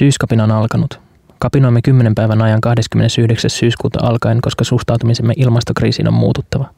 [0.00, 1.00] Syyskapina on alkanut.
[1.38, 3.50] Kapinoimme 10 päivän ajan 29.
[3.50, 6.68] syyskuuta alkaen, koska suhtautumisemme ilmastokriisiin on muututtava.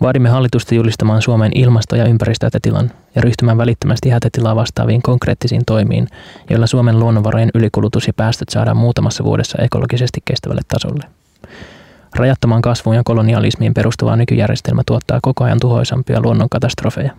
[0.00, 6.08] Vaadimme hallitusta julistamaan Suomen ilmasto- ja ympäristöhätätilan ja ryhtymään välittömästi hätätilaa vastaaviin konkreettisiin toimiin,
[6.50, 11.04] joilla Suomen luonnonvarojen ylikulutus ja päästöt saadaan muutamassa vuodessa ekologisesti kestävälle tasolle.
[12.16, 17.12] Rajattomaan kasvuun ja kolonialismiin perustuva nykyjärjestelmä tuottaa koko ajan tuhoisampia luonnonkatastrofeja.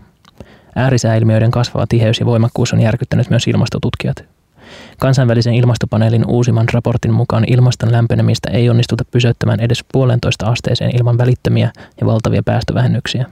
[0.75, 4.36] Äärisääilmiöiden kasvava tiheys ja voimakkuus on järkyttänyt myös ilmastotutkijat.
[4.99, 11.71] Kansainvälisen ilmastopaneelin uusimman raportin mukaan ilmaston lämpenemistä ei onnistuta pysäyttämään edes puolentoista asteeseen ilman välittömiä
[12.01, 13.25] ja valtavia päästövähennyksiä.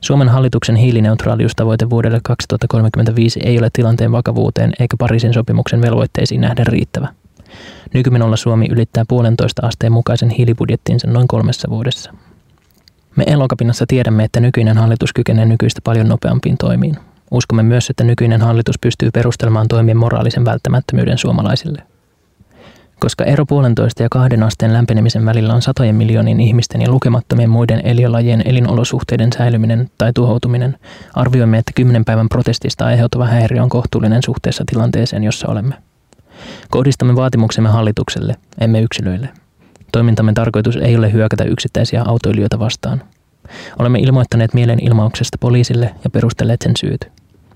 [0.00, 7.08] Suomen hallituksen hiilineutraaliustavoite vuodelle 2035 ei ole tilanteen vakavuuteen eikä Pariisin sopimuksen velvoitteisiin nähden riittävä.
[7.94, 12.12] Nykymenolla Suomi ylittää puolentoista asteen mukaisen hiilibudjettinsa noin kolmessa vuodessa.
[13.16, 16.96] Me Elokapinassa tiedämme, että nykyinen hallitus kykenee nykyistä paljon nopeampiin toimiin.
[17.30, 21.82] Uskomme myös, että nykyinen hallitus pystyy perustelemaan toimien moraalisen välttämättömyyden suomalaisille.
[23.00, 27.80] Koska ero puolentoista ja kahden asteen lämpenemisen välillä on satojen miljoonien ihmisten ja lukemattomien muiden
[27.84, 30.78] eliölajien elinolosuhteiden säilyminen tai tuhoutuminen,
[31.14, 35.74] arvioimme, että kymmenen päivän protestista aiheutuva häiriö on kohtuullinen suhteessa tilanteeseen, jossa olemme.
[36.70, 39.28] Kohdistamme vaatimuksemme hallitukselle, emme yksilöille.
[39.92, 43.02] Toimintamme tarkoitus ei ole hyökätä yksittäisiä autoilijoita vastaan.
[43.78, 47.08] Olemme ilmoittaneet mielenilmauksesta poliisille ja perustelleet sen syyt.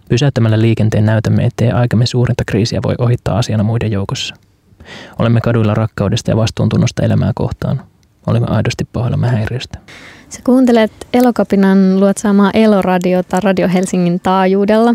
[0.08, 4.34] Pysäyttämällä liikenteen näytämme, ettei aikamme suurinta kriisiä voi ohittaa asiana muiden joukossa.
[5.18, 7.82] Olemme kaduilla rakkaudesta ja vastuuntunnosta elämää kohtaan.
[8.26, 9.78] Olemme aidosti pahoillamme häiriöstä.
[10.28, 14.94] Sä kuuntelet Elokapinan luotsaamaa Eloradiota Radio Helsingin taajuudella.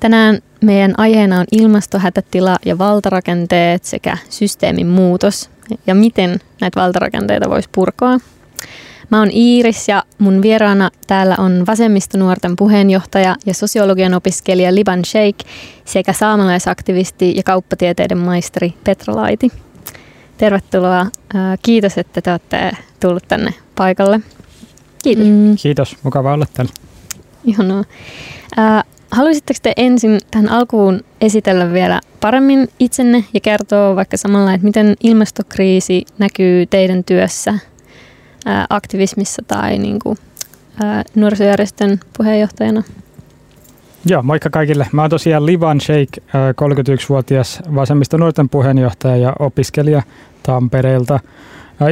[0.00, 5.50] Tänään meidän aiheena on ilmastohätätila ja valtarakenteet sekä systeemin muutos
[5.86, 8.18] ja miten näitä valtarakenteita voisi purkaa.
[9.14, 15.46] Mä oon Iiris ja mun vieraana täällä on vasemmistonuorten puheenjohtaja ja sosiologian opiskelija Liban Sheikh
[15.84, 19.52] sekä saamelaisaktivisti ja kauppatieteiden maisteri Petra Laiti.
[20.38, 21.06] Tervetuloa.
[21.62, 24.20] Kiitos, että te olette tullut tänne paikalle.
[25.04, 25.26] Kiitos.
[25.26, 25.56] Mm.
[25.62, 26.72] Kiitos, mukava olla täällä.
[27.44, 27.84] Ihanaa.
[29.10, 34.94] Haluaisitteko te ensin tähän alkuun esitellä vielä paremmin itsenne ja kertoa vaikka samalla, että miten
[35.02, 37.54] ilmastokriisi näkyy teidän työssä,
[38.70, 40.18] aktivismissa tai niin kuin,
[40.82, 42.82] ää, nuorisojärjestön puheenjohtajana?
[44.06, 44.86] Joo, moikka kaikille.
[44.92, 50.02] Mä oon tosiaan Livan Sheikh, 31-vuotias vasemmista nuorten puheenjohtaja ja opiskelija
[50.42, 51.20] Tampereelta.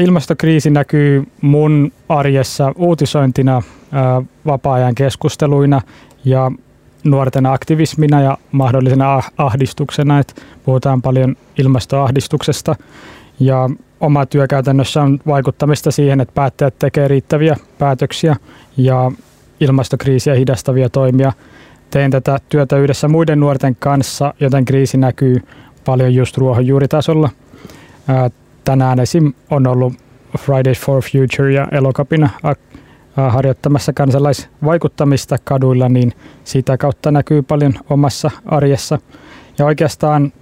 [0.00, 3.62] Ilmastokriisi näkyy mun arjessa uutisointina,
[4.46, 5.80] vapaa-ajan keskusteluina
[6.24, 6.52] ja
[7.04, 10.34] nuorten aktivismina ja mahdollisena ah-, ahdistuksena, että
[10.64, 12.76] puhutaan paljon ilmastoahdistuksesta
[13.44, 13.70] ja
[14.00, 18.36] oma työkäytännössä on vaikuttamista siihen, että päättäjät tekevät riittäviä päätöksiä
[18.76, 19.12] ja
[19.60, 21.32] ilmastokriisiä hidastavia toimia.
[21.90, 25.42] Tein tätä työtä yhdessä muiden nuorten kanssa, joten kriisi näkyy
[25.84, 27.30] paljon just ruohonjuuritasolla.
[28.64, 29.32] Tänään esim.
[29.50, 29.92] on ollut
[30.38, 32.30] Fridays for Future ja Elokapina
[33.16, 36.12] harjoittamassa kansalaisvaikuttamista kaduilla, niin
[36.44, 38.98] sitä kautta näkyy paljon omassa arjessa.
[39.58, 40.32] Ja oikeastaan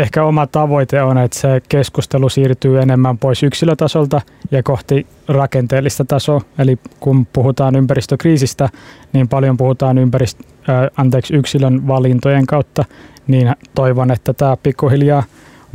[0.00, 6.40] ehkä oma tavoite on, että se keskustelu siirtyy enemmän pois yksilötasolta ja kohti rakenteellista tasoa.
[6.58, 8.68] Eli kun puhutaan ympäristökriisistä,
[9.12, 12.84] niin paljon puhutaan ympärist- äh, anteeksi, yksilön valintojen kautta,
[13.26, 15.22] niin toivon, että tämä pikkuhiljaa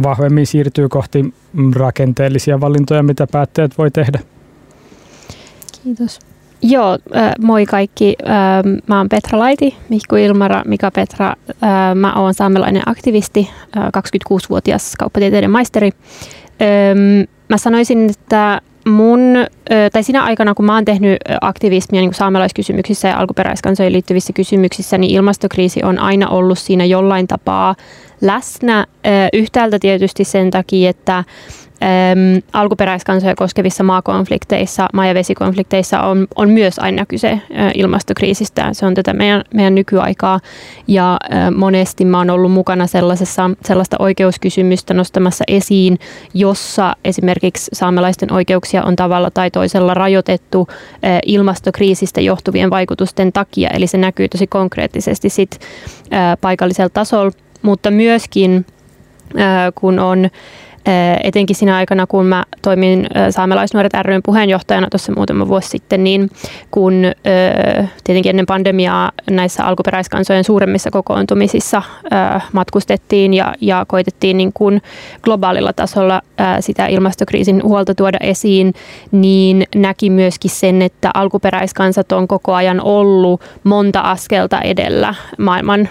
[0.03, 1.33] vahvemmin siirtyy kohti
[1.75, 4.19] rakenteellisia valintoja, mitä päättäjät voi tehdä.
[5.83, 6.19] Kiitos.
[6.67, 8.15] Joo, äh, moi kaikki.
[8.23, 11.27] Äh, mä oon Petra Laiti, Mihku Ilmara, Mika Petra.
[11.49, 15.91] Äh, mä oon saamelainen aktivisti, 26-vuotias kauppatieteiden maisteri.
[16.61, 19.19] Ähm, mä sanoisin, että mun,
[19.93, 25.15] tai siinä aikana, kun mä oon tehnyt aktivismia niin saamelaiskysymyksissä ja alkuperäiskansojen liittyvissä kysymyksissä, niin
[25.15, 27.75] ilmastokriisi on aina ollut siinä jollain tapaa
[28.21, 28.85] läsnä.
[29.33, 31.23] Yhtäältä tietysti sen takia, että
[31.83, 37.39] äm, alkuperäiskansoja koskevissa maakonflikteissa, maa- ja vesikonflikteissa on, on myös aina kyse ä,
[37.73, 38.69] ilmastokriisistä.
[38.73, 40.39] Se on tätä meidän, meidän nykyaikaa
[40.87, 45.99] ja ä, monesti mä oon ollut mukana sellaisessa, sellaista oikeuskysymystä nostamassa esiin,
[46.33, 53.69] jossa esimerkiksi saamelaisten oikeuksia on tavalla tai toisella rajoitettu ä, ilmastokriisistä johtuvien vaikutusten takia.
[53.69, 55.59] Eli se näkyy tosi konkreettisesti sit,
[56.13, 58.65] ä, paikallisella tasolla, mutta myöskin
[59.39, 60.29] ä, kun on
[61.23, 66.29] etenkin siinä aikana, kun mä toimin saamelaisnuoret ryn puheenjohtajana tuossa muutama vuosi sitten, niin
[66.71, 66.93] kun
[68.03, 71.81] tietenkin ennen pandemiaa näissä alkuperäiskansojen suuremmissa kokoontumisissa
[72.53, 74.81] matkustettiin ja, ja koitettiin niin kuin
[75.21, 76.21] globaalilla tasolla
[76.59, 78.73] sitä ilmastokriisin huolta tuoda esiin,
[79.11, 85.89] niin näki myöskin sen, että alkuperäiskansat on koko ajan ollut monta askelta edellä maailman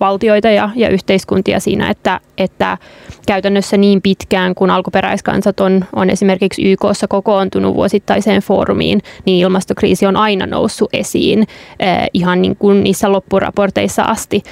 [0.00, 2.78] valtioita ja, ja yhteiskuntia siinä, että, että
[3.26, 10.16] käytännössä niin pitkään, kun alkuperäiskansat on, on esimerkiksi YKssa kokoontunut vuosittaiseen foorumiin, niin ilmastokriisi on
[10.16, 11.46] aina noussut esiin
[11.80, 14.42] eh, ihan niin kuin niissä loppuraporteissa asti.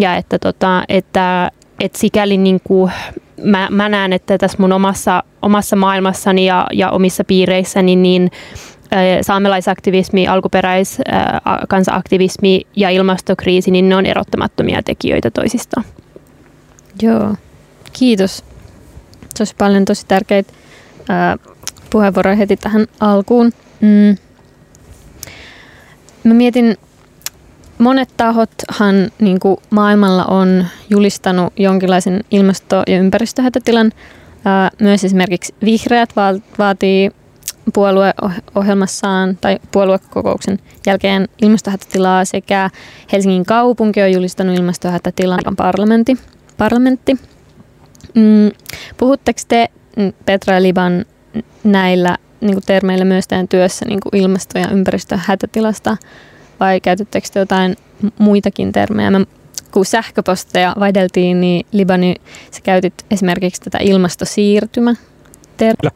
[0.00, 2.92] Ja että, tota, että, että sikäli niin kuin
[3.42, 8.30] mä, mä näen, että tässä mun omassa, omassa maailmassani ja, ja omissa piireissäni niin
[8.92, 15.86] eh, saamelaisaktivismi, alkuperäiskansaaktivismi eh, ja ilmastokriisi, niin ne on erottamattomia tekijöitä toisistaan.
[17.02, 17.34] Joo,
[17.92, 18.44] kiitos
[19.38, 20.52] tosi paljon tosi tärkeitä
[21.08, 21.36] ää,
[21.90, 23.52] puheenvuoroja heti tähän alkuun.
[23.80, 24.16] Mm.
[26.24, 26.76] Mä mietin,
[27.78, 33.92] monet tahothan niin kuin maailmalla on julistanut jonkinlaisen ilmasto- ja ympäristöhätätilan.
[34.44, 36.10] Ää, myös esimerkiksi vihreät
[36.58, 37.10] vaatii
[37.74, 42.70] puolueohjelmassaan tai puoluekokouksen jälkeen ilmastohätätilaa sekä
[43.12, 46.18] Helsingin kaupunki on julistanut ilmastohätätilan parlamentti.
[46.58, 47.16] parlamentti.
[48.14, 48.50] Mm,
[48.96, 51.04] puhutteko te, mm, Petra ja Liban,
[51.64, 55.96] näillä niin kuin termeillä myös teidän työssä niin kuin ilmasto- ja ympäristöhätätilasta
[56.60, 57.76] vai käytettekö te jotain
[58.18, 59.10] muitakin termejä?
[59.10, 59.20] Mä,
[59.70, 62.14] kun sähköposteja vaihdeltiin, niin Libani,
[62.50, 64.94] sä käytit esimerkiksi tätä ilmastosiirtymä
[65.56, 65.90] termiä.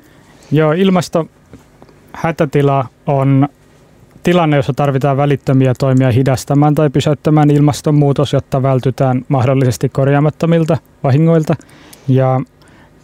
[0.50, 3.48] Joo, ilmastohätätila on
[4.22, 11.56] tilanne, jossa tarvitaan välittömiä toimia hidastamaan tai pysäyttämään ilmastonmuutos, jotta vältytään mahdollisesti korjaamattomilta vahingoilta.
[12.08, 12.40] Ja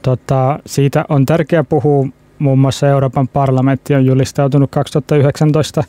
[0.02, 2.06] tota, siitä on tärkeää puhua.
[2.38, 5.84] Muun muassa Euroopan parlamentti on julistautunut 2019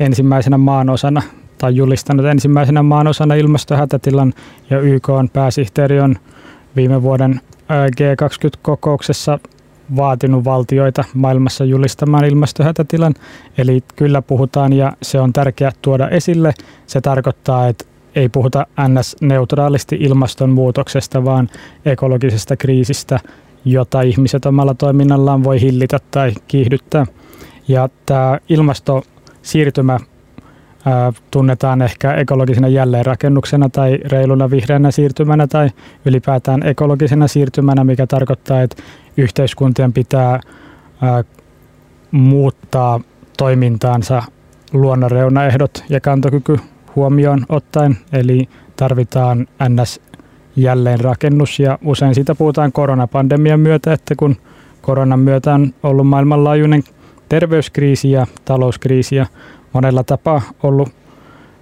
[0.00, 1.22] ensimmäisenä maanosana
[1.58, 4.34] tai julistanut ensimmäisenä maanosana ilmastohätätilan
[4.70, 6.16] ja YK on pääsihteeri on
[6.76, 7.40] viime vuoden
[7.72, 9.38] G20-kokouksessa
[9.96, 13.14] vaatinut valtioita maailmassa julistamaan ilmastohätätilan.
[13.58, 16.54] Eli kyllä puhutaan ja se on tärkeää tuoda esille.
[16.86, 17.84] Se tarkoittaa, että
[18.16, 21.48] ei puhuta NS-neutraalisti ilmastonmuutoksesta, vaan
[21.84, 23.20] ekologisesta kriisistä,
[23.64, 27.06] jota ihmiset omalla toiminnallaan voi hillitä tai kiihdyttää.
[27.68, 29.98] Ja tämä ilmastosiirtymä
[30.84, 35.70] ää, tunnetaan ehkä ekologisena jälleenrakennuksena tai reiluna vihreänä siirtymänä tai
[36.04, 38.82] ylipäätään ekologisena siirtymänä, mikä tarkoittaa, että
[39.16, 40.40] yhteiskuntien pitää
[41.02, 41.24] ää,
[42.10, 43.00] muuttaa
[43.38, 44.22] toimintaansa
[44.72, 46.58] luonnon reunaehdot ja kantokyky
[46.96, 50.00] huomioon ottaen, eli tarvitaan NS
[50.56, 54.36] jälleenrakennus ja usein siitä puhutaan koronapandemian myötä, että kun
[54.82, 56.82] koronan myötä on ollut maailmanlaajuinen
[57.28, 59.26] terveyskriisi ja talouskriisi ja
[59.72, 60.88] monella tapaa ollut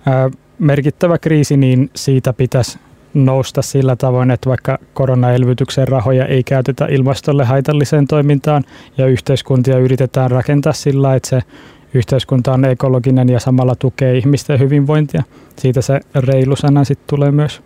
[0.06, 2.78] ää, merkittävä kriisi, niin siitä pitäisi
[3.14, 8.64] nousta sillä tavoin, että vaikka koronaelvytyksen rahoja ei käytetä ilmastolle haitalliseen toimintaan
[8.98, 11.40] ja yhteiskuntia yritetään rakentaa sillä, että se
[11.94, 15.22] yhteiskunta on ekologinen ja samalla tukee ihmisten hyvinvointia.
[15.58, 17.62] Siitä se reilu sana sitten tulee myös.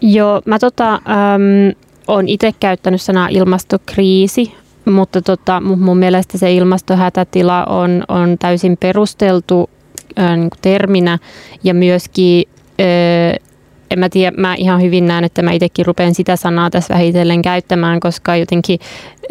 [0.00, 1.76] Joo, mä tota, ähm,
[2.08, 9.70] on itse käyttänyt sanaa ilmastokriisi, mutta tota, mun mielestä se ilmastohätätila on, on täysin perusteltu
[10.18, 11.18] äh, niin terminä
[11.64, 12.48] ja myöskin
[12.80, 13.49] äh,
[13.90, 17.42] en mä tiedä, mä ihan hyvin näen, että mä itsekin rupean sitä sanaa tässä vähitellen
[17.42, 18.78] käyttämään, koska jotenkin,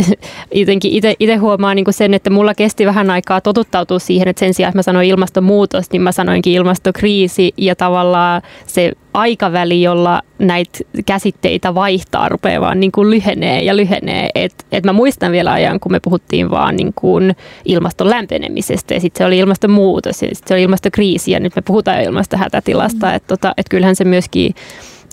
[0.61, 4.69] jotenkin itse huomaan niin sen, että mulla kesti vähän aikaa totuttautua siihen, että sen sijaan,
[4.69, 11.75] että mä sanoin ilmastonmuutos, niin mä sanoinkin ilmastokriisi ja tavallaan se aikaväli, jolla näitä käsitteitä
[11.75, 14.29] vaihtaa, rupeaa vaan niin kuin lyhenee ja lyhenee.
[14.35, 17.35] Et, et mä muistan vielä ajan, kun me puhuttiin vaan niin kuin
[17.65, 21.61] ilmaston lämpenemisestä ja sitten se oli ilmastonmuutos ja sitten se oli ilmastokriisi ja nyt me
[21.61, 23.07] puhutaan ilmastohätätilasta.
[23.07, 23.15] Mm.
[23.15, 24.55] Että tota, et kyllähän se myöskin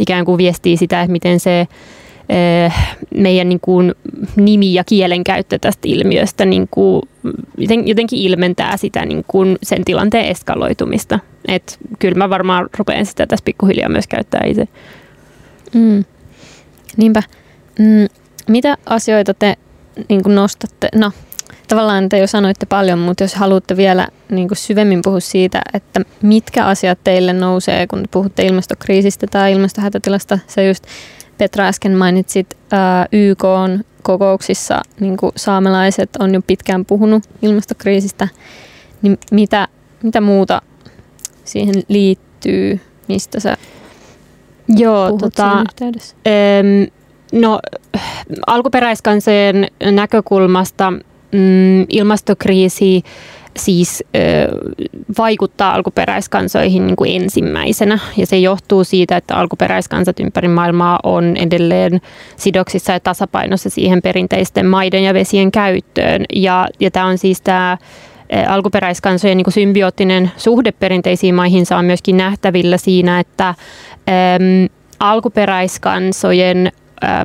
[0.00, 1.66] ikään kuin viestii sitä, että miten se
[3.14, 3.94] meidän niin kuin
[4.36, 7.02] nimi- ja kielenkäyttö tästä ilmiöstä niin kuin
[7.84, 11.18] jotenkin ilmentää sitä niin kuin sen tilanteen eskaloitumista.
[11.48, 14.68] Et kyllä mä varmaan rupean sitä tässä pikkuhiljaa myös käyttää itse.
[15.74, 16.04] Mm.
[16.96, 17.22] Niinpä.
[17.78, 18.06] Mm.
[18.48, 19.56] Mitä asioita te
[20.08, 20.88] niin kuin nostatte?
[20.94, 21.12] No,
[21.68, 26.00] tavallaan te jo sanoitte paljon, mutta jos haluatte vielä niin kuin syvemmin puhua siitä, että
[26.22, 30.84] mitkä asiat teille nousee, kun puhutte ilmastokriisistä tai ilmastohätätilasta, se just
[31.38, 38.28] Petra äsken mainitsit ää, YK on kokouksissa niin kuin saamelaiset on jo pitkään puhunut ilmastokriisistä,
[39.02, 39.68] niin mitä,
[40.02, 40.62] mitä muuta
[41.44, 43.56] siihen liittyy, mistä sä
[44.68, 46.16] Joo, tota, yhteydessä?
[46.24, 46.86] Em,
[47.32, 47.60] no
[48.46, 53.02] alkuperäiskansojen näkökulmasta mm, ilmastokriisi
[53.56, 54.04] siis
[55.18, 57.98] vaikuttaa alkuperäiskansoihin niin kuin ensimmäisenä.
[58.16, 62.00] Ja se johtuu siitä, että alkuperäiskansat ympäri maailmaa on edelleen
[62.36, 66.24] sidoksissa ja tasapainossa siihen perinteisten maiden ja vesien käyttöön.
[66.34, 67.78] Ja, ja tämä on siis tämä
[68.48, 73.54] alkuperäiskansojen niin symbioottinen suhde perinteisiin maihin on myöskin nähtävillä siinä, että äm,
[75.00, 76.72] alkuperäiskansojen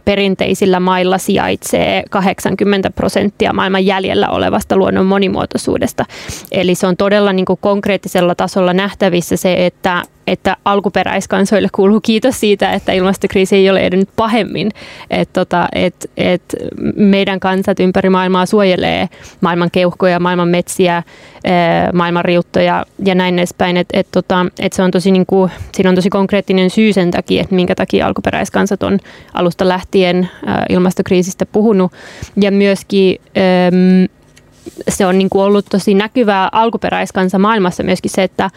[0.06, 6.06] perinteisillä mailla sijaitsee 80 prosenttia maailman jäljellä olevasta luonnon monimuotoisuudesta.
[6.52, 12.40] Eli se on todella niin kuin konkreettisella tasolla nähtävissä se, että että alkuperäiskansoille kuuluu kiitos
[12.40, 14.72] siitä, että ilmastokriisi ei ole edennyt pahemmin.
[15.10, 16.56] Että tota, et, et
[16.96, 19.10] meidän kansat ympäri maailmaa suojelee
[19.42, 21.04] maailman keuhkoja, maailman metsiä,
[21.94, 23.78] maailman riuttoja ja näin edespäin.
[23.78, 27.12] Et, et tota, et se on tosi, niin kuin, siinä on tosi konkreettinen syy sen
[27.12, 29.00] takia, että minkä takia alkuperäiskansat on
[29.34, 30.30] alusta lähtien
[30.70, 31.92] ilmastokriisistä puhunut.
[32.42, 33.18] Ja myöskin
[34.90, 38.50] se on niin kuin ollut tosi näkyvää alkuperäiskansa maailmassa myöskin se, että,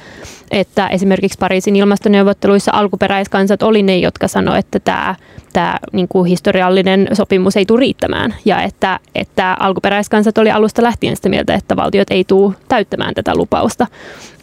[0.50, 5.14] että esimerkiksi Pariisin ilmastoneuvotteluissa alkuperäiskansat oli ne, jotka sanoivat, että tämä,
[5.52, 11.16] tämä niin kuin historiallinen sopimus ei tule riittämään ja että, että alkuperäiskansat oli alusta lähtien
[11.16, 13.86] sitä mieltä, että valtiot ei tule täyttämään tätä lupausta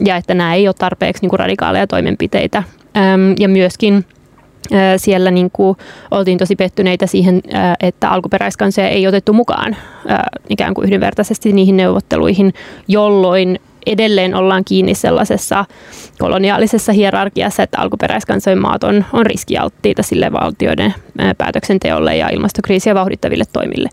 [0.05, 2.63] ja että nämä ei ole tarpeeksi niin kuin radikaaleja toimenpiteitä.
[3.39, 4.05] Ja myöskin
[4.97, 5.77] siellä niin kuin
[6.11, 7.41] oltiin tosi pettyneitä siihen,
[7.79, 9.75] että alkuperäiskansoja ei otettu mukaan
[10.49, 12.53] ikään kuin yhdenvertaisesti niihin neuvotteluihin,
[12.87, 15.65] jolloin edelleen ollaan kiinni sellaisessa
[16.19, 20.93] koloniaalisessa hierarkiassa, että alkuperäiskansojen maat on, on riskialttiita sille valtioiden
[21.37, 23.89] päätöksenteolle ja ilmastokriisiä vauhdittaville toimille.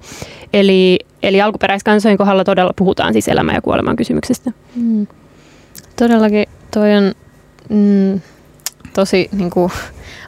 [0.53, 4.53] Eli, eli alkuperäiskansojen kohdalla todella puhutaan siis elämän ja kuoleman kysymyksestä.
[4.77, 5.07] Mm.
[5.97, 7.13] Todellakin toi on
[7.69, 8.21] mm,
[8.95, 9.73] tosi niin kuin,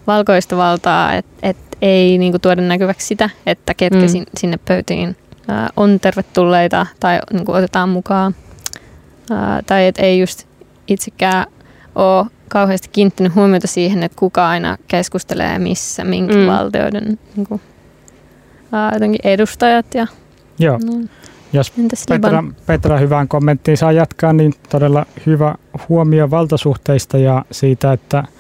[0.06, 4.24] valkoista valtaa, että et ei niinku tuoda näkyväksi sitä, että ketkä mm.
[4.38, 5.16] sinne pöytiin
[5.48, 8.34] ää, on tervetulleita tai niinku otetaan mukaan.
[9.30, 10.46] Ää, tai että ei just
[10.88, 11.46] itsekään
[11.94, 16.46] ole kauheasti kiinnittänyt huomiota siihen, että kuka aina keskustelee missä, minkä mm.
[16.46, 17.60] valtioiden niinku,
[18.72, 19.94] ää, jotenkin edustajat.
[19.94, 20.06] Ja,
[20.58, 20.78] Joo.
[20.84, 20.92] No.
[21.52, 21.72] Jos
[22.08, 25.54] Petra, Petra hyvään kommenttiin saa jatkaa, niin todella hyvä
[25.88, 28.24] huomio valtasuhteista ja siitä, että–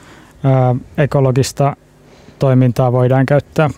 [0.98, 1.76] ekologista
[2.38, 3.70] toimintaa voidaan käyttää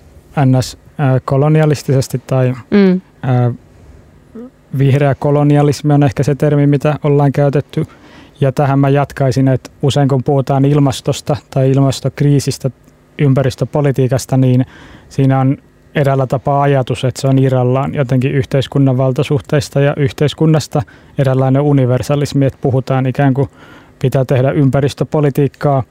[0.46, 0.78] ns.
[1.24, 3.00] kolonialistisesti tai mm.
[4.78, 7.86] vihreä kolonialismi on ehkä se termi, mitä ollaan käytetty.
[8.40, 12.70] Ja tähän mä jatkaisin, että usein kun puhutaan ilmastosta tai ilmastokriisistä,
[13.18, 14.66] ympäristöpolitiikasta, niin
[15.08, 15.56] siinä on
[15.94, 20.82] eräällä tapaa ajatus, että se on irrallaan jotenkin yhteiskunnan valtasuhteista ja yhteiskunnasta
[21.18, 23.48] eräänlainen universalismi, että puhutaan ikään kuin
[24.02, 25.82] pitää tehdä ympäristöpolitiikkaa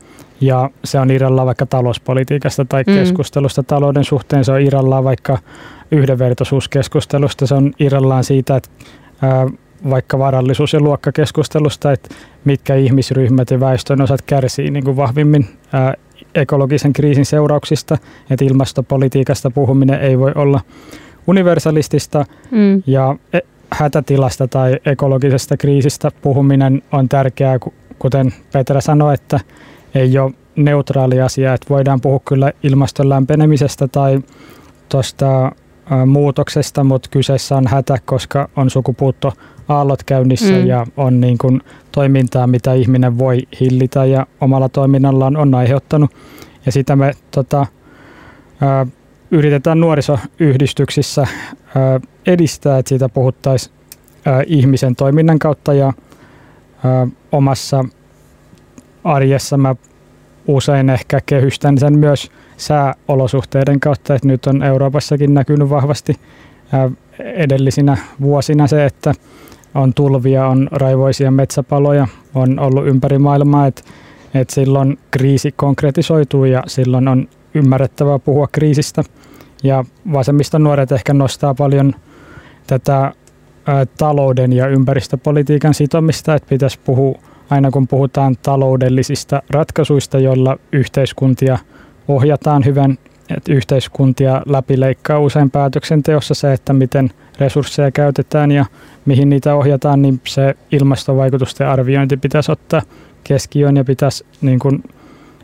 [0.41, 2.93] ja se on irrallaan vaikka talouspolitiikasta tai mm.
[2.93, 5.37] keskustelusta talouden suhteen, se on irrallaan vaikka
[5.91, 8.69] yhdenvertaisuuskeskustelusta, se on irrallaan siitä, että
[9.21, 9.47] ää,
[9.89, 12.15] vaikka varallisuus- ja luokkakeskustelusta, että
[12.45, 15.93] mitkä ihmisryhmät ja väestön osat kärsii niin kuin vahvimmin ää,
[16.35, 17.97] ekologisen kriisin seurauksista,
[18.29, 20.61] että ilmastopolitiikasta puhuminen ei voi olla
[21.27, 22.83] universalistista mm.
[22.87, 23.39] ja e,
[23.73, 27.59] hätätilasta tai ekologisesta kriisistä puhuminen on tärkeää,
[28.01, 29.39] kuten Petra sanoi, että
[29.95, 34.21] ei ole neutraali asia, että voidaan puhua kyllä ilmaston lämpenemisestä tai
[34.89, 35.51] tuosta
[36.05, 39.33] muutoksesta, mutta kyseessä on hätä, koska on sukupuutto
[39.67, 40.65] aallot käynnissä mm.
[40.65, 46.11] ja on niin kuin toimintaa, mitä ihminen voi hillitä ja omalla toiminnallaan on aiheuttanut.
[46.65, 47.65] Ja sitä me tota,
[49.31, 51.27] yritetään nuorisoyhdistyksissä
[52.27, 53.75] edistää, että siitä puhuttaisiin
[54.45, 55.93] ihmisen toiminnan kautta ja
[56.85, 57.85] ä, omassa
[59.03, 59.75] arjessa mä
[60.47, 66.15] usein ehkä kehystän sen myös sääolosuhteiden kautta, että nyt on Euroopassakin näkynyt vahvasti
[67.19, 69.13] edellisinä vuosina se, että
[69.75, 73.81] on tulvia, on raivoisia metsäpaloja, on ollut ympäri maailmaa, että,
[74.33, 79.03] että silloin kriisi konkretisoituu ja silloin on ymmärrettävää puhua kriisistä.
[79.63, 81.95] Ja vasemmiston nuoret ehkä nostaa paljon
[82.67, 83.13] tätä
[83.97, 91.57] talouden ja ympäristöpolitiikan sitomista, että pitäisi puhua aina kun puhutaan taloudellisista ratkaisuista, joilla yhteiskuntia
[92.07, 92.97] ohjataan hyvän,
[93.37, 98.65] että yhteiskuntia läpileikkaa usein päätöksenteossa se, että miten resursseja käytetään ja
[99.05, 102.81] mihin niitä ohjataan, niin se ilmastovaikutusten arviointi pitäisi ottaa
[103.23, 104.83] keskiöön ja pitäisi niin kuin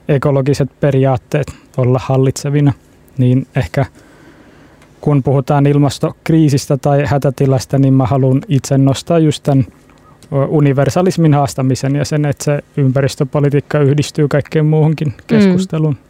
[0.08, 1.48] ekologiset periaatteet
[1.78, 2.74] olla hallitsevina,
[3.18, 3.86] niin ehkä
[5.02, 9.66] kun puhutaan ilmastokriisistä tai hätätilasta, niin mä haluan itse nostaa just tämän
[10.50, 15.24] universalismin haastamisen ja sen, että se ympäristöpolitiikka yhdistyy kaikkeen muuhunkin mm.
[15.28, 15.94] keskusteluun.
[15.94, 16.08] Mm.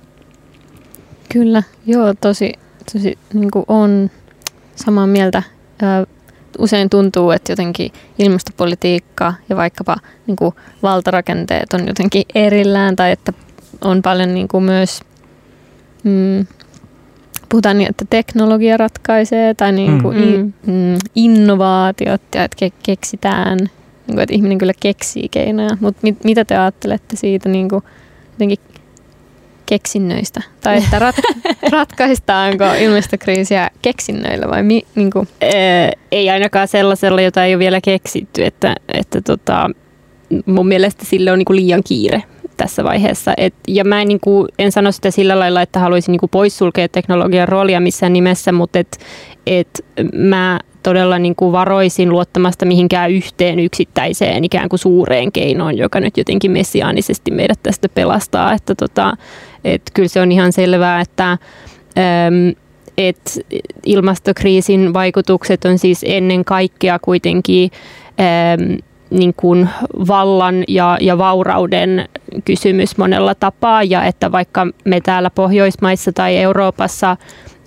[1.34, 2.54] Kyllä, joo, tosi,
[2.94, 4.10] tosi niin on
[4.76, 5.44] samaa mieltä.
[6.58, 9.96] Usein tuntuu, että jotenkin ilmastopolitiikka ja vaikkapa
[10.28, 13.34] niin kuin valtarakenteet on jotenkin erillään tai että
[13.82, 15.02] on paljon niin kuin myös,
[16.04, 16.46] mm,
[17.50, 20.74] puhutaan niin, että teknologia ratkaisee tai niin kuin mm.
[20.74, 23.70] mm, innovaatiot ja että ke- keksitään, niin
[24.08, 25.78] kuin, että ihminen kyllä keksii keinoja.
[25.80, 27.84] Mutta mit, mitä te ajattelette siitä niin kuin,
[28.32, 28.60] jotenkin
[29.66, 30.42] keksinnöistä?
[30.62, 31.16] Tai että rat,
[31.72, 35.28] ratkaistaanko ilmastokriisiä keksinnöillä vai mi, niin kuin?
[36.12, 38.46] Ei ainakaan sellaisella, jota ei ole vielä keksitty.
[38.46, 39.70] Että, että tota,
[40.46, 42.24] mun mielestä sille on niin kuin liian kiire
[42.58, 43.34] tässä vaiheessa.
[43.38, 46.30] Et, ja mä en, niin kuin, en sano sitä sillä lailla, että haluaisin niin kuin
[46.30, 48.98] poissulkea teknologian roolia missään nimessä, mutta et,
[49.48, 56.00] et mä todella niin kuin varoisin luottamasta mihinkään yhteen yksittäiseen ikään kuin suureen keinoon, joka
[56.00, 58.54] nyt jotenkin messiaanisesti meidät tästä pelastaa.
[58.54, 59.18] Että tota,
[59.64, 62.56] et kyllä se on ihan selvää, että äm,
[62.98, 63.40] et
[63.86, 67.72] ilmastokriisin vaikutukset on siis ennen kaikkea kuitenkin
[68.60, 68.78] äm,
[69.10, 69.70] niin kuin
[70.08, 72.10] vallan ja, ja vaurauden
[72.46, 77.18] kysymys monella tapaa ja että vaikka me täällä Pohjoismaissa tai Euroopassa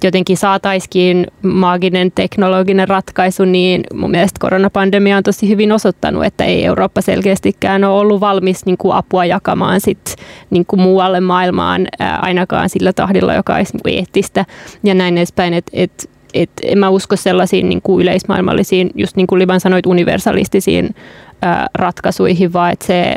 [0.05, 6.65] jotenkin saataisiin maaginen teknologinen ratkaisu, niin mun mielestä koronapandemia on tosi hyvin osoittanut, että ei
[6.65, 10.17] Eurooppa selkeästikään ole ollut valmis niin kuin apua jakamaan sit,
[10.51, 11.87] niin kuin muualle maailmaan
[12.21, 14.45] ainakaan sillä tahdilla, joka olisi niin kuin eettistä
[14.85, 15.55] ja näin edespäin.
[15.55, 19.87] Että et, et en mä usko sellaisiin niin kuin yleismaailmallisiin, just niin kuin Liban sanoit,
[19.87, 20.95] universalistisiin
[21.43, 23.17] ää, ratkaisuihin, vaan että se,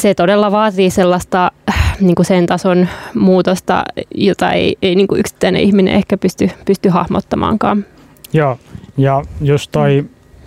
[0.00, 1.50] se todella vaatii sellaista
[2.00, 3.84] niin kuin sen tason muutosta,
[4.14, 7.84] jota ei, ei niin kuin yksittäinen ihminen ehkä pysty, pysty hahmottamaankaan.
[8.32, 8.58] Joo,
[8.96, 10.04] ja just toi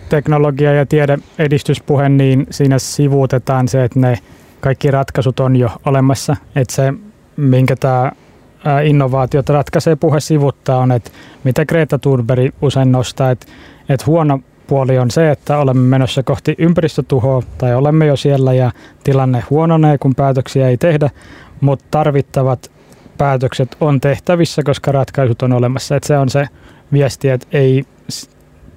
[0.10, 4.20] teknologia- ja tiede-edistyspuhe, niin siinä sivuutetaan se, että ne
[4.60, 6.36] kaikki ratkaisut on jo olemassa.
[6.56, 6.94] Että se,
[7.38, 8.12] minkä tämä
[8.84, 11.12] innovaatiot ratkaisee puhe sivuttaa, on, että
[11.44, 13.46] mitä Greta Thunberg usein nostaa, että,
[13.90, 18.72] että huono puoli on se, että olemme menossa kohti ympäristötuhoa tai olemme jo siellä ja
[19.04, 21.10] tilanne huononee, kun päätöksiä ei tehdä,
[21.62, 22.72] mutta tarvittavat
[23.18, 25.96] päätökset on tehtävissä, koska ratkaisut on olemassa.
[25.96, 26.48] Että se on se
[26.94, 27.84] viesti, että ei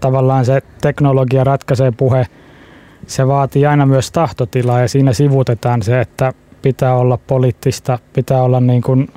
[0.01, 2.27] tavallaan se teknologia ratkaisee puhe,
[3.07, 8.61] se vaatii aina myös tahtotilaa ja siinä sivutetaan se, että pitää olla poliittista, pitää olla
[8.61, 9.09] niin kuin,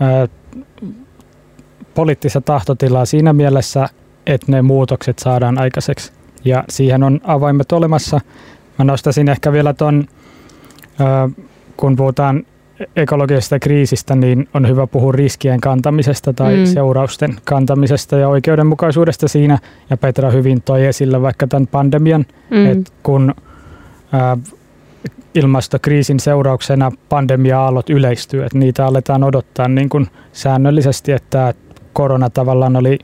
[0.00, 0.28] ää,
[1.94, 3.88] poliittista tahtotilaa siinä mielessä,
[4.28, 6.12] että ne muutokset saadaan aikaiseksi.
[6.44, 8.20] Ja siihen on avaimet olemassa.
[8.78, 10.04] Mä nostaisin ehkä vielä ton,
[11.76, 12.46] kun puhutaan
[12.96, 16.66] ekologisesta kriisistä, niin on hyvä puhua riskien kantamisesta tai mm.
[16.66, 19.58] seurausten kantamisesta ja oikeudenmukaisuudesta siinä.
[19.90, 22.66] Ja Petra hyvin toi esille vaikka tämän pandemian, mm.
[22.66, 23.34] että kun
[24.12, 24.36] ää,
[25.34, 31.54] ilmastokriisin seurauksena pandemia-aallot yleistyy, että niitä aletaan odottaa niin kuin säännöllisesti, että
[31.92, 32.98] korona tavallaan oli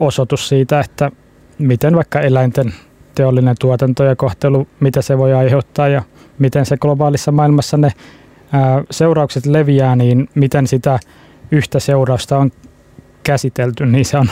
[0.00, 1.10] osoitus siitä, että
[1.58, 2.74] miten vaikka eläinten
[3.14, 6.02] teollinen tuotanto ja kohtelu, mitä se voi aiheuttaa ja
[6.38, 7.92] miten se globaalissa maailmassa ne
[8.90, 10.98] seuraukset leviää, niin miten sitä
[11.50, 12.50] yhtä seurausta on
[13.22, 14.28] käsitelty, niin se on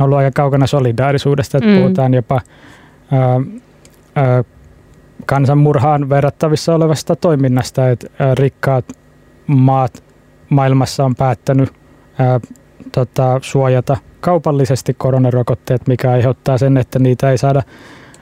[0.00, 1.76] ollut aika kaukana solidaarisuudesta, että mm.
[1.76, 2.40] puhutaan jopa
[3.12, 3.40] ää,
[4.14, 4.44] ää,
[5.26, 8.84] kansanmurhaan verrattavissa olevasta toiminnasta, että ää, rikkaat
[9.46, 10.04] maat
[10.48, 11.72] maailmassa on päättänyt
[12.18, 12.40] ää,
[12.92, 17.62] tota, suojata kaupallisesti koronarokotteet, mikä aiheuttaa sen, että niitä ei saada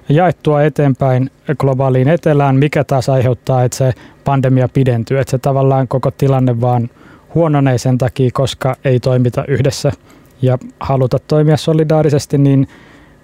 [0.09, 3.93] jaettua eteenpäin globaaliin etelään, mikä taas aiheuttaa, että se
[4.25, 6.91] pandemia pidentyy, että se tavallaan koko tilanne vaan
[7.35, 9.93] huononee sen takia, koska ei toimita yhdessä
[10.43, 12.69] ja haluta toimia solidaarisesti, niin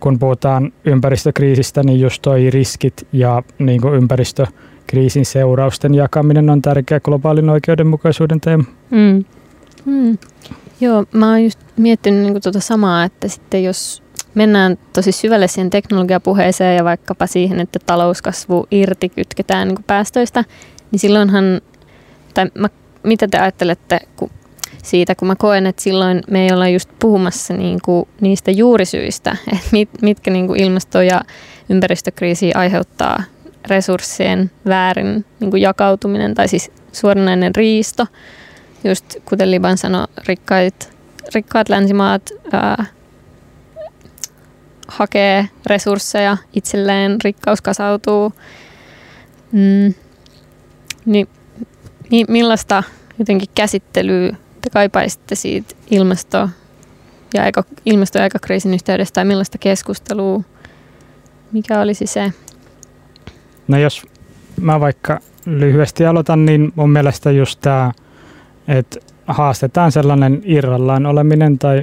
[0.01, 7.01] kun puhutaan ympäristökriisistä, niin just toi riskit ja niin kuin ympäristökriisin seurausten jakaminen on tärkeä
[7.01, 8.65] globaalin oikeudenmukaisuuden teema.
[8.91, 9.25] Mm.
[9.85, 10.19] Mm.
[10.81, 14.03] Joo, mä oon just miettinyt niin tuota samaa, että sitten jos
[14.35, 20.45] mennään tosi syvälle siihen teknologiapuheeseen ja vaikkapa siihen, että talouskasvu irti kytketään niin päästöistä,
[20.91, 21.61] niin silloinhan,
[22.35, 22.69] tai mä,
[23.03, 24.31] mitä te ajattelette kun,
[24.83, 29.31] siitä, kun mä koen, että silloin me ei olla just puhumassa niin kuin niistä juurisyistä,
[29.53, 31.21] että mit, mitkä niin kuin ilmasto- ja
[31.69, 33.23] ympäristökriisi aiheuttaa
[33.69, 38.07] resurssien väärin niin kuin jakautuminen tai siis suoranainen riisto.
[38.85, 40.93] Just kuten Liban sanoi, rikkaat,
[41.35, 42.85] rikkaat länsimaat ää,
[44.89, 48.33] hakee resursseja itselleen, rikkaus kasautuu.
[49.53, 49.95] Mm.
[51.07, 51.29] Niin,
[52.11, 52.83] niin millaista
[53.19, 56.49] jotenkin käsittelyä te kaipaisitte siitä ilmasto-
[57.35, 60.43] ja aika, ilmasto- ja aikakriisin yhteydestä tai millaista keskustelua?
[61.53, 62.33] Mikä olisi se?
[63.69, 64.07] No jos
[64.61, 67.93] mä vaikka lyhyesti aloitan, niin mun mielestä just tämä,
[68.69, 71.83] että haastetaan sellainen irrallaan oleminen tai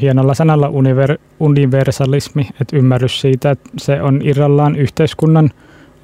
[0.00, 5.50] hienolla sanalla univer, universalismi, että ymmärrys siitä, että se on irrallaan yhteiskunnan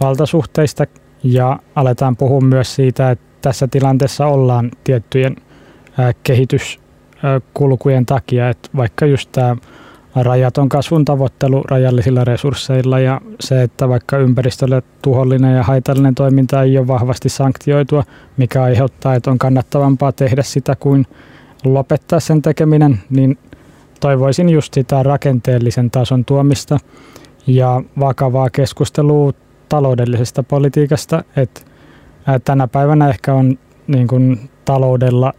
[0.00, 0.87] valtasuhteista.
[1.22, 5.37] Ja aletaan puhua myös siitä, että tässä tilanteessa ollaan tiettyjen
[6.22, 9.56] kehityskulkujen takia, että vaikka just tämä
[10.14, 16.79] rajaton kasvun tavoittelu rajallisilla resursseilla ja se, että vaikka ympäristölle tuhollinen ja haitallinen toiminta ei
[16.79, 18.05] ole vahvasti sanktioitua,
[18.37, 21.07] mikä aiheuttaa, että on kannattavampaa tehdä sitä kuin
[21.64, 23.38] lopettaa sen tekeminen, niin
[24.01, 26.79] toivoisin just sitä rakenteellisen tason tuomista
[27.46, 29.33] ja vakavaa keskustelua
[29.68, 31.61] taloudellisesta politiikasta, että
[32.44, 35.33] tänä päivänä ehkä on niin kuin taloudella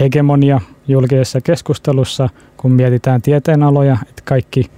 [0.00, 4.70] hegemonia julkisessa keskustelussa, kun mietitään tieteenaloja, että kaikki,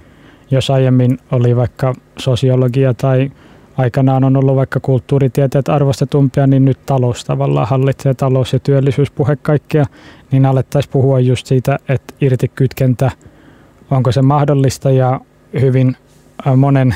[0.51, 3.31] jos aiemmin oli vaikka sosiologia tai
[3.77, 9.85] aikanaan on ollut vaikka kulttuuritieteet arvostetumpia, niin nyt talous tavallaan hallitsee talous- ja työllisyyspuhe kaikkea,
[10.31, 13.11] niin alettaisiin puhua just siitä, että irtikytkentä,
[13.91, 15.19] onko se mahdollista ja
[15.61, 15.95] hyvin
[16.55, 16.95] monen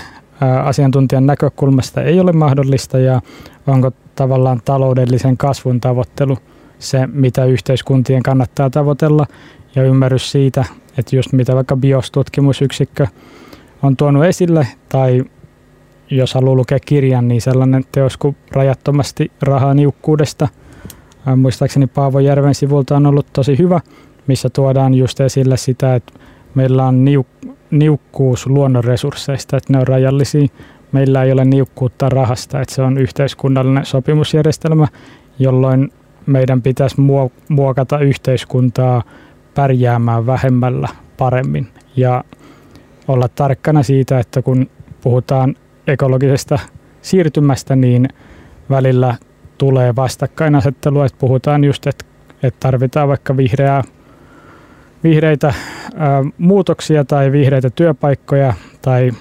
[0.63, 3.22] asiantuntijan näkökulmasta ei ole mahdollista ja
[3.67, 6.38] onko tavallaan taloudellisen kasvun tavoittelu
[6.80, 9.26] se, mitä yhteiskuntien kannattaa tavoitella
[9.76, 10.66] ja ymmärrys siitä,
[10.98, 13.08] että just mitä vaikka biostutkimusyksikkö
[13.84, 15.24] on tuonut esille tai
[16.10, 20.48] jos haluaa lukea kirjan, niin sellainen teos kuin Rajattomasti rahaa niukkuudesta.
[21.36, 23.80] Muistaakseni Paavo Järven sivulta on ollut tosi hyvä,
[24.28, 26.14] missä tuodaan just esille sitä, että
[26.56, 30.48] meillä on niuk- niukkuus luonnonresursseista, että ne on rajallisia.
[30.92, 34.88] Meillä ei ole niukkuutta rahasta, että se on yhteiskunnallinen sopimusjärjestelmä,
[35.40, 35.92] jolloin
[36.26, 36.96] meidän pitäisi
[37.50, 39.04] muokata yhteiskuntaa
[39.56, 40.88] pärjäämään vähemmällä
[41.18, 41.68] paremmin.
[41.96, 42.24] Ja
[43.08, 44.70] olla tarkkana siitä, että kun
[45.02, 45.56] puhutaan
[45.88, 46.60] ekologisesta
[47.02, 48.08] siirtymästä, niin
[48.70, 49.16] välillä
[49.58, 52.06] tulee vastakkainasettelua, että puhutaan just, että,
[52.44, 53.84] että tarvitaan vaikka vihreää,
[55.04, 55.54] vihreitä
[55.96, 59.12] ää, muutoksia tai vihreitä työpaikkoja tai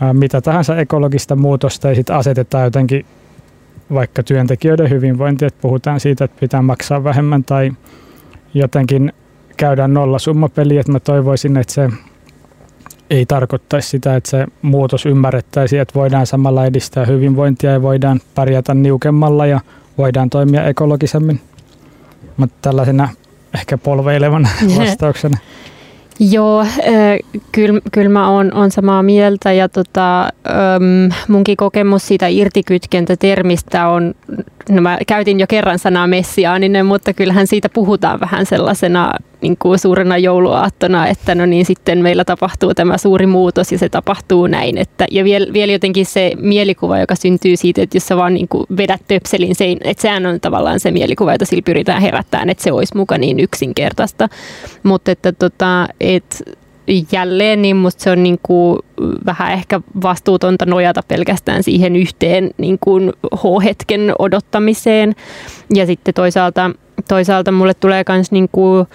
[0.00, 1.88] ää, mitä tahansa ekologista muutosta.
[1.88, 3.06] Ja sitten asetetaan jotenkin
[3.94, 7.72] vaikka työntekijöiden hyvinvointi, että puhutaan siitä, että pitää maksaa vähemmän tai
[8.54, 9.12] jotenkin
[9.56, 11.90] käydään nolla summapeli, että mä toivoisin, että se
[13.10, 18.74] ei tarkoittaisi sitä, että se muutos ymmärrettäisiin, että voidaan samalla edistää hyvinvointia ja voidaan pärjätä
[18.74, 19.60] niukemmalla ja
[19.98, 21.40] voidaan toimia ekologisemmin.
[22.36, 23.08] Mutta tällaisena
[23.54, 25.38] ehkä polveilevana vastauksena.
[26.20, 26.66] Joo,
[27.52, 30.28] kyllä, kyllä mä oon, on samaa mieltä ja tota,
[31.28, 34.14] munkin kokemus siitä irtikytkentätermistä on,
[34.68, 39.12] no mä käytin jo kerran sanaa messiaaninen, mutta kyllähän siitä puhutaan vähän sellaisena
[39.42, 43.88] niin kuin suurena jouluaattona, että no niin sitten meillä tapahtuu tämä suuri muutos ja se
[43.88, 44.78] tapahtuu näin.
[44.78, 48.48] Että, ja vielä, vielä jotenkin se mielikuva, joka syntyy siitä, että jos sä vaan niin
[48.48, 52.64] kuin vedät töpselin, se, että sehän on tavallaan se mielikuva, jota sillä pyritään herättämään, että
[52.64, 54.28] se olisi muka niin yksinkertaista.
[54.82, 56.42] Mutta että tota, et,
[57.12, 58.78] jälleen, niin musta se on niin kuin
[59.26, 65.14] vähän ehkä vastuutonta nojata pelkästään siihen yhteen niin kuin H-hetken odottamiseen.
[65.74, 66.70] Ja sitten toisaalta,
[67.08, 68.86] toisaalta mulle tulee myös niin kuin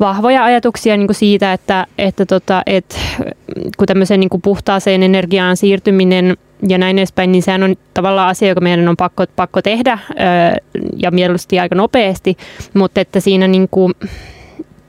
[0.00, 2.96] vahvoja ajatuksia niin kuin siitä, että, että, tota, että
[3.76, 6.36] kun tämmöiseen niin kuin puhtaaseen energiaan siirtyminen
[6.68, 9.98] ja näin edespäin, niin sehän on tavallaan asia, joka meidän on pakko, pakko tehdä
[10.96, 12.36] ja mieluusti aika nopeasti,
[12.74, 13.94] mutta että siinä niin kuin,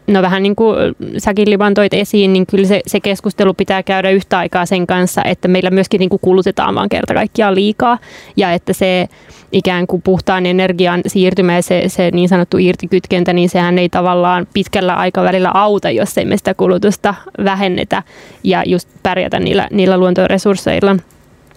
[0.10, 0.76] no vähän niin kuin
[1.18, 5.22] säkin Livan toit esiin, niin kyllä se, se keskustelu pitää käydä yhtä aikaa sen kanssa,
[5.24, 7.98] että meillä myöskin niin kuin kulutetaan vaan kerta kaikkiaan liikaa
[8.38, 9.08] ja että se
[9.52, 14.48] ikään kuin puhtaan energian siirtymä ja se, se niin sanottu irtikytkentä, niin sehän ei tavallaan
[14.54, 18.04] pitkällä aikavälillä auta, jos ei me sitä kulutusta vähennetä
[18.44, 20.96] ja just pärjätä niillä, niillä luontoresursseilla.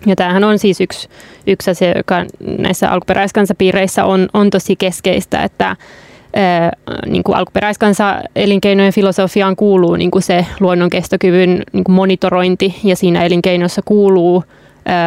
[0.06, 1.08] Ja tämähän on siis yksi,
[1.46, 2.24] yksi asia, joka
[2.58, 5.76] näissä alkuperäiskansapiireissä on, on tosi keskeistä, että
[7.06, 12.96] niin kuin alkuperäiskansa elinkeinojen filosofiaan kuuluu niin kuin se luonnon kestokyvyn niin kuin monitorointi ja
[12.96, 14.44] siinä elinkeinossa kuuluu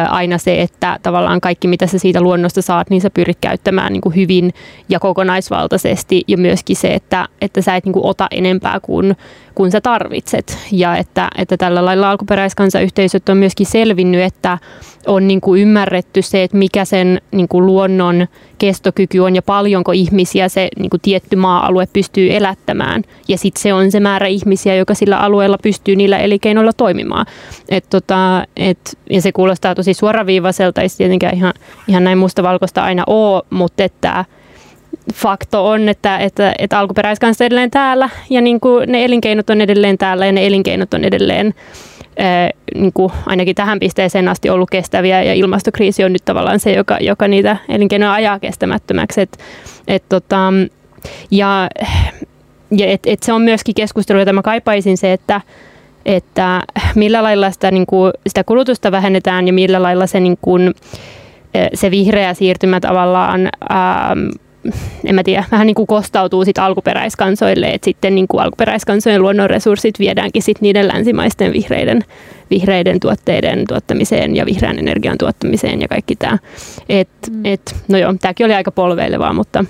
[0.08, 4.00] aina se, että tavallaan kaikki mitä sä siitä luonnosta saat, niin sä pyrit käyttämään niin
[4.00, 4.54] kuin hyvin
[4.88, 9.16] ja kokonaisvaltaisesti ja myöskin se, että, että sä et niin kuin ota enempää kuin,
[9.56, 14.58] kuin sä tarvitset ja että, että tällä lailla alkuperäiskansayhteisöt on myöskin selvinnyt, että
[15.06, 18.26] on niin kuin ymmärretty se, että mikä sen niin kuin luonnon
[18.58, 23.02] kestokyky on ja paljonko ihmisiä se niin kuin tietty maa-alue pystyy elättämään.
[23.28, 27.26] Ja sitten se on se määrä ihmisiä, joka sillä alueella pystyy niillä elinkeinoilla toimimaan.
[27.68, 31.54] Et tota, et, ja se kuulostaa tosi suoraviivaiselta, ei tietenkään ihan,
[31.88, 34.24] ihan näin mustavalkoista aina ole, mutta että
[35.14, 39.98] fakto on, että, että, että alkuperäiskansa edelleen täällä ja niin kuin ne elinkeinot on edelleen
[39.98, 41.54] täällä ja ne elinkeinot on edelleen
[42.74, 46.96] niin kuin ainakin tähän pisteeseen asti ollut kestäviä ja ilmastokriisi on nyt tavallaan se, joka,
[47.00, 49.20] joka niitä elinkeinoja ajaa kestämättömäksi.
[49.20, 49.38] Et,
[49.88, 50.52] et tota,
[51.30, 51.68] ja
[52.70, 55.40] ja et, et se on myöskin keskustelu, jota mä kaipaisin se, että,
[56.06, 56.62] että
[56.94, 60.74] millä lailla sitä, niin kuin, sitä kulutusta vähennetään ja millä lailla se, niin kuin,
[61.74, 64.28] se vihreä siirtymä tavallaan ähm,
[65.04, 69.98] en mä tiedä, vähän niin kuin kostautuu sit alkuperäiskansoille, että sitten niin kuin alkuperäiskansojen luonnonresurssit
[69.98, 72.04] viedäänkin sit niiden länsimaisten vihreiden,
[72.50, 76.38] vihreiden tuotteiden tuottamiseen ja vihreän energian tuottamiseen ja kaikki tämä.
[76.88, 77.44] Et, mm.
[77.44, 79.64] et, no joo, tämäkin oli aika polveilevaa, mutta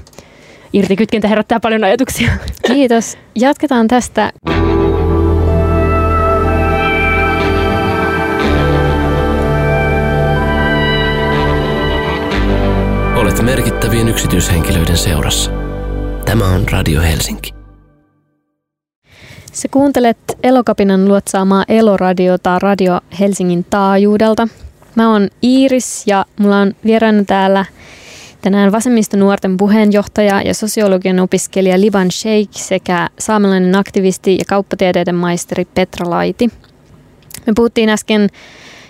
[0.73, 2.29] irtikytkintä herättää paljon ajatuksia.
[2.67, 3.19] Kiitos.
[3.35, 4.33] Jatketaan tästä.
[13.17, 15.51] Olet merkittävien yksityishenkilöiden seurassa.
[16.25, 17.55] Tämä on Radio Helsinki.
[19.53, 24.49] Sä kuuntelet Elokapinan luotsaamaa Eloradiota Radio Helsingin taajuudelta.
[24.95, 27.65] Mä oon Iiris ja mulla on vieraana täällä
[28.43, 28.73] tänään
[29.17, 36.51] nuorten puheenjohtaja ja sosiologian opiskelija Liban Sheikh sekä saamelainen aktivisti ja kauppatieteiden maisteri Petra Laiti.
[37.47, 38.29] Me puhuttiin äsken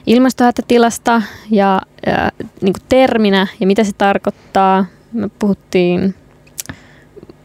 [0.07, 4.87] ilmastohätätilasta ja äh, niin terminä ja mitä se tarkoittaa.
[5.13, 6.15] Me puhuttiin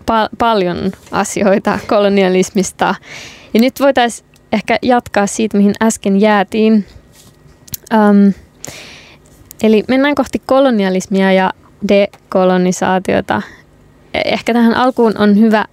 [0.02, 2.96] pa- paljon asioita kolonialismista.
[3.54, 6.86] Ja nyt voitaisiin ehkä jatkaa siitä, mihin äsken jäätiin.
[7.94, 8.34] Um,
[9.64, 11.52] eli mennään kohti kolonialismia ja
[11.88, 13.42] dekolonisaatiota.
[14.26, 15.66] Ehkä tähän alkuun on hyvä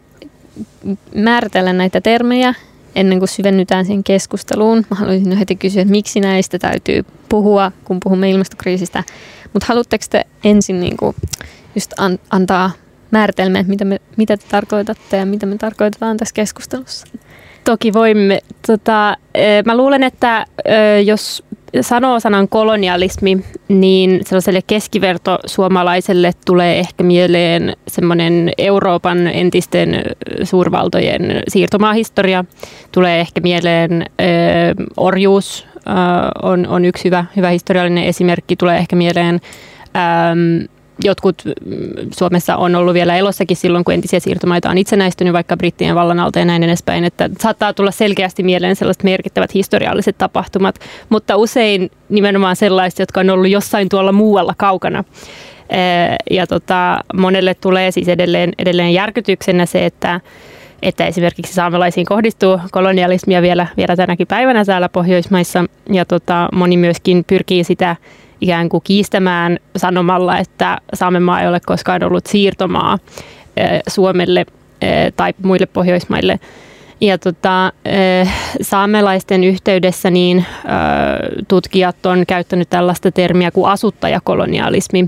[1.14, 2.54] määritellä näitä termejä
[3.00, 4.86] ennen kuin syvennytään siihen keskusteluun.
[4.90, 9.04] Mä haluaisin heti kysyä, että miksi näistä täytyy puhua, kun puhumme ilmastokriisistä.
[9.52, 11.16] Mutta haluatteko te ensin niin kuin
[11.74, 12.70] just an- antaa
[13.10, 17.06] määritelmä, mitä, me, mitä te tarkoitatte ja mitä me tarkoitetaan tässä keskustelussa?
[17.64, 18.40] Toki voimme.
[18.66, 19.16] Tota,
[19.64, 20.46] mä luulen, että
[21.04, 21.44] jos
[21.80, 30.02] sanoo sanan kolonialismi, niin sellaiselle keskiverto suomalaiselle tulee ehkä mieleen semmoinen Euroopan entisten
[30.42, 32.44] suurvaltojen siirtomaahistoria.
[32.92, 34.24] Tulee ehkä mieleen ö,
[34.96, 35.80] orjuus ö,
[36.42, 38.56] on, on yksi hyvä, hyvä historiallinen esimerkki.
[38.56, 39.40] Tulee ehkä mieleen
[41.04, 45.94] jotkut mm, Suomessa on ollut vielä elossakin silloin, kun entisiä siirtomaita on itsenäistynyt vaikka brittien
[45.94, 51.36] vallan alta ja näin edespäin, että saattaa tulla selkeästi mieleen sellaiset merkittävät historialliset tapahtumat, mutta
[51.36, 55.04] usein nimenomaan sellaiset, jotka on ollut jossain tuolla muualla kaukana.
[56.30, 60.20] Ja tota, monelle tulee siis edelleen, edelleen järkytyksenä se, että
[60.82, 65.64] että esimerkiksi saamelaisiin kohdistuu kolonialismia vielä, vielä tänäkin päivänä täällä Pohjoismaissa.
[65.92, 67.96] Ja tota, moni myöskin pyrkii sitä
[68.40, 72.98] ikään kuin kiistämään sanomalla, että Saamenmaa ei ole koskaan ollut siirtomaa
[73.88, 74.46] Suomelle
[75.16, 76.40] tai muille Pohjoismaille.
[77.00, 77.72] Ja tota,
[78.60, 80.44] saamelaisten yhteydessä niin
[81.48, 85.06] tutkijat on käyttänyt tällaista termiä kuin asuttajakolonialismi,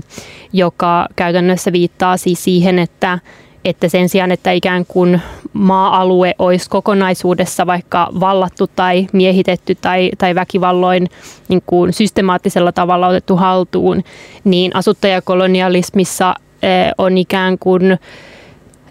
[0.53, 3.19] joka käytännössä viittaa siis siihen, että
[3.65, 5.21] että sen sijaan, että ikään kuin
[5.53, 11.07] maa-alue olisi kokonaisuudessa vaikka vallattu tai miehitetty tai, tai väkivalloin
[11.47, 14.03] niin kuin systemaattisella tavalla otettu haltuun,
[14.43, 17.91] niin asuttajakolonialismissa eh, on ikään kuin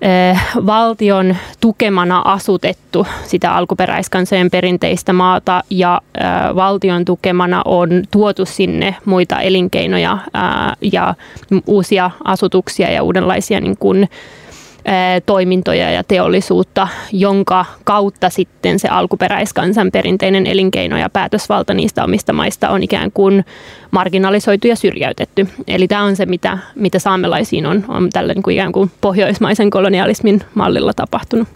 [0.03, 8.97] eh, valtion tukemana asutettu sitä alkuperäiskansojen perinteistä maata ja eh, valtion tukemana on tuotu sinne
[9.05, 10.19] muita elinkeinoja
[10.93, 11.15] ja
[11.67, 14.09] uusia asutuksia ja uudenlaisia niin kuin,
[15.27, 22.69] toimintoja ja teollisuutta, jonka kautta sitten se alkuperäiskansan perinteinen elinkeino ja päätösvalta niistä omista maista
[22.69, 23.45] on ikään kuin
[23.91, 25.49] marginalisoitu ja syrjäytetty.
[25.67, 29.71] Eli tämä on se, mitä, mitä saamelaisiin on, on tällä niin kuin ikään kuin pohjoismaisen
[29.71, 31.49] kolonialismin mallilla tapahtunut.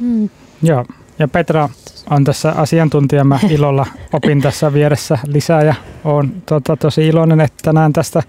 [0.00, 0.28] Hmm.
[0.62, 0.84] Joo,
[1.18, 1.68] ja Petra
[2.10, 3.24] on tässä asiantuntija.
[3.24, 8.22] Mä ilolla opin tässä vieressä lisää ja olen tota, tosi iloinen, että tänään tästä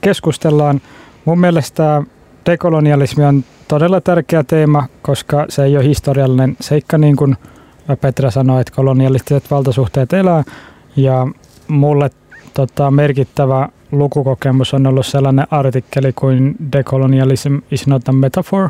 [0.00, 0.80] keskustellaan.
[1.24, 2.02] Mun mielestä
[2.46, 7.36] dekolonialismi on todella tärkeä teema, koska se ei ole historiallinen seikka, niin kuin
[8.00, 10.44] Petra sanoi, että kolonialistiset valtasuhteet elää.
[10.96, 11.26] Ja
[11.68, 12.10] mulle
[12.54, 18.68] tota, merkittävä lukukokemus on ollut sellainen artikkeli kuin Decolonialism is not a metaphor.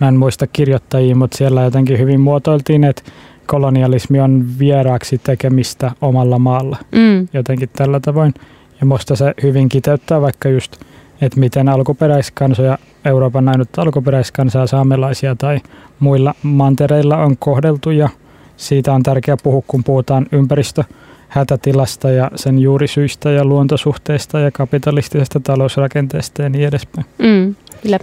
[0.00, 3.02] Mä en muista kirjoittajia, mutta siellä jotenkin hyvin muotoiltiin, että
[3.46, 6.76] kolonialismi on vieraaksi tekemistä omalla maalla.
[6.92, 7.28] Mm.
[7.32, 8.34] Jotenkin tällä tavoin.
[8.80, 10.76] Ja musta se hyvin kiteyttää vaikka just–
[11.20, 15.60] että miten alkuperäiskansoja, Euroopan ainut alkuperäiskansaa, saamelaisia tai
[16.00, 18.08] muilla mantereilla on kohdeltu ja
[18.56, 20.84] siitä on tärkeää puhua, kun puhutaan ympäristö
[21.28, 27.06] hätätilasta ja sen juurisyistä ja luontosuhteista ja kapitalistisesta talousrakenteesta ja niin edespäin.
[27.18, 27.98] Mm, kyllä.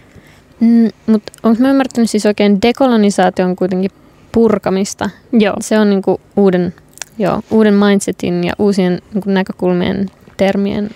[0.60, 3.92] Mm, mutta onko mä ymmärtänyt siis oikein dekolonisaatio on kuitenkin
[4.32, 5.10] purkamista?
[5.32, 5.56] Joo.
[5.60, 6.74] Se on niinku uuden,
[7.18, 10.06] joo, uuden mindsetin ja uusien niinku näkökulmien
[10.38, 10.90] termien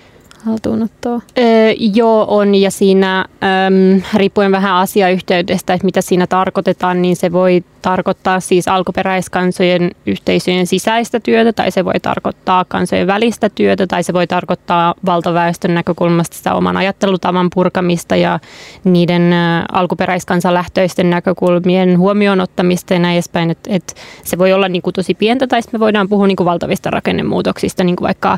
[0.45, 1.21] haltuunottoa?
[1.37, 7.31] Öö, joo, on ja siinä äm, riippuen vähän asiayhteydestä, että mitä siinä tarkoitetaan, niin se
[7.31, 14.03] voi tarkoittaa siis alkuperäiskansojen yhteisöjen sisäistä työtä tai se voi tarkoittaa kansojen välistä työtä tai
[14.03, 18.39] se voi tarkoittaa valtaväestön näkökulmasta sitä oman ajattelutavan purkamista ja
[18.83, 19.33] niiden
[19.71, 23.49] alkuperäiskansalähtöisten näkökulmien huomioon ottamista ja näin edespäin.
[23.49, 26.45] Et, et se voi olla niin kuin tosi pientä tai me voidaan puhua niin kuin
[26.45, 28.37] valtavista rakennemuutoksista, niin kuin vaikka ä,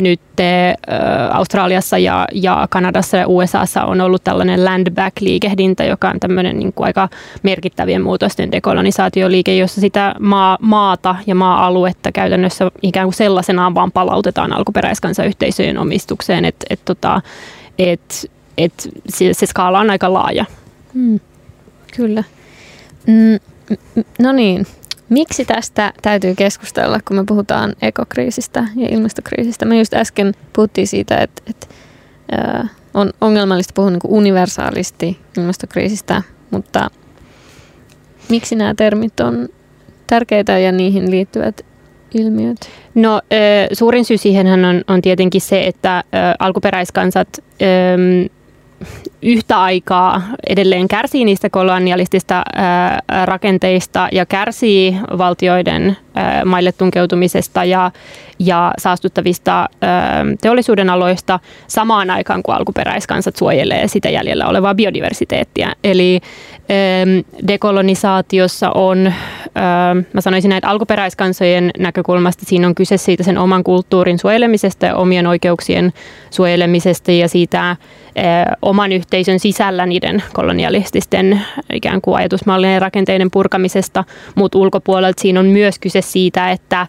[0.00, 0.76] nyt ä,
[1.32, 6.72] Australiassa ja, ja Kanadassa ja USAssa on ollut tällainen land back-liikehdintä, joka on tämmöinen niin
[6.72, 7.08] kuin aika
[7.42, 14.52] merkittävien muutosten dekolonisaatioliike, jossa sitä maa, maata ja maa-aluetta käytännössä ikään kuin sellaisenaan vaan palautetaan
[14.52, 17.20] alkuperäiskansayhteisöjen omistukseen, että et, tota,
[17.78, 20.44] et, et se, se skaala on aika laaja.
[20.94, 21.20] Mm,
[21.96, 22.24] kyllä.
[23.06, 23.38] Mm,
[24.18, 24.66] no niin,
[25.08, 29.64] Miksi tästä täytyy keskustella, kun me puhutaan ekokriisistä ja ilmastokriisistä?
[29.64, 31.66] Me just äsken puhuttiin siitä, että, että
[32.94, 36.90] on ongelmallista puhua niin universaalisti ilmastokriisistä, mutta
[38.28, 39.48] miksi nämä termit on
[40.06, 41.60] tärkeitä ja niihin liittyvät
[42.14, 42.70] ilmiöt?
[42.94, 43.20] No
[43.72, 46.04] suurin syy siihen on, on tietenkin se, että
[46.38, 47.28] alkuperäiskansat
[49.22, 52.44] yhtä aikaa edelleen kärsii niistä kolonialistista
[53.24, 55.96] rakenteista ja kärsii valtioiden
[56.44, 57.90] maille tunkeutumisesta ja,
[58.38, 59.68] ja saastuttavista
[60.40, 65.72] teollisuuden aloista samaan aikaan, kun alkuperäiskansat suojelee sitä jäljellä olevaa biodiversiteettiä.
[65.84, 66.20] Eli
[67.48, 69.12] dekolonisaatiossa on,
[70.12, 75.26] mä sanoisin näitä alkuperäiskansojen näkökulmasta, siinä on kyse siitä sen oman kulttuurin suojelemisesta ja omien
[75.26, 75.92] oikeuksien
[76.30, 77.76] suojelemisesta ja siitä
[78.62, 79.05] oman yhteisön
[79.38, 81.42] sisällä niiden kolonialististen
[81.72, 86.86] ikään kuin ajatusmallien ja rakenteiden purkamisesta, mutta ulkopuolelta siinä on myös kyse siitä, että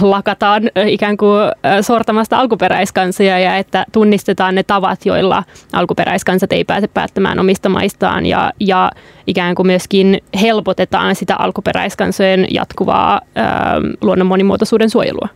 [0.00, 1.40] lakataan ikään kuin
[1.80, 8.52] sortamasta alkuperäiskansoja ja että tunnistetaan ne tavat, joilla alkuperäiskansat ei pääse päättämään omista maistaan ja,
[8.60, 8.90] ja
[9.26, 15.28] ikään kuin myöskin helpotetaan sitä alkuperäiskansojen jatkuvaa ää, luonnon monimuotoisuuden suojelua.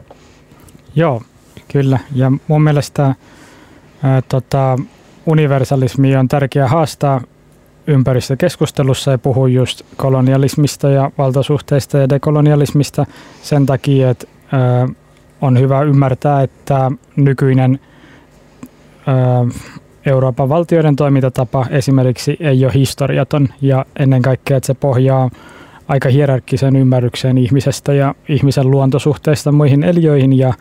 [0.96, 1.22] Joo,
[1.68, 1.98] kyllä.
[2.14, 3.14] Ja mun mielestä
[4.02, 4.78] ää, tota,
[5.26, 7.20] universalismi on tärkeää haastaa
[7.86, 13.06] ympäristökeskustelussa ja puhua just kolonialismista ja valtasuhteista ja dekolonialismista
[13.42, 14.88] sen takia, että ö,
[15.40, 17.80] on hyvä ymmärtää, että nykyinen
[19.08, 19.52] ö,
[20.06, 25.30] Euroopan valtioiden toimintatapa esimerkiksi ei ole historiaton ja ennen kaikkea, että se pohjaa
[25.88, 30.54] aika hierarkkisen ymmärrykseen ihmisestä ja ihmisen luontosuhteista muihin eliöihin ja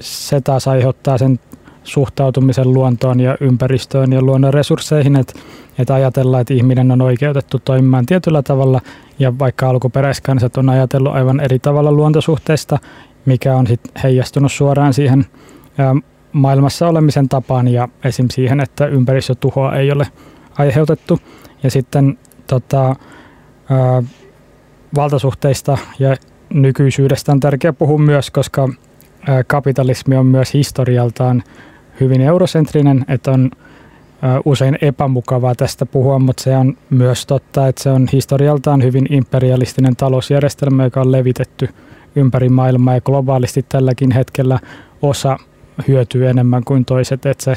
[0.00, 1.40] se taas aiheuttaa sen
[1.86, 5.32] suhtautumisen luontoon ja ympäristöön ja luonnon resursseihin, että,
[5.78, 8.80] että ajatellaan, että ihminen on oikeutettu toimimaan tietyllä tavalla
[9.18, 12.78] ja vaikka alkuperäiskansat on ajatellut aivan eri tavalla luontosuhteista,
[13.26, 15.26] mikä on sitten heijastunut suoraan siihen
[16.32, 18.26] maailmassa olemisen tapaan ja esim.
[18.30, 20.06] siihen, että ympäristötuhoa ei ole
[20.58, 21.18] aiheutettu.
[21.62, 22.84] Ja sitten tota,
[23.70, 24.02] ää,
[24.94, 26.16] valtasuhteista ja
[26.54, 28.68] nykyisyydestä on tärkeää puhua myös, koska
[29.46, 31.42] kapitalismi on myös historialtaan
[32.00, 33.50] hyvin eurosentrinen, että on
[34.44, 39.96] usein epämukavaa tästä puhua, mutta se on myös totta, että se on historialtaan hyvin imperialistinen
[39.96, 41.68] talousjärjestelmä, joka on levitetty
[42.16, 44.58] ympäri maailmaa ja globaalisti tälläkin hetkellä
[45.02, 45.36] osa
[45.88, 47.54] hyötyy enemmän kuin toiset, että se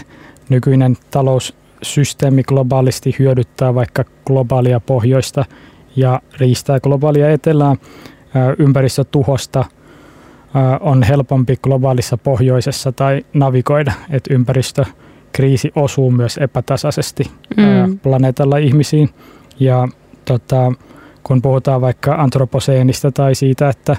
[0.50, 5.46] nykyinen taloussysteemi globaalisti hyödyttää vaikka globaalia pohjoista
[5.96, 7.76] ja riistää globaalia etelää
[8.60, 9.66] ympäristötuhosta–
[10.80, 17.24] on helpompi globaalissa pohjoisessa tai navigoida, että ympäristökriisi osuu myös epätasaisesti
[17.58, 18.00] mm.
[18.00, 19.10] planeetalla ihmisiin.
[19.60, 19.88] Ja
[20.26, 20.72] tota,
[21.24, 23.96] kun puhutaan vaikka antroposeenista tai siitä, että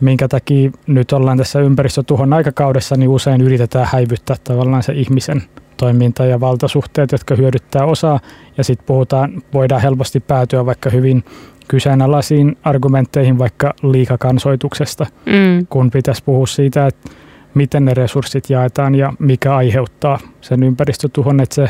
[0.00, 5.42] minkä takia nyt ollaan tässä ympäristötuhon aikakaudessa, niin usein yritetään häivyttää tavallaan se ihmisen
[5.76, 8.20] toiminta ja valtasuhteet, jotka hyödyttää osaa.
[8.58, 11.24] Ja sitten puhutaan, voidaan helposti päätyä vaikka hyvin
[11.68, 15.66] kyseenalaisiin argumentteihin vaikka liikakansoituksesta, mm.
[15.66, 17.10] kun pitäisi puhua siitä, että
[17.54, 21.68] miten ne resurssit jaetaan ja mikä aiheuttaa sen ympäristötuhon, että se,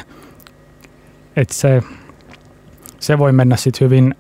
[1.37, 1.83] että se,
[2.99, 4.15] se voi mennä sitten hyvin,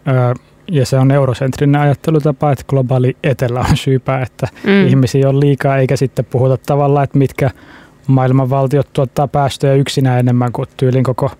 [0.70, 4.86] ja se on eurosentrinen ajattelutapa, että globaali etelä on syypää, että mm.
[4.86, 7.50] ihmisiä on liikaa, eikä sitten puhuta tavallaan, että mitkä
[8.06, 11.30] maailman valtiot tuottaa päästöjä yksinään enemmän kuin tyylin koko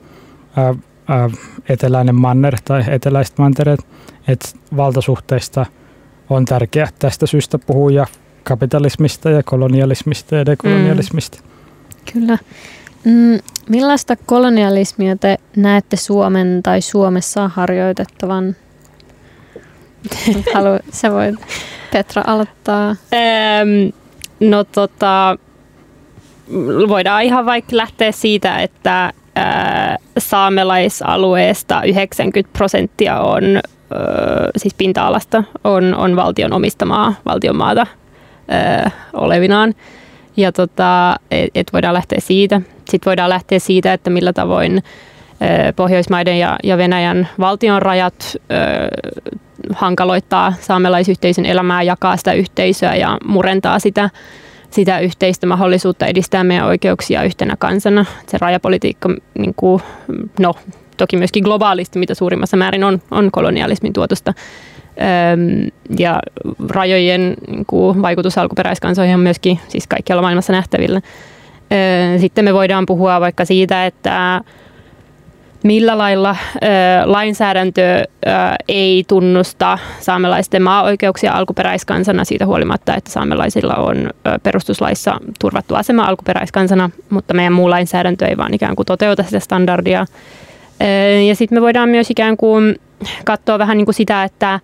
[1.09, 1.31] ää,
[1.69, 3.81] eteläinen manner tai eteläiset mantereet
[4.29, 5.67] että valtasuhteista
[6.31, 8.07] on tärkeää tästä syystä puhua ja
[8.45, 11.39] kapitalismista ja kolonialismista ja dekolonialismista.
[11.43, 12.13] Mm.
[12.13, 12.39] Kyllä.
[13.05, 13.39] Mm,
[13.69, 18.57] millaista kolonialismia te näette Suomen tai Suomessa harjoitettavan?
[20.55, 21.35] Halu, sä voit
[21.93, 22.89] Petra aloittaa.
[22.89, 23.91] Ähm,
[24.41, 25.37] no tota,
[26.89, 29.13] voidaan ihan vaikka lähteä siitä, että
[30.19, 33.43] saamelaisalueesta 90 prosenttia on,
[34.57, 37.87] siis pinta-alasta, on, on valtion omistamaa valtion maata
[39.13, 39.75] olevinaan.
[40.37, 42.61] Ja tota, et, et voidaan lähteä siitä.
[42.91, 44.83] Sitten voidaan lähteä siitä, että millä tavoin
[45.77, 48.37] Pohjoismaiden ja, ja Venäjän valtion rajat ö,
[49.73, 54.11] hankaloittaa saamelaisyhteisön elämää, jakaa sitä yhteisöä ja murentaa sitä,
[54.71, 58.05] sitä yhteistä mahdollisuutta edistää meidän oikeuksia yhtenä kansana.
[58.27, 59.09] Se rajapolitiikka,
[59.39, 59.83] niin kuin,
[60.41, 60.55] no
[60.97, 64.35] toki myöskin globaalisti, mitä suurimmassa määrin on, on kolonialismin tuotosta.
[65.99, 66.21] Ja
[66.69, 71.01] rajojen niin kuin, vaikutus alkuperäiskansoihin on myöskin siis kaikkialla maailmassa nähtävillä.
[72.19, 74.41] Sitten me voidaan puhua vaikka siitä, että
[75.65, 76.67] millä lailla ö,
[77.05, 78.05] lainsäädäntö ö,
[78.69, 86.91] ei tunnusta saamelaisten maa-oikeuksia alkuperäiskansana siitä huolimatta, että saamelaisilla on ö, perustuslaissa turvattu asema alkuperäiskansana,
[87.11, 90.07] mutta meidän muu lainsäädäntö ei vaan ikään kuin toteuta sitä standardia.
[90.83, 90.85] Ö,
[91.21, 92.77] ja sitten me voidaan myös ikään kuin
[93.25, 94.61] katsoa vähän niin kuin sitä, että,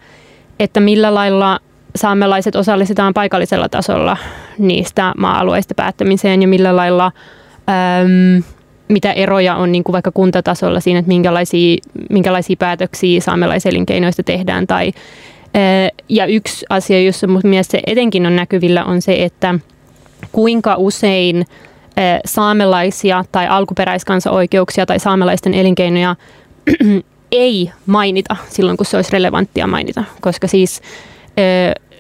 [0.61, 1.61] että millä lailla
[1.97, 4.17] saamelaiset osallistetaan paikallisella tasolla
[4.59, 7.13] niistä maa-alueista päättämiseen ja millä lailla...
[8.03, 8.43] Öm,
[8.89, 11.77] mitä eroja on niin kuin vaikka kuntatasolla siinä, että minkälaisia,
[12.11, 14.67] minkälaisia päätöksiä saamelaiselinkeinoista tehdään.
[14.67, 14.93] Tai,
[16.09, 19.55] ja yksi asia, jossa mun mielestä se etenkin on näkyvillä, on se, että
[20.33, 21.45] kuinka usein
[22.25, 26.17] saamelaisia tai alkuperäiskansaoikeuksia tai saamelaisten elinkeinoja
[27.33, 30.05] ei mainita silloin, kun se olisi relevanttia mainita.
[30.21, 30.83] Koska siis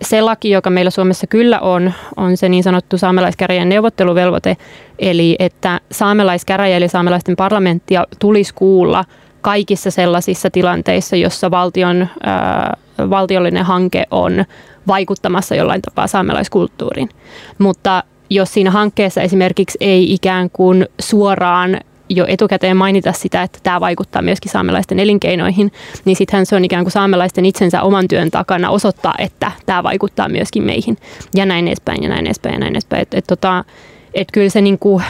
[0.02, 4.56] se laki, joka meillä Suomessa kyllä on, on se niin sanottu saamelaiskäräjien neuvotteluvelvoite,
[4.98, 9.04] eli että saamelaiskäräjä eli saamelaisten parlamenttia tulisi kuulla
[9.40, 12.76] kaikissa sellaisissa tilanteissa, jossa valtion, ää,
[13.10, 14.44] valtiollinen hanke on
[14.86, 17.08] vaikuttamassa jollain tapaa saamelaiskulttuuriin.
[17.58, 23.80] Mutta jos siinä hankkeessa esimerkiksi ei ikään kuin suoraan jo etukäteen mainita sitä, että tämä
[23.80, 25.72] vaikuttaa myöskin saamelaisten elinkeinoihin,
[26.04, 30.28] niin sittenhän se on ikään kuin saamelaisten itsensä oman työn takana osoittaa, että tämä vaikuttaa
[30.28, 30.96] myöskin meihin.
[31.34, 33.02] Ja näin edespäin ja näin edespäin ja näin edespäin.
[33.02, 33.64] Että et, tota,
[34.14, 35.04] et kyllä se niin kuin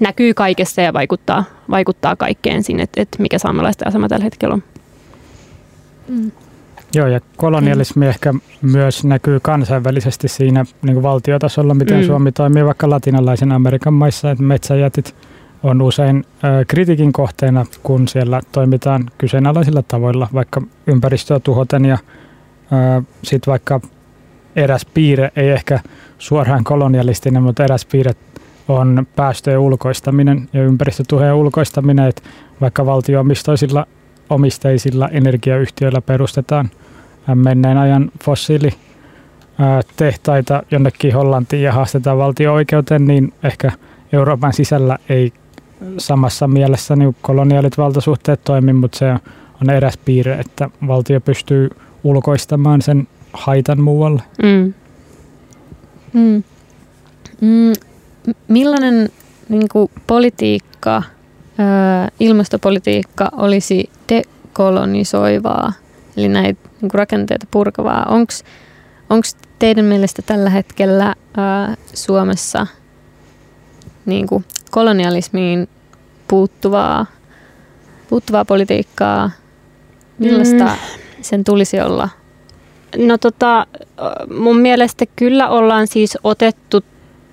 [0.00, 4.62] näkyy kaikessa ja vaikuttaa, vaikuttaa kaikkeen siinä, että et mikä saamelaisten asema tällä hetkellä on.
[6.08, 6.30] Mm.
[6.94, 8.08] Joo, ja kolonialismi mm.
[8.08, 12.06] ehkä myös näkyy kansainvälisesti siinä niin kuin valtiotasolla, miten mm.
[12.06, 15.14] Suomi toimii vaikka latinalaisen Amerikan maissa, että metsäjätit–
[15.62, 16.24] on usein
[16.68, 21.98] kritiikin kohteena, kun siellä toimitaan kyseenalaisilla tavoilla, vaikka ympäristöä tuhoten ja
[23.22, 23.80] sitten vaikka
[24.56, 25.80] eräs piirre, ei ehkä
[26.18, 28.12] suoraan kolonialistinen, mutta eräs piirre
[28.68, 32.22] on päästöjen ulkoistaminen ja ympäristötuhojen ulkoistaminen, että
[32.60, 33.86] vaikka valtioomistoisilla
[34.30, 36.70] omisteisilla energiayhtiöillä perustetaan
[37.34, 43.72] menneen ajan fossiilitehtaita jonnekin Hollantiin ja haastetaan valtio-oikeuteen, niin ehkä
[44.12, 45.32] Euroopan sisällä ei
[45.98, 49.12] samassa mielessä niin koloniaalit valtasuhteet toimii, mutta se
[49.62, 51.70] on eräs piirre, että valtio pystyy
[52.04, 54.22] ulkoistamaan sen haitan muualle.
[54.42, 54.74] Mm.
[56.12, 56.42] Mm.
[57.40, 57.72] Mm.
[58.48, 59.08] Millainen
[59.48, 61.02] niin kuin, politiikka,
[61.58, 65.72] ö, ilmastopolitiikka olisi dekolonisoivaa,
[66.16, 68.06] eli näitä niin kuin, rakenteita purkavaa?
[69.10, 69.28] Onko
[69.58, 72.66] teidän mielestä tällä hetkellä ö, Suomessa
[74.06, 75.68] niin kuin, kolonialismiin
[76.28, 77.06] puuttuvaa,
[78.08, 79.30] puuttuvaa politiikkaa?
[80.18, 81.02] Millaista mm.
[81.20, 82.08] sen tulisi olla?
[82.96, 83.66] No tota,
[84.38, 86.84] mun mielestä kyllä ollaan siis otettu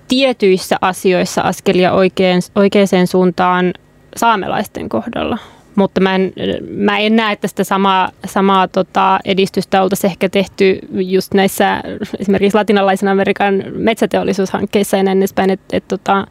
[0.08, 3.72] tietyissä asioissa askelia oikein, oikeaan suuntaan
[4.16, 5.38] saamelaisten kohdalla.
[5.74, 6.32] Mutta mä en,
[6.70, 11.82] mä en näe, että sitä samaa, samaa tota edistystä oltaisiin ehkä tehty just näissä
[12.18, 15.50] esimerkiksi latinalaisen Amerikan metsäteollisuushankkeissa ja näin edespäin.
[15.50, 16.26] Et, et, tota,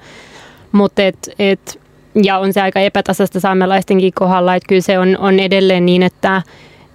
[0.71, 1.79] mutta et, et,
[2.23, 6.41] ja on se aika epätasasta saamelaistenkin kohdalla, että kyllä se on, on edelleen niin, että,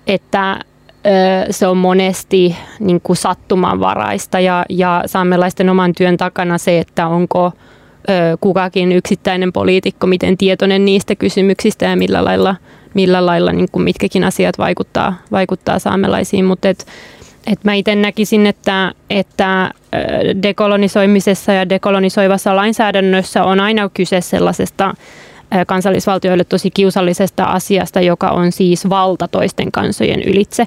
[0.07, 0.61] että
[1.51, 7.53] se on monesti niin kuin sattumanvaraista ja, ja saamelaisten oman työn takana se, että onko
[8.41, 12.57] kukakin yksittäinen poliitikko, miten tietoinen niistä kysymyksistä ja millä lailla,
[12.95, 16.45] millä lailla niin kuin mitkäkin asiat vaikuttaa, vaikuttaa saamelaisiin.
[16.45, 16.87] Mutta et,
[17.47, 19.70] et mä itse näkisin, että, että
[20.42, 24.95] dekolonisoimisessa ja dekolonisoivassa lainsäädännössä on aina kyse sellaisesta
[25.66, 30.66] kansallisvaltioille tosi kiusallisesta asiasta, joka on siis valta toisten kansojen ylitse.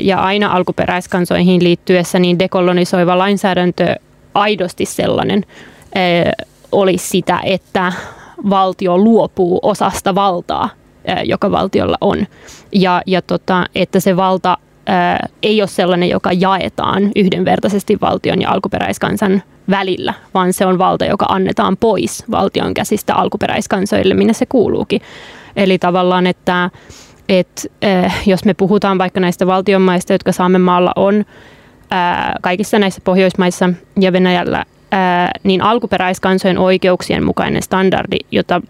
[0.00, 3.94] Ja aina alkuperäiskansoihin liittyessä niin dekolonisoiva lainsäädäntö
[4.34, 5.44] aidosti sellainen
[6.72, 7.92] olisi sitä, että
[8.50, 10.68] valtio luopuu osasta valtaa,
[11.24, 12.26] joka valtiolla on.
[12.72, 14.58] Ja, ja tota, että se valta
[15.42, 21.26] ei ole sellainen, joka jaetaan yhdenvertaisesti valtion ja alkuperäiskansan välillä, vaan se on valta, joka
[21.28, 25.00] annetaan pois valtion käsistä alkuperäiskansoille, minne se kuuluukin.
[25.56, 26.70] Eli tavallaan, että,
[27.84, 31.24] äh, jos me puhutaan vaikka näistä valtionmaista, jotka Saamen maalla on,
[31.92, 33.70] äh, kaikissa näissä Pohjoismaissa
[34.00, 34.64] ja Venäjällä,
[35.42, 38.60] niin alkuperäiskansojen oikeuksien mukainen standardi, jota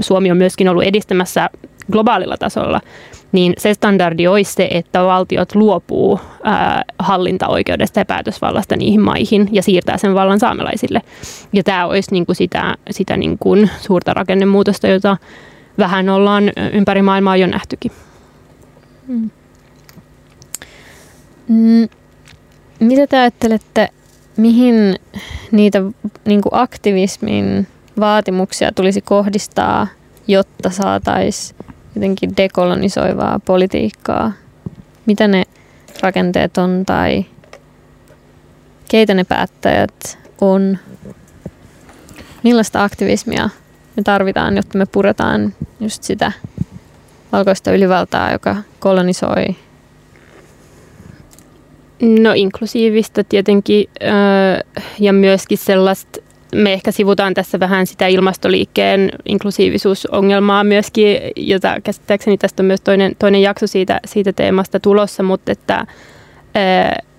[0.00, 1.50] Suomi on myöskin ollut edistämässä
[1.92, 2.80] globaalilla tasolla,
[3.32, 9.62] niin se standardi olisi se, että valtiot luopuu ää, hallintaoikeudesta ja päätösvallasta niihin maihin ja
[9.62, 11.02] siirtää sen vallan saamelaisille.
[11.52, 15.16] Ja tämä olisi niin kuin sitä, sitä niin kuin suurta rakennemuutosta, jota
[15.78, 17.92] vähän ollaan ympäri maailmaa jo nähtykin.
[19.06, 19.30] Mm.
[21.48, 21.88] Mm.
[22.80, 23.88] Mitä te ajattelette,
[24.36, 24.96] mihin
[25.50, 25.82] niitä
[26.24, 27.66] niin aktivismin
[28.00, 29.86] vaatimuksia tulisi kohdistaa,
[30.28, 31.59] jotta saataisiin
[31.94, 34.32] jotenkin dekolonisoivaa politiikkaa?
[35.06, 35.42] Mitä ne
[36.02, 37.24] rakenteet on tai
[38.90, 40.78] keitä ne päättäjät on?
[42.42, 43.48] Millaista aktivismia
[43.96, 46.32] me tarvitaan, jotta me puretaan just sitä
[47.32, 49.46] valkoista ylivaltaa, joka kolonisoi?
[52.00, 53.90] No inklusiivista tietenkin
[54.98, 56.20] ja myöskin sellaista
[56.54, 63.16] me ehkä sivutaan tässä vähän sitä ilmastoliikkeen inklusiivisuusongelmaa myöskin, jota käsittääkseni tästä on myös toinen,
[63.18, 65.86] toinen jakso siitä, siitä teemasta tulossa, mutta että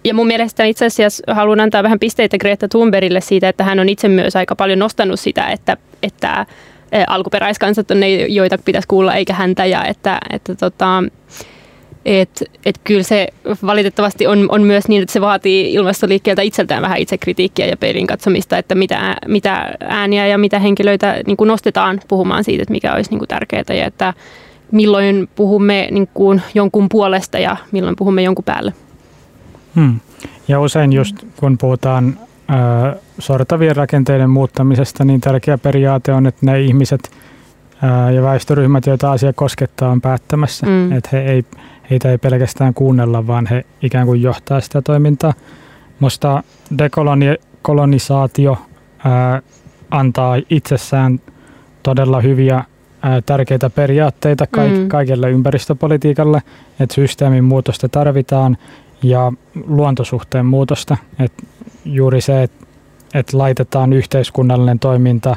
[0.03, 3.89] ja mun mielestä itse asiassa haluan antaa vähän pisteitä Greta Thunbergille siitä, että hän on
[3.89, 6.45] itse myös aika paljon nostanut sitä, että, että
[7.07, 11.03] alkuperäiskansat on ne, joita pitäisi kuulla eikä häntä ja että, että tota,
[12.05, 13.27] et, et kyllä se
[13.65, 18.57] valitettavasti on, on myös niin, että se vaatii ilmastoliikkeeltä itseltään vähän itsekritiikkiä ja peilin katsomista,
[18.57, 23.09] että mitä, mitä ääniä ja mitä henkilöitä niin kuin nostetaan puhumaan siitä, että mikä olisi
[23.09, 24.13] niin kuin tärkeää ja että
[24.71, 28.73] milloin puhumme niin kuin jonkun puolesta ja milloin puhumme jonkun päälle.
[29.75, 29.99] Hmm.
[30.47, 32.17] Ja usein just kun puhutaan
[32.49, 37.11] ö, sortavien rakenteiden muuttamisesta, niin tärkeä periaate on, että ne ihmiset
[38.15, 40.65] ja väestöryhmät, joita asia koskettaa, on päättämässä.
[40.65, 40.91] Mm.
[40.91, 41.45] Että he ei
[41.91, 45.33] heitä ei pelkästään kuunnella, vaan he ikään kuin johtaa sitä toimintaa.
[45.99, 46.43] Minusta
[46.77, 48.57] dekolonisaatio
[49.05, 49.41] ää,
[49.91, 51.19] antaa itsessään
[51.83, 52.63] todella hyviä
[53.01, 54.87] ää, tärkeitä periaatteita kaik- mm.
[54.87, 56.41] kaikelle ympäristöpolitiikalle,
[56.79, 58.57] että systeemin muutosta tarvitaan
[59.03, 59.33] ja
[59.67, 60.97] luontosuhteen muutosta.
[61.19, 61.33] Et
[61.85, 62.65] juuri se, että
[63.13, 65.35] et laitetaan yhteiskunnallinen toiminta,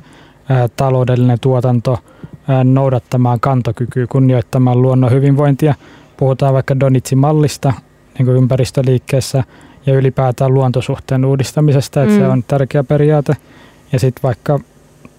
[0.48, 1.98] ää, taloudellinen tuotanto
[2.48, 5.74] ää, noudattamaan kantokykyä, kunnioittamaan luonnon hyvinvointia–
[6.16, 7.72] puhutaan vaikka Donitsin mallista
[8.18, 9.44] niin kuin ympäristöliikkeessä
[9.86, 12.20] ja ylipäätään luontosuhteen uudistamisesta, että mm.
[12.20, 13.36] se on tärkeä periaate.
[13.92, 14.60] Ja sitten vaikka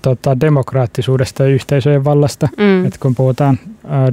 [0.02, 2.86] tota, demokraattisuudesta ja yhteisöjen vallasta, mm.
[2.86, 3.60] että kun puhutaan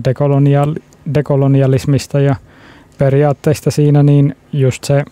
[0.05, 0.75] dekolonial,
[1.15, 2.37] dekolonialismista ja
[2.99, 5.05] periaatteista siinä, niin just se,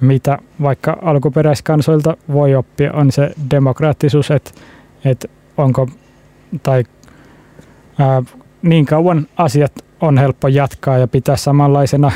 [0.00, 4.50] mitä vaikka alkuperäiskansoilta voi oppia, on se demokraattisuus, että,
[5.04, 5.88] että onko
[6.62, 6.84] tai
[7.98, 8.22] ää,
[8.62, 12.12] niin kauan asiat on helppo jatkaa ja pitää samanlaisena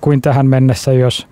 [0.00, 1.26] kuin tähän mennessä, jos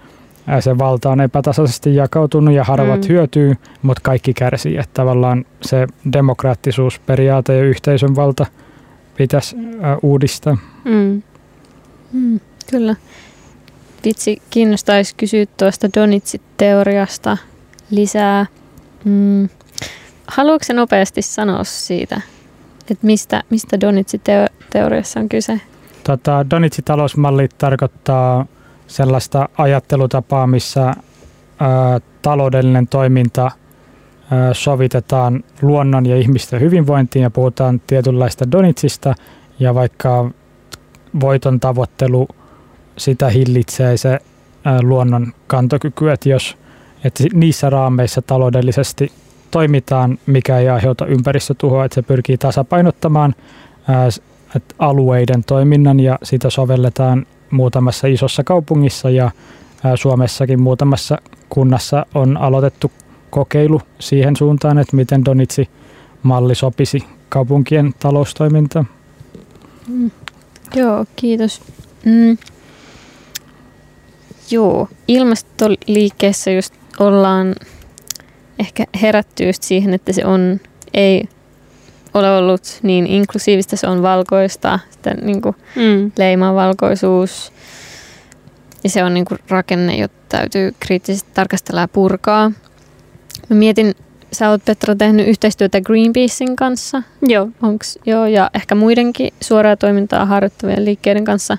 [0.61, 3.09] se valta on epätasaisesti jakautunut ja harvat mm.
[3.09, 4.77] hyötyy, mutta kaikki kärsii.
[4.77, 8.47] Että tavallaan se demokraattisuusperiaate ja yhteisön valta
[9.17, 9.57] pitäisi
[10.03, 10.57] uudistaa.
[10.85, 11.23] Mm.
[12.13, 12.97] Mm, kyllä.
[14.05, 17.37] Vitsi, kiinnostaisi kysyä tuosta Donitsit-teoriasta
[17.91, 18.47] lisää.
[19.05, 19.49] Mm.
[20.27, 22.21] Haluatko nopeasti sanoa siitä,
[22.91, 25.61] että mistä, mistä Donitsi-teoriassa on kyse?
[26.05, 28.47] Tota, Donitsi-talousmalli tarkoittaa
[28.87, 30.95] sellaista ajattelutapaa, missä ä,
[32.23, 33.51] taloudellinen toiminta ä,
[34.53, 39.15] sovitetaan luonnon ja ihmisten hyvinvointiin ja puhutaan tietynlaista Donitsista
[39.59, 40.31] ja vaikka
[41.21, 42.29] voiton tavoittelu
[42.97, 44.21] sitä hillitsee se ä,
[44.83, 46.57] luonnon kantokyky, että jos
[47.05, 49.13] että niissä raameissa taloudellisesti
[49.57, 53.35] toimitaan, mikä ei aiheuta ympäristötuhoa, että se pyrkii tasapainottamaan
[54.79, 59.31] alueiden toiminnan ja sitä sovelletaan muutamassa isossa kaupungissa ja
[59.95, 62.93] Suomessakin muutamassa kunnassa on aloitettu
[63.31, 68.89] kokeilu siihen suuntaan, että miten Donitsi-malli sopisi kaupunkien taloustoimintaan.
[69.89, 70.11] Mm.
[70.75, 71.63] Joo, kiitos.
[72.05, 72.39] Mm.
[74.51, 77.55] Joo, ilmastoliikkeessä just ollaan
[78.59, 80.61] ehkä herätty just siihen, että se on,
[80.95, 81.29] ei
[82.15, 86.13] ole ollut niin inklusiivista, se on valkoista, sitten niin kuin mm.
[86.19, 87.53] leimaa valkoisuus.
[88.85, 92.53] Ja se on niin kuin rakenne, jota täytyy kriittisesti tarkastella ja purkaa.
[93.49, 93.95] Mä mietin,
[94.33, 97.03] sä oot Petra tehnyt yhteistyötä Greenpeacein kanssa.
[97.23, 97.49] Joo.
[97.63, 101.59] Onks, joo, ja ehkä muidenkin suoraa toimintaa harjoittavien liikkeiden kanssa.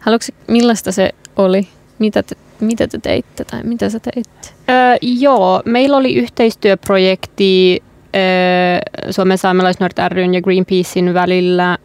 [0.00, 1.68] Haluatko, millaista se oli?
[1.98, 4.48] Mitä te mitä te teitte tai mitä sä teitte?
[4.70, 7.82] Öö, joo, meillä oli yhteistyöprojekti
[8.16, 8.22] öö,
[9.10, 11.78] Suomen saamelaisnuoret ryn ja Greenpeacein välillä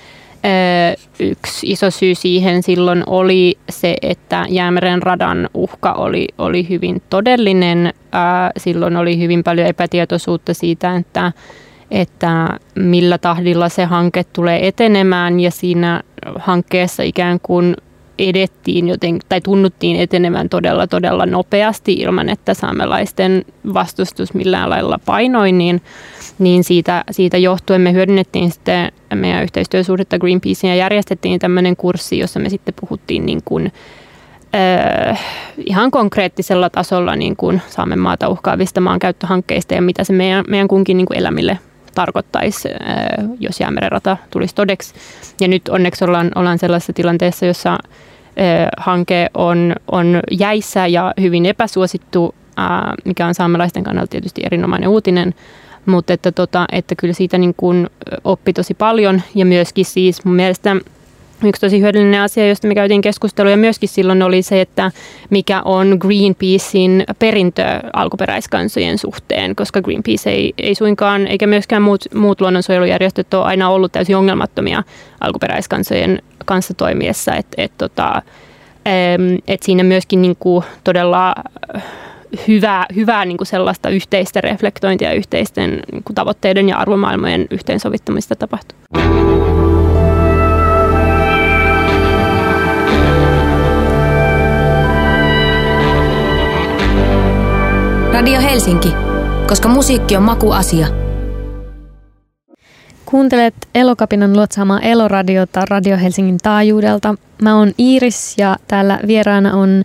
[1.20, 7.92] Yksi iso syy siihen silloin oli se, että Jäämeren radan uhka oli, oli hyvin todellinen.
[8.56, 11.32] Silloin oli hyvin paljon epätietoisuutta siitä, että,
[11.90, 16.02] että millä tahdilla se hanke tulee etenemään ja siinä
[16.38, 17.76] hankkeessa ikään kuin
[18.18, 25.52] edettiin joten, tai tunnuttiin etenevän todella todella nopeasti ilman, että saamelaisten vastustus millään lailla painoi,
[25.52, 25.82] niin,
[26.40, 32.40] niin siitä, siitä johtuen me hyödynnettiin sitten meidän yhteistyösuhdetta Greenpeaceen ja järjestettiin tämmöinen kurssi, jossa
[32.40, 33.72] me sitten puhuttiin niin kuin,
[34.54, 35.20] äh,
[35.56, 40.96] ihan konkreettisella tasolla niin kuin Saamen maata uhkaavista maankäyttöhankkeista ja mitä se meidän, meidän kunkin
[40.96, 41.58] niin kuin elämille
[41.94, 44.94] tarkoittaisi, äh, jos jäämeren rata tulisi todeksi.
[45.40, 47.78] Ja nyt onneksi ollaan, ollaan sellaisessa tilanteessa, jossa
[48.76, 52.34] hanke on, on jäissä ja hyvin epäsuosittu,
[53.04, 55.34] mikä on saamelaisten kannalta tietysti erinomainen uutinen,
[55.86, 57.90] mutta että, tota, että kyllä siitä niin kuin
[58.24, 60.76] oppi tosi paljon ja myöskin siis mun mielestä
[61.44, 64.90] Yksi tosi hyödyllinen asia, josta me käytiin keskustelua ja myöskin silloin oli se, että
[65.30, 67.62] mikä on Greenpeacein perintö
[67.92, 73.92] alkuperäiskansojen suhteen, koska Greenpeace ei, ei suinkaan, eikä myöskään muut, muut luonnonsuojelujärjestöt ole aina ollut
[73.92, 74.82] täysin ongelmattomia
[75.20, 77.34] alkuperäiskansojen kanssa toimiessa.
[77.34, 78.22] Et, et, tota,
[79.48, 81.34] et siinä myöskin niin kuin todella
[82.48, 88.36] hyvää, hyvää niin kuin sellaista yhteistä reflektointia ja yhteisten niin kuin tavoitteiden ja arvomaailmojen yhteensovittamista
[88.36, 88.78] tapahtuu.
[98.12, 98.92] Radio Helsinki,
[99.48, 100.86] koska musiikki on makuasia.
[103.04, 107.14] Kuuntelet Elokapinan luotsaamaa Eloradiota Radio Helsingin taajuudelta.
[107.42, 109.82] Mä oon Iiris ja täällä vieraana on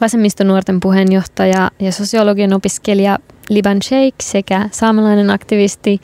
[0.00, 3.18] vasemmistonuorten puheenjohtaja ja sosiologian opiskelija
[3.48, 6.00] Liban Sheikh sekä saamelainen aktivisti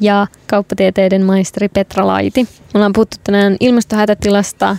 [0.00, 2.42] ja kauppatieteiden maisteri Petra Laiti.
[2.42, 4.76] Me ollaan puhuttu tänään ilmastohätätilasta,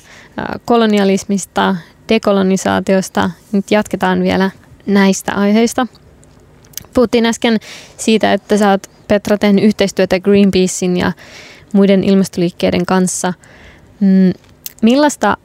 [0.66, 1.76] kolonialismista,
[2.10, 3.30] dekolonisaatiosta.
[3.52, 4.52] Nyt jatketaan vielä
[4.86, 5.88] näistä aiheista.
[6.94, 7.58] Puhuttiin äsken
[7.98, 11.12] siitä, että sä oot Petra tehnyt yhteistyötä Greenpeacein ja
[11.74, 13.34] muiden ilmastoliikkeiden kanssa.
[14.00, 14.34] Mm,
[14.82, 15.38] millaista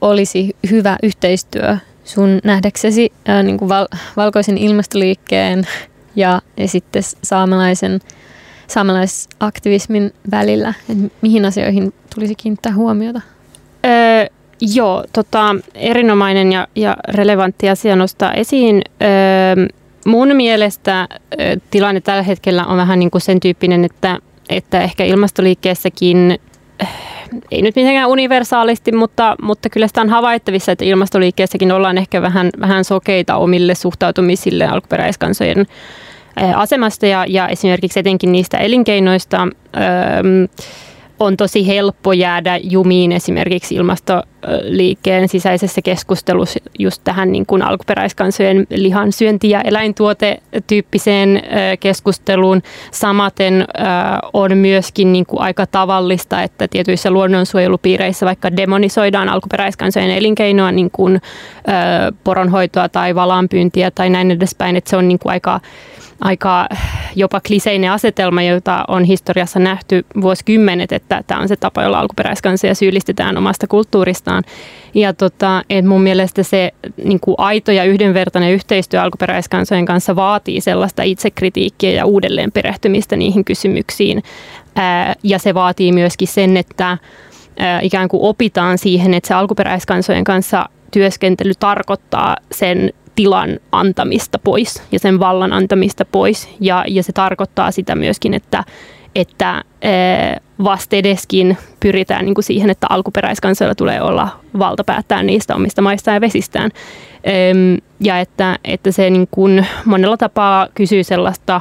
[0.00, 1.76] olisi hyvä yhteistyö
[2.14, 5.66] sun nähdäksesi ää, niin kuin val- valkoisen ilmastoliikkeen
[6.16, 8.00] ja, ja sitten saamelaisen,
[8.66, 10.74] saamelaisaktivismin välillä?
[10.90, 13.20] Et mihin asioihin tulisi kiinnittää huomiota?
[13.86, 14.26] Öö,
[14.74, 18.82] joo, tota, erinomainen ja, ja relevantti asia nostaa esiin.
[19.02, 19.66] Öö,
[20.06, 21.08] mun mielestä
[21.70, 26.40] tilanne tällä hetkellä on vähän niin kuin sen tyyppinen, että, että ehkä ilmastoliikkeessäkin
[27.50, 32.50] ei nyt mitenkään universaalisti, mutta, mutta kyllä sitä on havaittavissa, että ilmastoliikkeessäkin ollaan ehkä vähän,
[32.60, 35.66] vähän sokeita omille suhtautumisille alkuperäiskansojen
[36.56, 39.48] asemasta ja, ja esimerkiksi etenkin niistä elinkeinoista.
[39.76, 39.82] Öö,
[41.20, 43.74] on tosi helppo jäädä jumiin esimerkiksi
[44.42, 51.42] ilmastoliikkeen sisäisessä keskustelussa just tähän niin kuin alkuperäiskansojen lihan syönti- ja eläintuote-tyyppiseen
[51.80, 52.62] keskusteluun.
[52.90, 53.66] Samaten
[54.32, 61.20] on myöskin niin kuin aika tavallista, että tietyissä luonnonsuojelupiireissä vaikka demonisoidaan alkuperäiskansojen elinkeinoa, niin kuin
[62.24, 65.60] poronhoitoa tai valaanpyyntiä tai näin edespäin, että se on niin kuin aika
[66.22, 66.68] aika
[67.16, 72.74] jopa kliseinen asetelma, jota on historiassa nähty vuosikymmenet, että tämä on se tapa, jolla alkuperäiskansoja
[72.74, 73.66] syyllistetään omasta
[74.40, 74.72] kulttuuristaan.
[74.94, 76.72] Ja tota, et mun mielestä se
[77.04, 83.44] niin kuin aito ja yhdenvertainen yhteistyö alkuperäiskansojen kanssa vaatii sellaista itsekritiikkiä ja uudelleen perehtymistä niihin
[83.44, 84.22] kysymyksiin.
[84.76, 86.98] Ää, ja se vaatii myöskin sen, että
[87.58, 94.82] ää, ikään kuin opitaan siihen, että se alkuperäiskansojen kanssa työskentely tarkoittaa sen tilan antamista pois
[94.92, 96.48] ja sen vallan antamista pois.
[96.60, 98.64] Ja, ja se tarkoittaa sitä myöskin, että,
[99.14, 99.64] että
[100.64, 106.20] vastedeskin pyritään niin kuin siihen, että alkuperäiskansoilla tulee olla valta päättää niistä omista maistaan ja
[106.20, 106.70] vesistään.
[108.00, 111.60] Ja että, että se niin kuin monella tapaa kysyy sellaista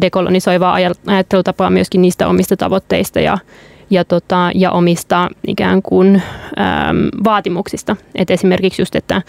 [0.00, 3.38] dekolonisoivaa ajattelutapaa myöskin niistä omista tavoitteista ja,
[3.90, 6.22] ja, tota, ja omista ikään kuin äm,
[7.24, 7.96] vaatimuksista.
[8.14, 9.22] Et esimerkiksi just, että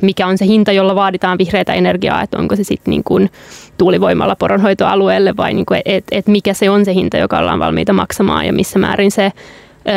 [0.00, 3.30] mikä on se hinta, jolla vaaditaan vihreätä energiaa, että onko se sitten niin kuin
[3.78, 7.92] tuulivoimalla poronhoitoalueelle vai niin kuin, et, et mikä se on se hinta, joka ollaan valmiita
[7.92, 9.32] maksamaan ja missä määrin se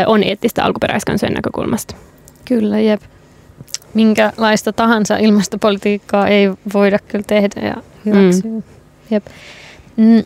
[0.07, 1.95] on eettistä alkuperäiskansojen näkökulmasta.
[2.45, 3.01] Kyllä, jep.
[3.93, 8.51] minkälaista tahansa ilmastopolitiikkaa ei voida kyllä tehdä ja hyväksyä.
[8.51, 8.63] Mm.
[9.11, 9.25] Jep.
[9.97, 10.23] Mm,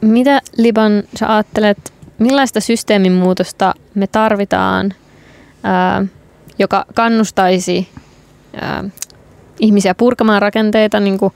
[0.00, 4.94] mitä Liban sä ajattelet, millaista systeemin muutosta me tarvitaan,
[5.62, 6.04] ää,
[6.58, 7.88] joka kannustaisi
[8.60, 8.84] ää,
[9.60, 11.32] ihmisiä purkamaan rakenteita niin kuin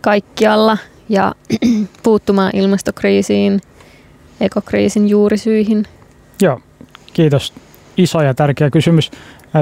[0.00, 0.78] kaikkialla
[1.08, 1.34] ja
[2.02, 3.60] puuttumaan ilmastokriisiin,
[4.40, 5.86] ekokriisin juurisyihin?
[6.42, 6.60] Joo,
[7.12, 7.52] kiitos.
[7.96, 9.10] Iso ja tärkeä kysymys.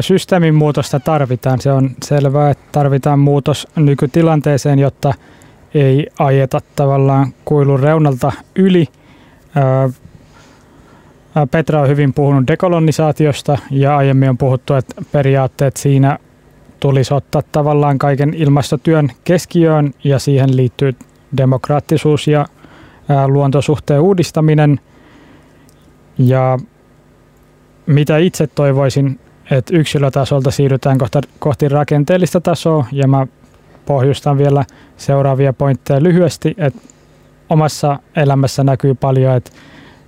[0.01, 1.61] Systeemin muutosta tarvitaan.
[1.61, 5.15] Se on selvää, että tarvitaan muutos nykytilanteeseen, jotta
[5.75, 8.87] ei ajeta tavallaan kuilun reunalta yli.
[11.51, 16.19] Petra on hyvin puhunut dekolonisaatiosta ja aiemmin on puhuttu, että periaatteet siinä
[16.81, 20.95] tulisi ottaa tavallaan kaiken ilmastotyön keskiöön ja siihen liittyy
[21.37, 22.47] demokraattisuus ja
[23.27, 24.81] luontosuhteen uudistaminen.
[26.19, 26.59] Ja
[27.87, 29.21] mitä itse toivoisin,
[29.51, 30.99] että yksilötasolta siirrytään
[31.39, 33.27] kohti rakenteellista tasoa ja mä
[33.87, 34.65] pohjustan vielä
[34.97, 36.81] seuraavia pointteja lyhyesti, että
[37.51, 39.51] omassa elämässä näkyy paljon, että,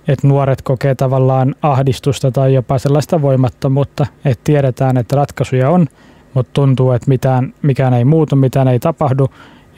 [0.07, 5.87] että nuoret kokee tavallaan ahdistusta tai jopa sellaista voimattomuutta, että tiedetään, että ratkaisuja on,
[6.33, 9.27] mutta tuntuu, että mitään, mikään ei muutu, mitään ei tapahdu,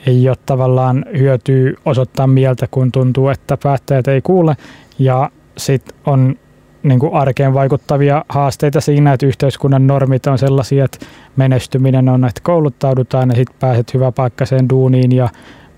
[0.06, 4.56] ei ole tavallaan hyötyä osoittaa mieltä, kun tuntuu, että päättäjät ei kuule.
[4.98, 6.34] Ja sitten on
[6.82, 12.40] niin kuin arkeen vaikuttavia haasteita siinä, että yhteiskunnan normit on sellaisia, että menestyminen on, että
[12.44, 15.28] kouluttaudutaan ja sitten pääset hyväpaikkaiseen duuniin ja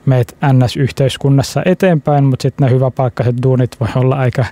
[0.06, 4.44] meet NS-yhteiskunnassa eteenpäin, mutta sitten ne hyväpaikkaiset duunit voi olla aika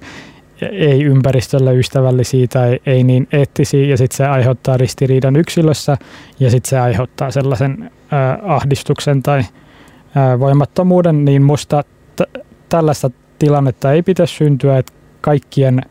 [0.62, 5.96] ei ympäristölle ystävällisiä tai ei niin eettisiä ja sitten se aiheuttaa ristiriidan yksilössä
[6.40, 11.84] ja sitten se aiheuttaa sellaisen äh, ahdistuksen tai äh, voimattomuuden, niin musta
[12.16, 15.82] t- tällaista tilannetta ei pitäisi syntyä, että kaikkien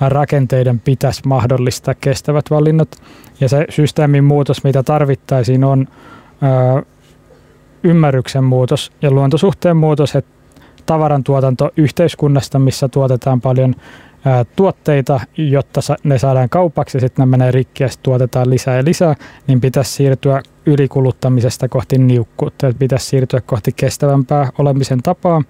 [0.00, 3.02] rakenteiden pitäisi mahdollistaa kestävät valinnat.
[3.40, 5.88] Ja se systeemin muutos, mitä tarvittaisiin, on
[6.78, 6.82] ö,
[7.82, 10.30] ymmärryksen muutos ja luontosuhteen muutos, että
[10.86, 13.74] tavaran tuotanto yhteiskunnasta, missä tuotetaan paljon
[14.56, 19.14] tuotteita, jotta ne saadaan kaupaksi ja sitten ne menee rikki ja tuotetaan lisää ja lisää,
[19.46, 25.42] niin pitäisi siirtyä ylikuluttamisesta kohti niukkuutta, että pitäisi siirtyä kohti kestävämpää olemisen tapaa.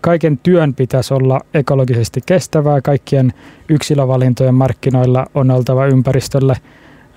[0.00, 3.32] Kaiken työn pitäisi olla ekologisesti kestävää, kaikkien
[3.68, 6.56] yksilövalintojen markkinoilla on oltava ympäristölle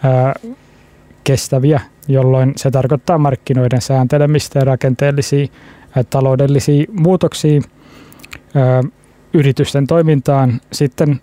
[0.04, 0.34] ää,
[1.24, 5.47] kestäviä, jolloin se tarkoittaa markkinoiden sääntelemistä ja rakenteellisia
[5.95, 7.62] ää, taloudellisia muutoksia.
[8.56, 8.84] Ää,
[9.34, 10.62] yritysten toimintaan.
[10.72, 11.22] Sitten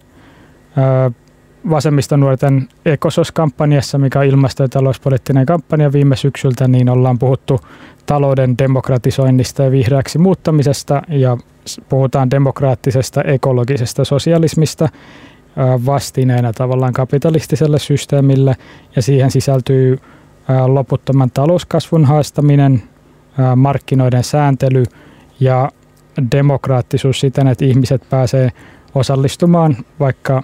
[1.71, 7.61] vasemmistonuorten ekososkampanjassa, mikä on ilmasto- ja talouspoliittinen kampanja viime syksyltä, niin ollaan puhuttu
[8.07, 11.37] talouden demokratisoinnista ja vihreäksi muuttamisesta ja
[11.89, 14.89] puhutaan demokraattisesta ekologisesta sosialismista
[15.87, 18.57] vastineena tavallaan kapitalistiselle systeemille
[18.97, 19.99] ja siihen sisältyy
[20.67, 22.83] loputtoman talouskasvun haastaminen,
[23.57, 24.85] markkinoiden sääntely
[25.41, 25.71] ja
[26.33, 28.53] demokraattisuus siten, että ihmiset pääsee
[28.95, 30.43] osallistumaan vaikka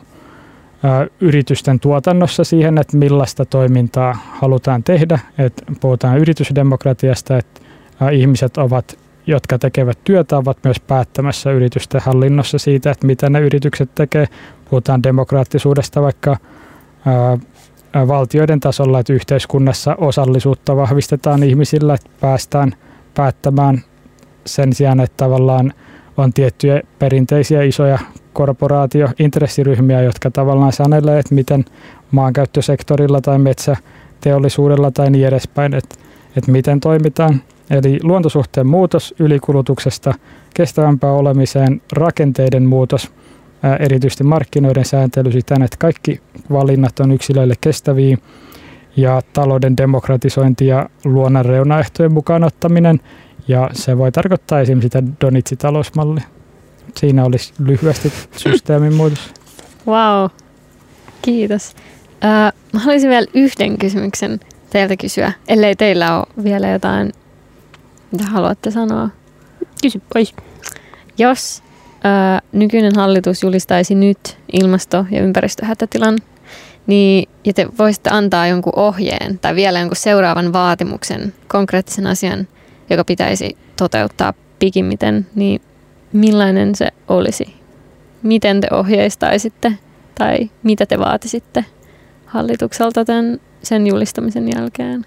[1.20, 5.18] yritysten tuotannossa siihen, että millaista toimintaa halutaan tehdä.
[5.38, 7.60] Että puhutaan yritysdemokratiasta, että
[8.12, 8.98] ihmiset ovat
[9.28, 14.26] jotka tekevät työtä, ovat myös päättämässä yritysten hallinnossa siitä, että mitä ne yritykset tekee.
[14.70, 16.36] Puhutaan demokraattisuudesta vaikka
[18.08, 22.72] valtioiden tasolla, että yhteiskunnassa osallisuutta vahvistetaan ihmisillä, että päästään
[23.14, 23.82] päättämään
[24.46, 25.72] sen sijaan, että tavallaan
[26.16, 27.98] on tiettyjä perinteisiä isoja
[28.32, 31.64] korporaatiointressiryhmiä, jotka tavallaan sanelee, että miten
[32.10, 35.94] maankäyttösektorilla tai metsäteollisuudella tai niin edespäin, että,
[36.36, 37.42] että miten toimitaan.
[37.70, 40.14] Eli luontosuhteen muutos ylikulutuksesta
[40.54, 43.12] kestävämpään olemiseen, rakenteiden muutos,
[43.80, 46.20] erityisesti markkinoiden sääntely siten, että kaikki
[46.52, 48.16] valinnat on yksilöille kestäviä
[48.96, 53.00] ja talouden demokratisointi ja luonnon reunaehtojen mukaan ottaminen.
[53.48, 56.20] Ja se voi tarkoittaa esimerkiksi sitä Donitsi-talousmalli.
[56.96, 59.34] Siinä olisi lyhyesti systeemin muutos.
[59.86, 60.30] Wow,
[61.22, 61.74] kiitos.
[62.24, 64.40] Äh, mä haluaisin vielä yhden kysymyksen
[64.70, 67.12] teiltä kysyä, ellei teillä ole vielä jotain
[68.12, 69.08] mitä haluatte sanoa?
[69.82, 70.34] Kysy pois.
[71.18, 71.62] Jos
[72.04, 76.18] ää, nykyinen hallitus julistaisi nyt ilmasto- ja ympäristöhätätilan,
[76.86, 82.48] niin, ja te voisitte antaa jonkun ohjeen tai vielä jonkun seuraavan vaatimuksen, konkreettisen asian,
[82.90, 85.60] joka pitäisi toteuttaa pikimmiten, niin
[86.12, 87.54] millainen se olisi?
[88.22, 89.72] Miten te ohjeistaisitte
[90.14, 91.64] tai mitä te vaatisitte
[92.26, 95.04] hallitukselta tämän, sen julistamisen jälkeen?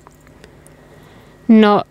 [1.48, 1.84] No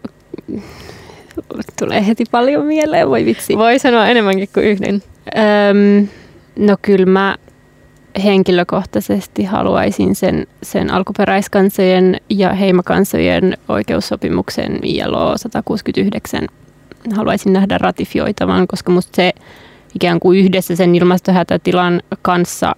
[1.79, 3.59] tulee heti paljon mieleen, voi vitsi.
[3.59, 5.03] Voi sanoa enemmänkin kuin yhden.
[5.39, 6.09] Öm,
[6.57, 7.37] no kyllä mä
[8.25, 16.49] henkilökohtaisesti haluaisin sen, sen alkuperäiskansojen ja heimakansojen oikeussopimuksen ILO 169
[17.17, 19.33] haluaisin nähdä ratifioitavan, koska musta se
[19.95, 22.77] ikään kuin yhdessä sen ilmastohätätilan kanssa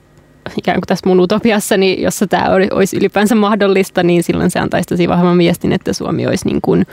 [0.58, 5.08] ikään kuin tässä mun utopiassani, jossa tämä olisi ylipäänsä mahdollista, niin silloin se antaisi tosi
[5.08, 6.86] vahvan viestin, että Suomi olisi niin kuin,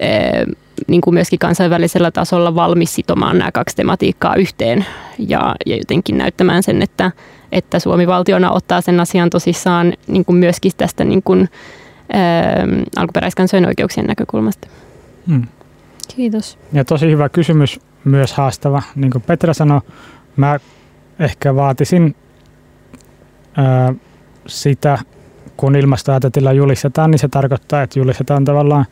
[0.00, 0.46] eh,
[0.86, 4.86] niin kuin myöskin kansainvälisellä tasolla valmis sitomaan nämä kaksi tematiikkaa yhteen
[5.18, 7.12] ja, ja jotenkin näyttämään sen, että,
[7.52, 11.40] että Suomi valtiona ottaa sen asian tosissaan niin kuin myöskin tästä niin kuin,
[12.10, 14.68] eh, alkuperäiskansojen oikeuksien näkökulmasta.
[15.26, 15.46] Hmm.
[16.16, 16.58] Kiitos.
[16.72, 18.82] Ja tosi hyvä kysymys, myös haastava.
[18.94, 19.80] Niin kuin Petra sanoi,
[20.36, 20.58] mä
[21.18, 22.16] ehkä vaatisin
[23.56, 23.94] ää,
[24.46, 24.98] sitä,
[25.56, 28.84] kun ilmastohätätila julistetaan, niin se tarkoittaa, että julistetaan tavallaan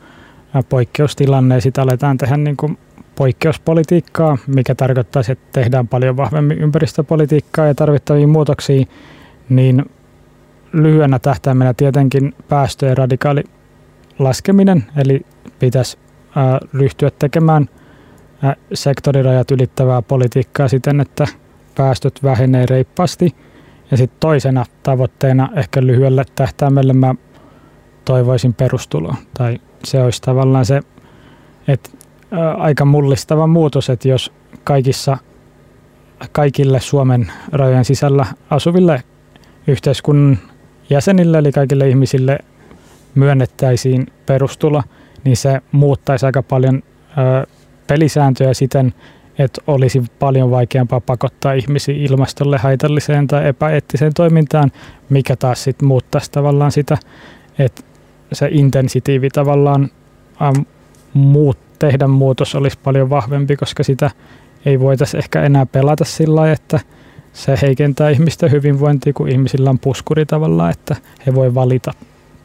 [0.69, 2.77] poikkeustilanne ja sitten aletaan tehdä niin kuin
[3.17, 8.85] poikkeuspolitiikkaa, mikä tarkoittaa, että tehdään paljon vahvemmin ympäristöpolitiikkaa ja tarvittavia muutoksia,
[9.49, 9.85] niin
[10.73, 13.43] lyhyenä tähtäimenä tietenkin päästöjen radikaali
[14.19, 15.25] laskeminen, eli
[15.59, 15.97] pitäisi
[16.73, 17.69] ryhtyä tekemään
[18.73, 21.27] sektorirajat ylittävää politiikkaa siten, että
[21.75, 23.35] päästöt vähenee reippaasti.
[23.91, 27.15] Ja sitten toisena tavoitteena ehkä lyhyelle tähtäimelle mä
[28.05, 29.15] toivoisin perustuloa.
[29.37, 30.81] Tai se olisi tavallaan se,
[31.67, 31.89] että
[32.57, 35.17] aika mullistava muutos, että jos kaikissa,
[36.31, 39.03] kaikille Suomen rajojen sisällä asuville
[39.67, 40.37] yhteiskunnan
[40.89, 42.39] jäsenille, eli kaikille ihmisille
[43.15, 44.83] myönnettäisiin perustulo–
[45.27, 46.83] niin se muuttaisi aika paljon
[47.17, 47.47] ö,
[47.87, 48.93] pelisääntöjä siten,
[49.39, 54.71] että olisi paljon vaikeampaa pakottaa ihmisiä ilmastolle haitalliseen tai epäeettiseen toimintaan,
[55.09, 56.97] mikä taas sitten muuttaisi tavallaan sitä,
[57.59, 57.83] että
[58.33, 59.89] se intensitiivi tavallaan
[60.41, 60.61] ähm,
[61.13, 64.11] muut, tehdä muutos olisi paljon vahvempi, koska sitä
[64.65, 66.79] ei voitaisi ehkä enää pelata sillä lailla, että
[67.33, 71.91] se heikentää ihmisten hyvinvointia, kun ihmisillä on puskuri tavallaan, että he voi valita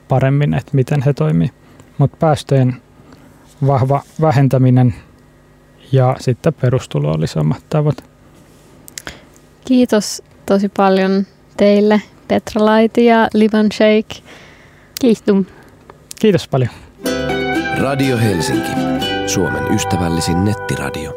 [0.09, 1.51] paremmin, että miten he toimii
[1.99, 2.77] mutta päästöjen
[3.67, 4.95] vahva vähentäminen
[5.93, 8.03] ja sitten perustulo oli sama tavoite.
[9.65, 11.27] Kiitos tosi paljon
[11.57, 14.23] teille Petra Laiti ja Livan Sheikh.
[15.01, 15.47] Kiitos.
[16.21, 16.71] Kiitos paljon.
[17.81, 18.71] Radio Helsinki,
[19.27, 21.13] Suomen ystävällisin nettiradio.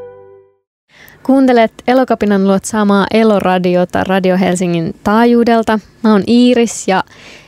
[1.23, 5.79] Kuuntelet Elokapinan luot saamaa Eloradiota Radio Helsingin taajuudelta.
[6.03, 7.03] Mä oon Iiris ja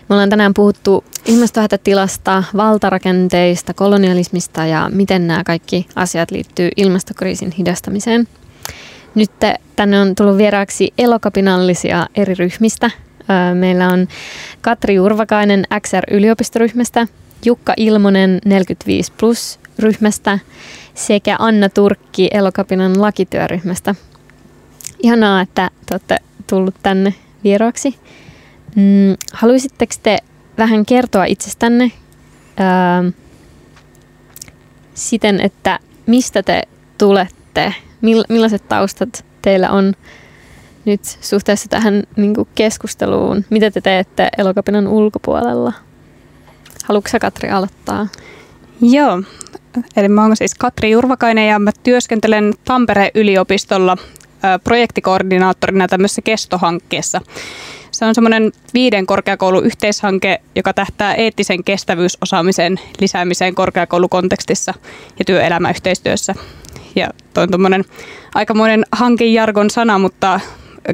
[0.09, 8.27] me ollaan tänään puhuttu ilmastohätätilasta, valtarakenteista, kolonialismista ja miten nämä kaikki asiat liittyy ilmastokriisin hidastamiseen.
[9.15, 9.31] Nyt
[9.75, 12.91] tänne on tullut vieraaksi elokapinallisia eri ryhmistä.
[13.53, 14.07] Meillä on
[14.61, 17.07] Katri Urvakainen XR-yliopistoryhmästä,
[17.45, 20.39] Jukka Ilmonen 45 plus ryhmästä
[20.93, 23.95] sekä Anna Turkki Elokapinan lakityöryhmästä.
[25.03, 26.17] Ihanaa, että te olette
[26.47, 27.13] tullut tänne
[27.43, 27.99] vieraaksi.
[28.75, 30.17] Mm, haluaisitteko te
[30.57, 31.91] vähän kertoa itsestänne
[32.57, 33.03] ää,
[34.93, 36.63] siten, että mistä te
[36.97, 39.93] tulette, mill, millaiset taustat teillä on
[40.85, 45.73] nyt suhteessa tähän niin keskusteluun, mitä te teette elokapinan ulkopuolella?
[46.85, 48.07] Haluatko Katri aloittaa?
[48.81, 49.23] Joo,
[49.95, 53.97] eli mä oon siis Katri Jurvakainen ja mä työskentelen Tampereen yliopistolla
[54.63, 57.21] projektikoordinaattorina tämmöisessä kestohankkeessa.
[57.91, 64.73] Se on semmoinen viiden korkeakoulun yhteishanke, joka tähtää eettisen kestävyysosaamisen lisäämiseen korkeakoulukontekstissa
[65.19, 66.35] ja työelämäyhteistyössä.
[66.95, 67.85] Ja toi on tuommoinen
[68.35, 70.39] aikamoinen hankejargon sana, mutta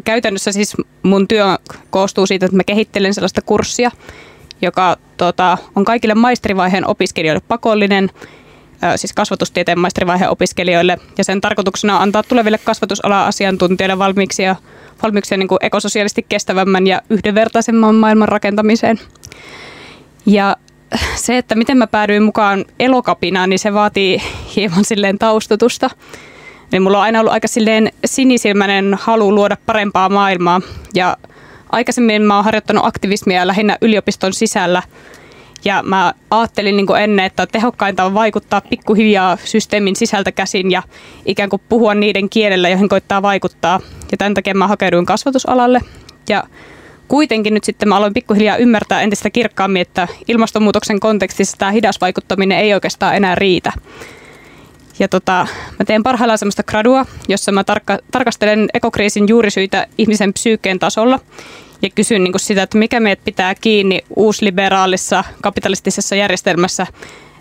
[0.04, 1.46] käytännössä siis mun työ
[1.90, 3.92] koostuu siitä, että mä kehittelen sellaista kurssia,
[4.62, 8.10] joka tota, on kaikille maisterivaiheen opiskelijoille pakollinen–
[8.96, 10.98] siis kasvatustieteen maisterivaiheen opiskelijoille.
[11.18, 14.56] Ja sen tarkoituksena on antaa tuleville kasvatusala-asiantuntijoille valmiuksia,
[15.04, 19.00] valmiuksia niin kuin ekososiaalisesti kestävämmän ja yhdenvertaisemman maailman rakentamiseen.
[20.26, 20.58] Ja
[21.16, 24.22] se, että miten mä päädyin mukaan elokapinaan, niin se vaatii
[24.56, 25.90] hieman silleen taustutusta.
[26.72, 30.62] Niin mulla on aina ollut aika silleen sinisilmäinen halu luoda parempaa maailmaa.
[30.94, 31.18] Ja
[31.72, 34.84] aikaisemmin mä oon harjoittanut aktivismia lähinnä yliopiston sisällä–
[35.66, 40.84] ja mä ajattelin niin ennen, että tehokkainta on vaikuttaa pikkuhiljaa systeemin sisältä käsin ja
[41.26, 43.80] ikään kuin puhua niiden kielellä, joihin koittaa vaikuttaa.
[44.12, 45.80] Ja tämän takia mä hakeuduin kasvatusalalle.
[46.30, 46.44] Ja
[47.08, 52.58] kuitenkin nyt sitten mä aloin pikkuhiljaa ymmärtää entistä kirkkaammin, että ilmastonmuutoksen kontekstissa tämä hidas vaikuttaminen
[52.58, 53.72] ei oikeastaan enää riitä.
[55.00, 55.48] Ja tota,
[55.80, 61.20] mä teen parhaillaan semmoista gradua, jossa mä tarkka, tarkastelen ekokriisin juurisyitä ihmisen psyykkeen tasolla
[61.84, 66.88] ja kysyn niin sitä, että mikä meidät pitää kiinni uusliberaalissa kapitalistisessa järjestelmässä,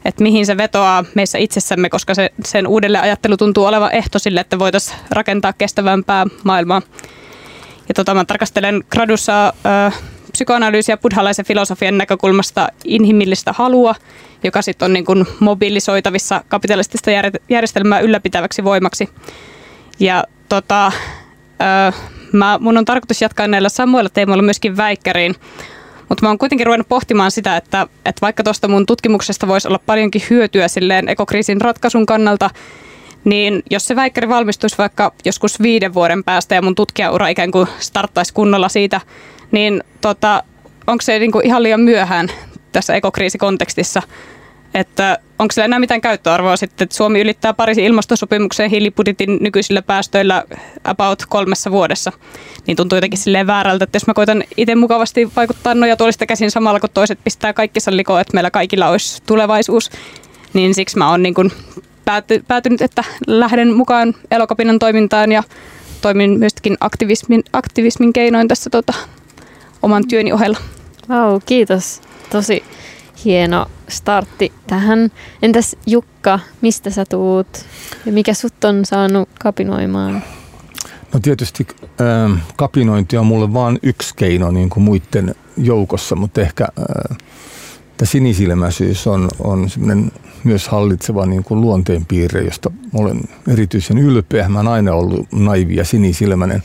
[0.05, 4.41] että mihin se vetoaa meissä itsessämme, koska se, sen uudelle ajattelu tuntuu olevan ehto sille,
[4.41, 6.83] että voitaisiin rakentaa kestävämpää maailmaa.
[7.89, 9.49] Ja tota, mä tarkastelen gradussa
[9.89, 9.93] ö,
[10.33, 13.95] psykoanalyysiä buddhalaisen filosofian näkökulmasta inhimillistä halua,
[14.45, 17.11] joka sitten on niin kuin mobilisoitavissa kapitalistista
[17.49, 19.09] järjestelmää ylläpitäväksi voimaksi.
[20.01, 20.93] Ja tota,
[21.89, 21.93] ö,
[22.33, 25.35] mä, mun on tarkoitus jatkaa näillä samoilla teemoilla myöskin väikkäriin,
[26.09, 29.81] mutta mä oon kuitenkin ruvennut pohtimaan sitä, että, että vaikka tuosta mun tutkimuksesta voisi olla
[29.87, 32.51] paljonkin hyötyä silleen ekokriisin ratkaisun kannalta,
[33.25, 37.69] niin jos se väikkäri valmistuisi vaikka joskus viiden vuoden päästä ja mun tutkijaura ikään kuin
[37.79, 39.01] starttaisi kunnolla siitä,
[39.51, 40.43] niin tota,
[40.87, 42.29] onko se niin kuin ihan liian myöhään
[42.73, 44.03] tässä ekokriisikontekstissa
[44.75, 50.45] että onko sillä enää mitään käyttöarvoa sitten, että Suomi ylittää Pariisin ilmastosopimuksen hiilibudjetin nykyisillä päästöillä
[50.85, 52.13] about kolmessa vuodessa.
[52.67, 56.81] Niin tuntuu jotenkin silleen väärältä, että jos mä koitan itse mukavasti vaikuttaa nojatuolista käsin samalla,
[56.81, 59.91] kun toiset pistää kaikki sallikoon, että meillä kaikilla olisi tulevaisuus,
[60.53, 61.53] niin siksi mä oon niin kuin
[62.05, 65.43] pääty, päätynyt, että lähden mukaan elokapinan toimintaan ja
[66.01, 68.95] toimin myöskin aktivismin, aktivismin keinoin tässä tota,
[69.83, 70.59] oman työni ohella.
[71.09, 72.01] Wow, kiitos.
[72.31, 72.65] Tosi
[73.25, 75.11] hieno startti tähän.
[75.43, 77.65] Entäs Jukka, mistä sä tuut
[78.07, 80.23] ja mikä sut on saanut kapinoimaan?
[81.15, 86.67] No tietysti äh, kapinointi on mulle vain yksi keino niin kuin muiden joukossa, mutta ehkä
[86.79, 87.17] äh,
[88.03, 89.69] sinisilmäisyys on, on
[90.45, 94.49] myös hallitseva niin kuin luonteenpiirre, josta olen erityisen ylpeä.
[94.49, 96.63] Mä oon aina ollut naivi ja sinisilmäinen.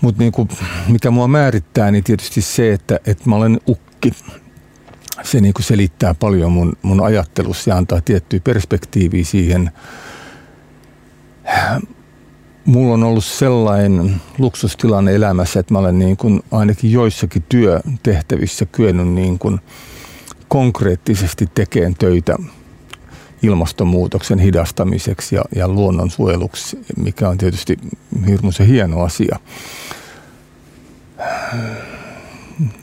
[0.00, 0.32] Mutta niin
[0.88, 4.12] mikä mua määrittää, niin tietysti se, että, että mä olen ukki
[5.22, 9.70] se niin kuin selittää paljon mun, mun ajattelussa ja antaa tiettyä perspektiiviä siihen.
[12.64, 19.08] Mulla on ollut sellainen luksustilanne elämässä, että mä olen niin kuin ainakin joissakin työtehtävissä kyennyt
[19.08, 19.60] niin kuin
[20.48, 22.36] konkreettisesti tekemään töitä
[23.42, 27.76] ilmastonmuutoksen hidastamiseksi ja, ja luonnonsuojeluksi, mikä on tietysti
[28.26, 29.38] hirmuisen hieno asia.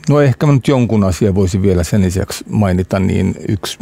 [0.08, 3.78] No ehkä nyt jonkun asian voisin vielä sen lisäksi mainita, niin yksi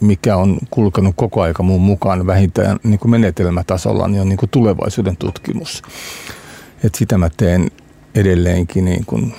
[0.00, 4.50] mikä on kulkenut koko aika muun mukaan vähintään niin kuin menetelmätasolla, niin on niin kuin
[4.50, 5.82] tulevaisuuden tutkimus.
[6.84, 7.70] Et sitä mä teen
[8.14, 9.34] edelleenkin niin kuin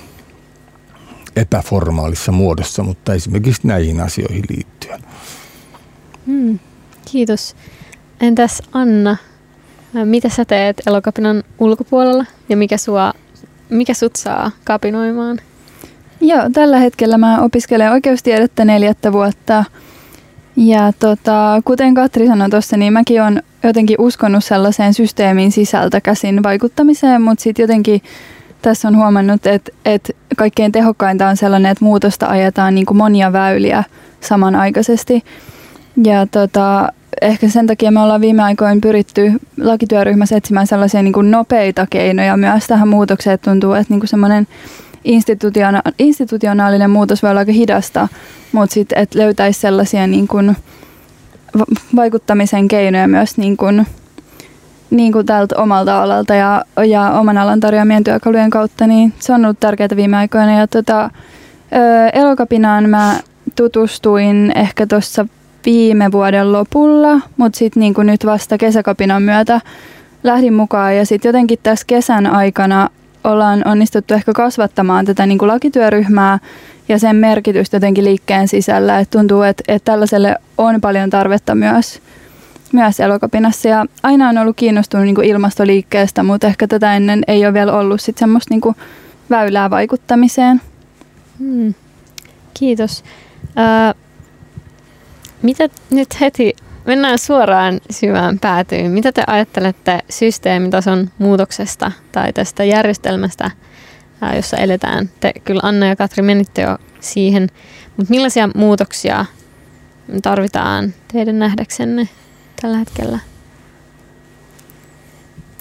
[1.36, 5.02] epäformaalissa muodossa, mutta esimerkiksi näihin asioihin liittyen.
[6.26, 6.60] Hmm,
[7.12, 7.56] kiitos.
[8.22, 9.18] Entäs Anna,
[10.06, 13.14] mitä sä teet elokapinan ulkopuolella ja mikä, sua,
[13.70, 15.40] mikä sut saa kapinoimaan?
[16.26, 19.64] Joo, tällä hetkellä mä opiskelen oikeustiedettä neljättä vuotta.
[20.56, 26.44] Ja tota, kuten Katri sanoi tuossa, niin mäkin olen jotenkin uskonut sellaiseen systeemin sisältä käsin
[26.44, 28.02] vaikuttamiseen, mutta sitten jotenkin
[28.62, 33.34] tässä on huomannut, että, että kaikkein tehokkainta on sellainen, että muutosta ajetaan niin kuin monia
[33.34, 33.84] väyliä
[34.22, 35.24] samanaikaisesti.
[36.04, 41.32] Ja tota, ehkä sen takia me ollaan viime aikoina pyritty lakityöryhmässä etsimään sellaisia niin kuin
[41.32, 43.40] nopeita keinoja myös tähän muutokseen.
[43.40, 44.48] Tuntuu, että niin kuin semmoinen
[45.06, 48.08] institutiona- institutionaalinen muutos voi olla aika hidasta,
[48.52, 50.56] mutta sitten, että löytäisi sellaisia niin kuin
[51.96, 53.88] vaikuttamisen keinoja myös niin kuin,
[54.90, 59.46] niin kuin tältä omalta alalta ja, ja oman alan tarjoamien työkalujen kautta, niin se on
[59.46, 60.60] ollut tärkeää viime aikoina.
[60.60, 61.10] Ja tota,
[62.14, 63.20] elokapinaan mä
[63.56, 65.26] tutustuin ehkä tuossa
[65.66, 69.62] viime vuoden lopulla, mutta sitten niin nyt vasta kesäkapinan myötä
[70.24, 72.90] lähdin mukaan ja sitten jotenkin tässä kesän aikana
[73.24, 76.40] ollaan onnistuttu ehkä kasvattamaan tätä niin kuin lakityöryhmää
[76.90, 79.00] ja sen merkitystä jotenkin liikkeen sisällä.
[79.00, 82.02] Et tuntuu, että, että tällaiselle on paljon tarvetta myös,
[82.74, 83.68] myös elokapinassa.
[83.68, 87.74] Ja aina on ollut kiinnostunut niin kuin ilmastoliikkeestä, mutta ehkä tätä ennen ei ole vielä
[87.74, 88.76] ollut sit semmoista niin kuin
[89.30, 90.62] väylää vaikuttamiseen.
[91.40, 91.74] Hmm.
[92.54, 93.04] Kiitos.
[93.58, 93.96] Äh,
[95.42, 96.56] mitä nyt heti
[96.86, 98.92] Mennään suoraan syvään päätyyn.
[98.92, 103.52] Mitä te ajattelette systeemitason muutoksesta tai tästä järjestelmästä,
[104.36, 105.10] jossa eletään?
[105.20, 107.50] Te kyllä Anna ja Katri menitte jo siihen,
[107.98, 109.26] mutta millaisia muutoksia
[110.22, 112.10] tarvitaan teidän nähdäksenne
[112.62, 113.20] tällä hetkellä?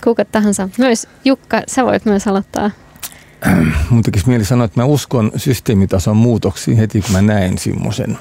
[0.04, 0.68] Kuka tahansa.
[0.78, 2.70] Myös Jukka, sä voit myös aloittaa.
[3.90, 8.18] Mun tekisi mieli sanoa, että mä uskon systeemitason muutoksiin heti, kun mä näen semmoisen.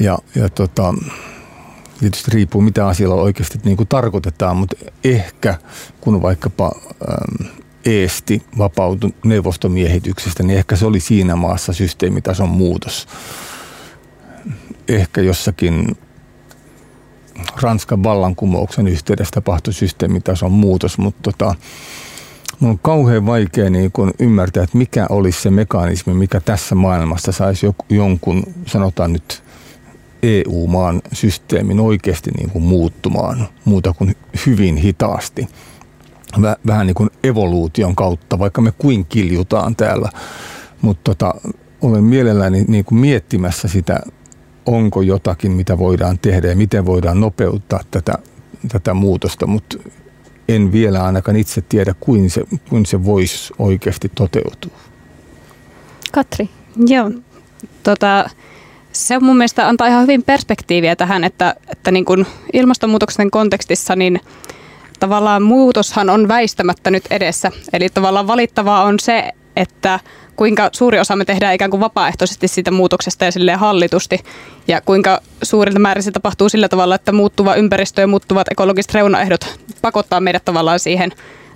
[0.00, 0.94] Ja, ja tota,
[2.00, 5.54] tietysti riippuu mitä asialla oikeasti niin kuin tarkoitetaan, mutta ehkä
[6.00, 6.72] kun vaikkapa
[7.08, 13.06] ähm, Eesti vapautui neuvostomiehityksestä, niin ehkä se oli siinä maassa systeemitason muutos.
[14.88, 15.96] Ehkä jossakin
[17.62, 21.54] Ranskan vallankumouksen yhteydessä tapahtui systeemitason muutos, mutta tota,
[22.60, 27.32] mun on kauhean vaikea niin kun ymmärtää, että mikä olisi se mekanismi, mikä tässä maailmassa
[27.32, 29.42] saisi jonkun, sanotaan nyt
[30.22, 35.48] EU-maan systeemin oikeasti niin kuin muuttumaan muuta kuin hyvin hitaasti.
[36.66, 40.08] vähän niin kuin evoluution kautta, vaikka me kuin kiljutaan täällä.
[40.82, 41.34] Mutta tota,
[41.80, 44.00] olen mielelläni niin kuin miettimässä sitä,
[44.66, 48.14] onko jotakin, mitä voidaan tehdä ja miten voidaan nopeuttaa tätä,
[48.68, 49.78] tätä muutosta, mutta
[50.48, 54.76] en vielä ainakaan itse tiedä, kuin se, kuin se voisi oikeasti toteutua.
[56.12, 56.48] Katri.
[56.86, 57.10] Joo,
[57.82, 58.30] tota,
[58.96, 64.20] se mun mielestä antaa ihan hyvin perspektiiviä tähän, että, että niin kuin ilmastonmuutoksen kontekstissa niin
[65.00, 67.52] tavallaan muutoshan on väistämättä nyt edessä.
[67.72, 70.00] Eli tavallaan valittavaa on se, että
[70.36, 74.20] kuinka suuri osa me tehdään ikään kuin vapaaehtoisesti siitä muutoksesta ja silleen hallitusti.
[74.68, 79.60] Ja kuinka suurilta määrin se tapahtuu sillä tavalla, että muuttuva ympäristö ja muuttuvat ekologiset reunaehdot
[79.82, 81.12] pakottaa meidät tavallaan siihen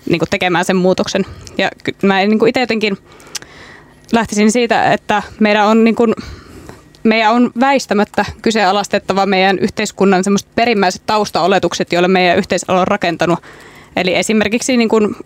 [0.09, 1.26] niin kuin tekemään sen muutoksen.
[1.59, 1.70] Ja
[2.03, 2.99] mä niin kuin itse jotenkin
[4.12, 6.14] lähtisin siitä, että meidän on, niin kuin,
[7.03, 13.39] meidän on väistämättä kyseenalaistettava meidän yhteiskunnan semmoiset perimmäiset taustaoletukset, joille meidän yhteisalo on rakentanut.
[13.97, 15.17] Eli esimerkiksi niin kuin,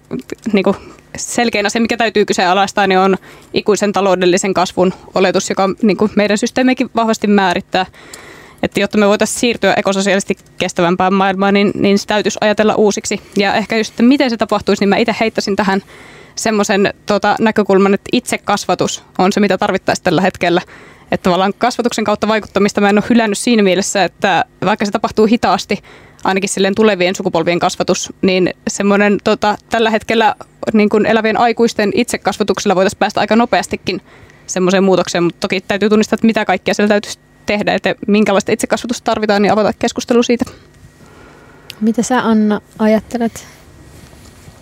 [0.52, 0.76] niin kuin
[1.16, 3.16] selkein asia, mikä täytyy kyseenalaistaa, niin on
[3.54, 7.86] ikuisen taloudellisen kasvun oletus, joka niin kuin meidän systeemikin vahvasti määrittää.
[8.62, 13.20] Että jotta me voitaisiin siirtyä ekososiaalisesti kestävämpään maailmaan, niin, niin se täytyisi ajatella uusiksi.
[13.36, 15.82] Ja ehkä just, että miten se tapahtuisi, niin mä itse heittäisin tähän
[16.34, 20.60] semmoisen tota, näkökulman, että itse kasvatus on se, mitä tarvittaisiin tällä hetkellä.
[21.14, 25.26] Että tavallaan kasvatuksen kautta vaikuttamista mä en ole hylännyt siinä mielessä, että vaikka se tapahtuu
[25.26, 25.82] hitaasti,
[26.24, 30.34] ainakin silleen tulevien sukupolvien kasvatus, niin semmoinen tota, tällä hetkellä
[30.72, 34.00] niin kuin elävien aikuisten itsekasvatuksella voitaisiin päästä aika nopeastikin
[34.46, 39.04] semmoiseen muutokseen, mutta toki täytyy tunnistaa, että mitä kaikkea siellä täytyisi tehdä, että minkälaista itsekasvatusta
[39.04, 40.44] tarvitaan, niin avata keskustelu siitä.
[41.80, 43.46] Mitä sä Anna ajattelet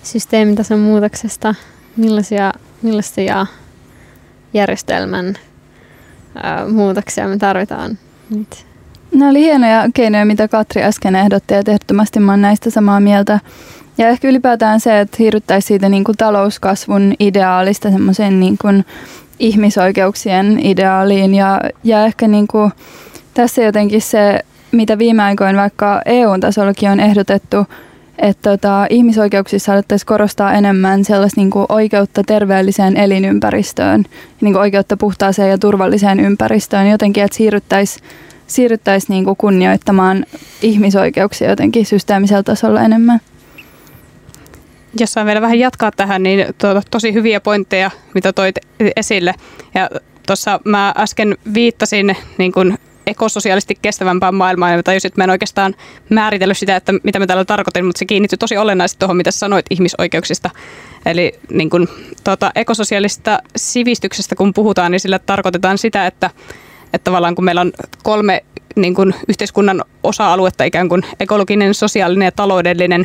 [0.02, 1.54] systeemitason muutoksesta?
[1.96, 3.46] Millaisia, millaisia
[4.54, 5.38] järjestelmän
[6.72, 7.98] muutoksia me tarvitaan
[8.30, 8.66] nyt?
[9.14, 13.40] Nämä oli hienoja keinoja, mitä Katri äsken ehdotti, ja ehdottomasti mä näistä samaa mieltä.
[13.98, 18.84] Ja ehkä ylipäätään se, että siirryttäisiin siitä niin kuin talouskasvun ideaalista semmoiseen niin kuin
[19.38, 21.34] ihmisoikeuksien ideaaliin.
[21.34, 22.72] Ja, ja ehkä niin kuin
[23.34, 24.40] tässä jotenkin se,
[24.72, 27.56] mitä viime aikoina vaikka EU-tasollakin on ehdotettu,
[28.18, 34.04] että tota, ihmisoikeuksissa alettaisiin korostaa enemmän sellaista niin kuin oikeutta terveelliseen elinympäristöön,
[34.40, 38.04] niin kuin oikeutta puhtaaseen ja turvalliseen ympäristöön, jotenkin, että siirryttäisiin
[38.46, 40.26] siirryttäisiin niin kuin kunnioittamaan
[40.62, 43.20] ihmisoikeuksia jotenkin systeemisellä tasolla enemmän.
[45.00, 48.56] Jos saan vielä vähän jatkaa tähän, niin tuota, tosi hyviä pointteja, mitä toit
[48.96, 49.34] esille.
[49.74, 49.90] Ja
[50.26, 55.74] tuossa mä äsken viittasin niin kuin ekososiaalisesti kestävämpään maailmaan, ja tajusin, että mä en oikeastaan
[56.10, 59.66] määritellyt sitä, että mitä mä täällä tarkoitin, mutta se kiinnittyi tosi olennaisesti tuohon, mitä sanoit
[59.70, 60.50] ihmisoikeuksista.
[61.06, 61.88] Eli niin kun,
[62.24, 66.30] tuota, ekososiaalista sivistyksestä, kun puhutaan, niin sillä tarkoitetaan sitä, että,
[66.92, 67.72] että tavallaan kun meillä on
[68.02, 68.44] kolme
[68.76, 73.04] niin kun yhteiskunnan osa-aluetta, ikään kuin ekologinen, sosiaalinen ja taloudellinen,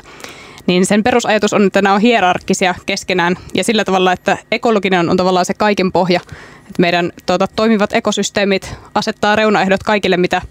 [0.67, 5.17] niin sen perusajatus on, että nämä on hierarkkisia keskenään ja sillä tavalla, että ekologinen on
[5.17, 6.19] tavallaan se kaiken pohja.
[6.57, 10.41] Että meidän tuota, toimivat ekosysteemit asettaa reunaehdot kaikille, mitä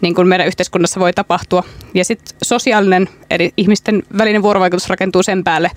[0.00, 1.62] niin kuin meidän yhteiskunnassa voi tapahtua.
[1.94, 5.70] Ja sitten sosiaalinen, eli ihmisten välinen vuorovaikutus rakentuu sen päälle,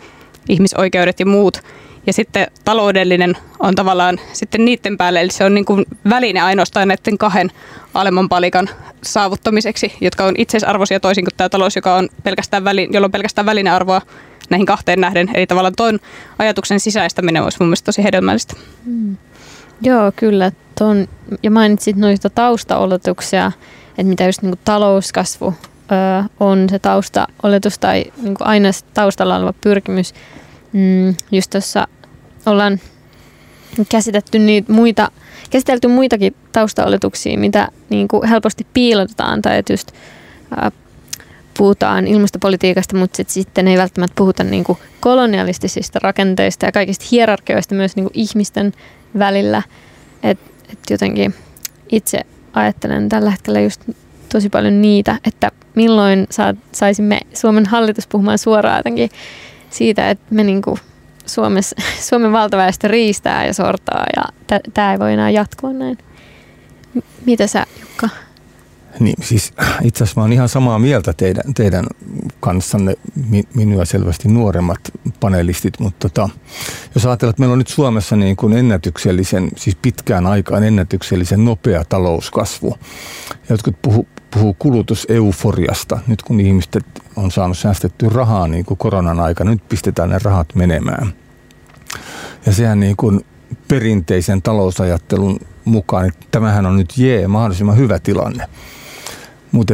[0.50, 1.64] ihmisoikeudet ja muut.
[2.08, 6.88] Ja sitten taloudellinen on tavallaan sitten niiden päälle, eli se on niin kuin väline ainoastaan
[6.88, 7.52] näiden kahden
[7.94, 8.70] alemman palikan
[9.04, 13.46] saavuttamiseksi, jotka on itseisarvoisia toisin kuin tämä talous, joka on pelkästään väli, jolla on pelkästään
[13.46, 14.02] välinearvoa
[14.50, 15.30] näihin kahteen nähden.
[15.34, 16.00] Eli tavallaan tuon
[16.40, 18.54] ajatuksen sisäistäminen olisi mun mielestä tosi hedelmällistä.
[18.86, 19.18] Mm.
[19.82, 20.52] Joo, kyllä.
[20.78, 21.08] Ton,
[21.44, 23.52] ja mainitsit noita taustaoletuksia,
[23.90, 25.54] että mitä just niin talouskasvu
[25.92, 30.14] ö, on se taustaoletus tai niin aina taustalla oleva pyrkimys.
[30.74, 31.88] Mm, just tuossa
[32.48, 32.80] ollaan
[33.90, 35.12] käsitetty niitä muita,
[35.50, 39.92] käsitelty muitakin taustaoletuksia, mitä niin kuin helposti piilotetaan tai just
[40.58, 40.72] ää,
[41.58, 47.76] puhutaan ilmastopolitiikasta, mutta sit sitten ei välttämättä puhuta niin kuin kolonialistisista rakenteista ja kaikista hierarkioista
[47.76, 48.74] myös niin kuin ihmisten
[49.20, 49.64] välillä.
[50.24, 50.40] Et,
[50.72, 51.34] et jotenkin
[51.92, 52.20] itse
[52.54, 53.82] ajattelen tällä hetkellä just
[54.32, 56.28] tosi paljon niitä, että milloin
[56.72, 59.10] saisimme Suomen hallitus puhumaan suoraan jotenkin
[59.70, 60.80] siitä, että me niin kuin
[61.28, 61.76] Suomessa,
[62.10, 64.24] Suomen valtaväestö riistää ja sortaa ja
[64.74, 65.98] tämä ei voi enää jatkua näin.
[66.94, 68.10] M- mitä sä Jukka?
[69.00, 71.86] Niin, siis itse asiassa mä oon ihan samaa mieltä teidän, teidän
[72.40, 72.96] kanssanne,
[73.54, 74.80] minua selvästi nuoremmat
[75.20, 76.30] panelistit, mutta tota,
[76.96, 81.84] jos ajatellaan, että meillä on nyt Suomessa niin kuin ennätyksellisen, siis pitkään aikaan ennätyksellisen nopea
[81.90, 82.78] talouskasvu.
[83.50, 84.08] Jotkut puhuu
[84.38, 86.86] puhuu kulutuseuforiasta, nyt kun ihmiset
[87.16, 91.14] on saanut säästettyä rahaa niin kuin koronan aikana, nyt pistetään ne rahat menemään.
[92.46, 93.26] Ja sehän niin kuin
[93.68, 98.48] perinteisen talousajattelun mukaan, että tämähän on nyt jee, mahdollisimman hyvä tilanne.
[99.52, 99.74] Mutta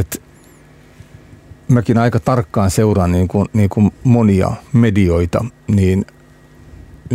[1.68, 6.06] mäkin aika tarkkaan seuraan niin kuin, niin kuin monia medioita, niin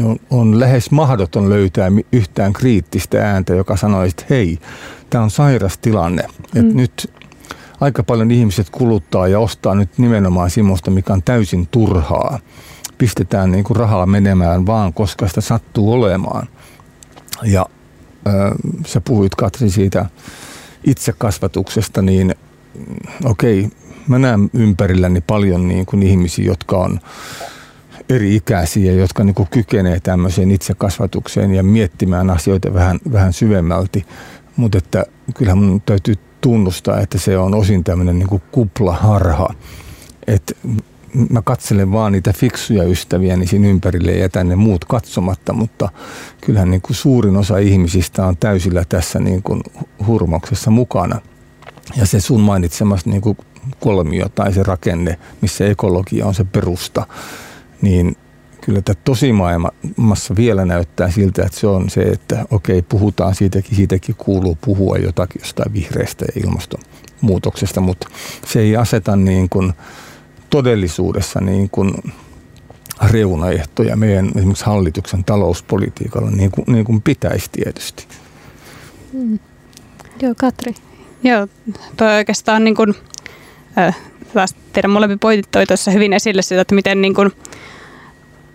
[0.04, 4.58] on, on lähes mahdoton löytää yhtään kriittistä ääntä, joka sanoisi, että hei,
[5.10, 6.22] tämä on sairas tilanne.
[6.22, 6.60] Mm.
[6.60, 7.17] Että nyt
[7.80, 12.38] aika paljon ihmiset kuluttaa ja ostaa nyt nimenomaan semmoista, mikä on täysin turhaa.
[12.98, 16.48] Pistetään niin kuin rahaa menemään vaan, koska sitä sattuu olemaan.
[17.42, 17.66] Ja
[18.26, 18.34] äh,
[18.86, 20.06] sä puhuit Katri siitä
[20.84, 22.34] itsekasvatuksesta, niin
[22.74, 23.70] mm, okei, okay,
[24.08, 27.00] mä näen ympärilläni paljon niin kuin ihmisiä, jotka on
[28.08, 34.06] eri ikäisiä, jotka niin kuin kykenee tämmöiseen itsekasvatukseen ja miettimään asioita vähän, vähän syvemmälti.
[34.56, 39.54] Mutta että kyllähän mun täytyy tunnustaa, että se on osin tämmöinen niin kuin kuplaharha.
[40.26, 40.54] Että
[41.30, 45.88] mä katselen vaan niitä fiksuja ystäviä niin siinä ympärille ja jätän ne muut katsomatta, mutta
[46.40, 49.60] kyllähän niin kuin suurin osa ihmisistä on täysillä tässä niin kuin
[50.06, 51.20] hurmoksessa mukana.
[51.96, 53.36] Ja se sun mainitsemassa niin kuin
[53.80, 57.06] kolmio tai se rakenne, missä ekologia on se perusta,
[57.82, 58.16] niin
[58.68, 64.14] kyllä tämä tosimaailmassa vielä näyttää siltä, että se on se, että okei, puhutaan siitäkin, siitäkin
[64.18, 68.08] kuuluu puhua jotakin jostain vihreästä ja ilmastonmuutoksesta, mutta
[68.46, 69.72] se ei aseta niin kuin
[70.50, 71.94] todellisuudessa niin kuin
[73.10, 78.06] reunaehtoja meidän esimerkiksi hallituksen talouspolitiikalla niin kuin, niin kuin pitäisi tietysti.
[79.12, 79.38] Mm.
[80.22, 80.74] Joo, Katri.
[81.22, 81.48] Joo,
[81.96, 82.94] toi oikeastaan niin kuin,
[83.78, 83.96] äh,
[84.72, 87.32] teidän molemmat pointit toi tuossa hyvin esille sitä, että miten niin kuin,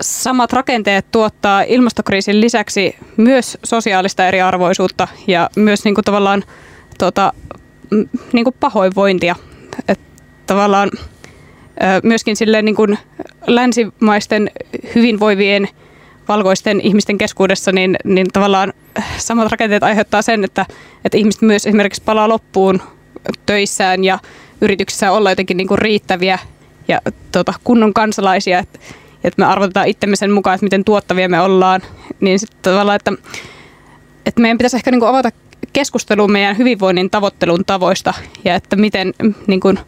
[0.03, 6.43] samat rakenteet tuottaa ilmastokriisin lisäksi myös sosiaalista eriarvoisuutta ja myös niin kuin tavallaan
[6.99, 7.33] tuota,
[8.33, 9.35] niin kuin pahoinvointia.
[9.87, 9.99] Et
[10.47, 10.91] tavallaan
[12.03, 12.97] myöskin silleen niin kuin
[13.47, 14.51] länsimaisten
[14.95, 15.67] hyvinvoivien
[16.27, 18.73] valkoisten ihmisten keskuudessa, niin, niin tavallaan
[19.17, 20.65] samat rakenteet aiheuttaa sen, että,
[21.05, 22.81] että ihmiset myös esimerkiksi palaa loppuun
[23.45, 24.19] töissään ja
[24.61, 26.39] yrityksissä olla jotenkin niin kuin riittäviä
[26.87, 27.01] ja
[27.31, 28.59] tota, kunnon kansalaisia.
[28.59, 28.79] Että
[29.23, 31.81] että me arvotetaan itsemme sen mukaan, että miten tuottavia me ollaan,
[32.19, 33.11] niin sitten tavallaan, että,
[34.25, 35.29] että meidän pitäisi ehkä niin kuin avata
[35.73, 38.13] keskustelua meidän hyvinvoinnin tavoittelun tavoista
[38.45, 39.13] ja että miten,
[39.47, 39.79] niin kuin,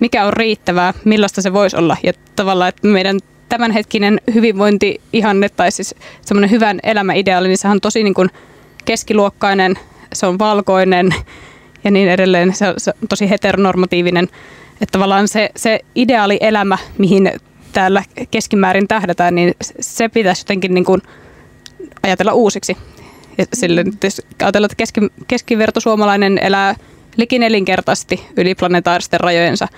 [0.00, 5.94] mikä on riittävää, millaista se voisi olla ja tavallaan, että meidän tämänhetkinen hyvinvointi-ihanne tai siis
[6.22, 8.30] semmoinen hyvän elämäideaali, niin sehän on tosi niin
[8.84, 9.78] keskiluokkainen,
[10.12, 11.14] se on valkoinen
[11.84, 14.28] ja niin edelleen, se on, se on tosi heteronormatiivinen.
[14.80, 17.32] Että tavallaan se, se ideaali elämä, mihin
[17.72, 21.02] täällä keskimäärin tähdätään, niin se pitäisi jotenkin niin kuin
[22.02, 22.76] ajatella uusiksi.
[23.38, 26.74] Ja sille, jos ajatellaan, että keski, keskiverto suomalainen elää
[27.16, 29.68] likinelinkertaisesti yli planetaaristen rajojensa.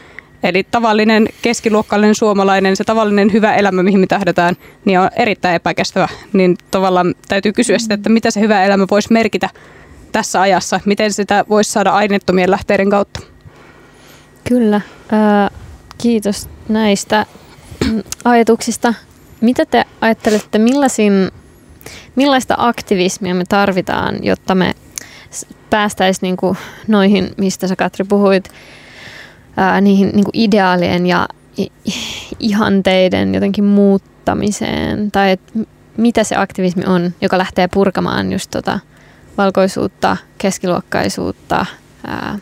[0.42, 6.08] Eli tavallinen keskiluokkainen suomalainen, se tavallinen hyvä elämä, mihin me tähdätään, niin on erittäin epäkestävä.
[6.32, 9.50] Niin tavallaan täytyy kysyä sitä, että mitä se hyvä elämä voisi merkitä
[10.12, 13.20] tässä ajassa, miten sitä voisi saada aineettomien lähteiden kautta.
[14.44, 14.76] Kyllä.
[14.76, 15.60] Äh,
[15.98, 17.26] kiitos näistä
[18.24, 18.94] ajatuksista.
[19.40, 21.30] Mitä te ajattelette, millaisin,
[22.16, 24.74] millaista aktivismia me tarvitaan, jotta me
[25.70, 26.56] päästäisiin niinku
[26.88, 28.48] noihin, mistä sä Katri puhuit,
[29.56, 31.28] ää, niihin niinku ideaalien ja
[32.40, 35.10] ihanteiden jotenkin muuttamiseen?
[35.10, 35.40] Tai et
[35.96, 38.80] mitä se aktivismi on, joka lähtee purkamaan just tota
[39.38, 41.66] valkoisuutta, keskiluokkaisuutta,
[42.06, 42.38] ää,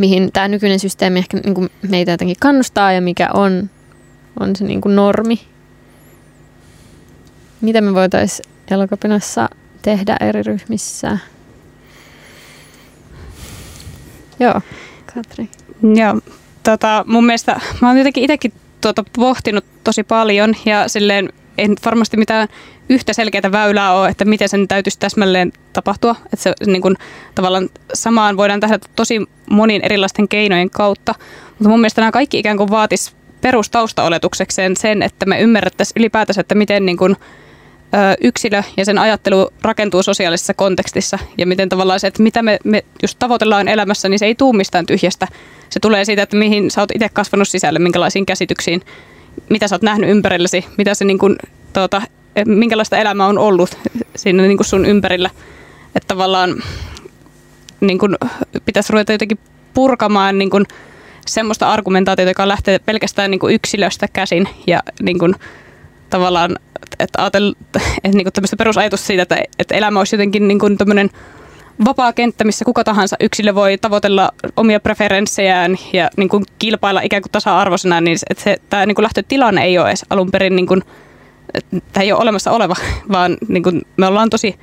[0.00, 3.70] mihin tämä nykyinen systeemi ehkä niin kuin meitä jotenkin kannustaa ja mikä on,
[4.40, 5.40] on se niin kuin normi.
[7.60, 9.48] Mitä me voitaisiin elokapinassa
[9.82, 11.18] tehdä eri ryhmissä?
[14.40, 14.60] Joo,
[15.14, 15.48] Katri.
[15.82, 16.20] Joo,
[16.62, 22.16] tota, mun mielestä mä oon jotenkin itsekin tuota pohtinut tosi paljon ja silleen ei varmasti
[22.16, 22.48] mitään
[22.88, 26.16] yhtä selkeää väylää ole, että miten sen täytyisi täsmälleen tapahtua.
[26.24, 26.96] Että se niin kuin,
[27.34, 31.14] tavallaan samaan voidaan tehdä tosi monin erilaisten keinojen kautta.
[31.48, 36.54] Mutta mun mielestä nämä kaikki ikään kuin vaatis perustaustaoletuksekseen sen, että me ymmärrettäisiin ylipäätänsä, että
[36.54, 37.16] miten niin kuin,
[38.20, 42.84] yksilö ja sen ajattelu rakentuu sosiaalisessa kontekstissa ja miten tavallaan se, että mitä me, me
[43.02, 45.28] just tavoitellaan elämässä, niin se ei tuu mistään tyhjästä.
[45.70, 48.82] Se tulee siitä, että mihin sä oot itse kasvanut sisälle, minkälaisiin käsityksiin
[49.48, 51.36] mitä sä oot nähnyt ympärillesi, mitä se niin kuin,
[51.72, 52.02] tuota,
[52.46, 53.78] minkälaista elämää on ollut
[54.16, 55.30] siinä niin kuin sun ympärillä.
[55.96, 56.62] Että tavallaan
[57.80, 58.16] niin kuin,
[58.64, 59.38] pitäisi ruveta jotenkin
[59.74, 60.64] purkamaan niin kuin,
[61.26, 65.34] semmoista argumentaatiota, joka lähtee pelkästään niin kuin yksilöstä käsin ja niin kuin,
[66.10, 66.56] tavallaan
[66.98, 67.80] että ajatella, että
[68.14, 70.78] niin tämmöistä perusajatus siitä, että, että elämä olisi jotenkin niin kuin
[71.84, 77.22] vapaa kenttä, missä kuka tahansa yksilö voi tavoitella omia preferenssejään ja niin kuin kilpailla ikään
[77.22, 80.66] kuin tasa-arvoisena, niin että se, tämä niin kuin lähtötilanne ei ole edes alun perin, niin
[80.66, 80.82] kuin,
[81.92, 82.74] tämä ei ole olemassa oleva,
[83.12, 84.58] vaan niin kuin me ollaan tosi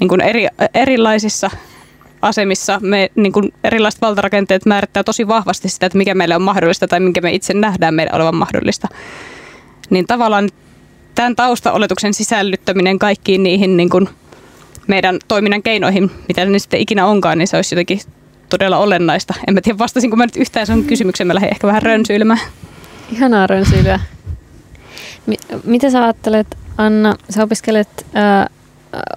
[0.00, 1.50] niin kuin eri, erilaisissa
[2.22, 2.80] asemissa.
[2.82, 7.00] Me niin kuin erilaiset valtarakenteet määrittää tosi vahvasti sitä, että mikä meille on mahdollista tai
[7.00, 8.88] minkä me itse nähdään meidän olevan mahdollista.
[9.90, 10.48] Niin tavallaan
[11.14, 14.08] tämän taustaoletuksen sisällyttäminen kaikkiin niihin niin kuin
[14.86, 18.00] meidän toiminnan keinoihin, mitä ne sitten ikinä onkaan, niin se olisi jotenkin
[18.48, 19.34] todella olennaista.
[19.48, 22.40] En mä tiedä, vastasinko mä nyt yhtään sun kysymykseen, mä lähdin ehkä vähän rönsyilemään.
[23.12, 24.00] Ihanaa rönsyilyä.
[25.64, 28.50] mitä sä ajattelet, Anna, sä opiskelet ää,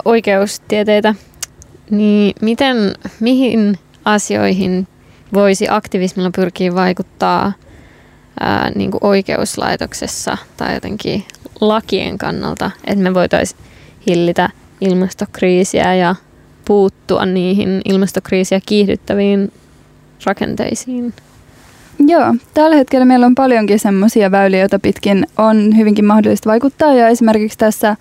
[0.06, 1.16] oikeustieteitä,
[1.90, 2.78] niin miten,
[3.20, 4.88] mihin asioihin
[5.34, 7.54] voisi aktivismilla pyrkiä vaikuttaa
[8.40, 11.24] ää, niin kuin oikeuslaitoksessa tai jotenkin
[11.62, 13.62] lakien kannalta, että me voitaisiin
[14.08, 14.50] hillitä
[14.82, 16.16] ilmastokriisiä ja
[16.66, 19.52] puuttua niihin ilmastokriisiä kiihdyttäviin
[20.26, 21.14] rakenteisiin?
[22.08, 26.94] Joo, tällä hetkellä meillä on paljonkin semmoisia väyliä, joita pitkin on hyvinkin mahdollista vaikuttaa.
[26.94, 27.96] Ja esimerkiksi tässä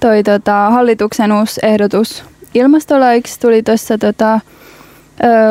[0.00, 2.24] toi tota, hallituksen uusi ehdotus
[2.54, 4.40] ilmastolaiksi tuli tuossa tota,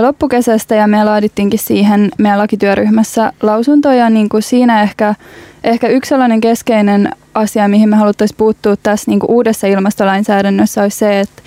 [0.02, 4.10] loppukesästä ja me laadittiinkin siihen meidän lakityöryhmässä lausuntoja.
[4.10, 5.16] Niin kuin siinä ehkä,
[5.64, 10.98] ehkä yksi sellainen keskeinen asia, mihin me haluttaisiin puuttua tässä niin kuin uudessa ilmastolainsäädännössä, olisi
[10.98, 11.42] se, että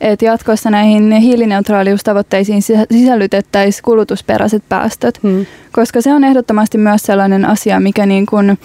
[0.00, 2.62] että jatkossa näihin hiilineutraaliustavoitteisiin
[2.92, 5.46] sisällytettäisiin kulutusperäiset päästöt, hmm.
[5.72, 8.58] koska se on ehdottomasti myös sellainen asia, mikä niin kuin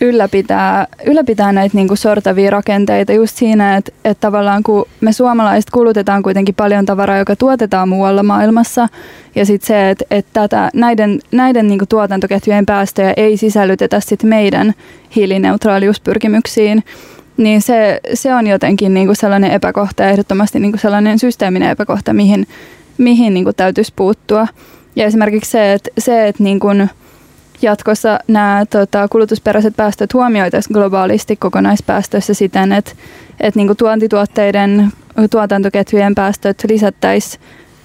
[0.00, 5.70] ylläpitää, ylläpitää näitä niin kuin sortavia rakenteita just siinä, että, että tavallaan kun me suomalaiset
[5.70, 8.88] kulutetaan kuitenkin paljon tavaraa, joka tuotetaan muualla maailmassa,
[9.34, 14.22] ja sitten se, että, että tätä, näiden, näiden niin kuin tuotantoketjujen päästöjä ei sisällytetä sit
[14.22, 14.74] meidän
[15.16, 16.84] hiilineutraaliuspyrkimyksiin,
[17.36, 21.70] niin se, se on jotenkin niin kuin sellainen epäkohta ja ehdottomasti niin kuin sellainen systeeminen
[21.70, 22.46] epäkohta, mihin,
[22.98, 24.46] mihin niin kuin täytyisi puuttua.
[24.96, 26.90] Ja esimerkiksi se, että, se, että niin kuin
[27.62, 32.92] jatkossa nämä tota, kulutusperäiset päästöt huomioitaisiin globaalisti kokonaispäästöissä siten, että,
[33.40, 34.92] että niin kuin tuontituotteiden
[35.30, 37.42] tuotantoketjujen päästöt lisättäisiin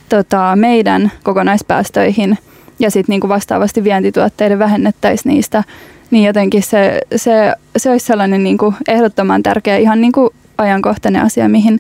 [0.10, 2.38] tota, meidän kokonaispäästöihin
[2.80, 5.64] ja sitten niin vastaavasti vientituotteiden vähennettäisiin niistä
[6.14, 11.22] niin jotenkin se, se, se olisi sellainen niin kuin ehdottoman tärkeä, ihan niin kuin ajankohtainen
[11.22, 11.80] asia, mihin,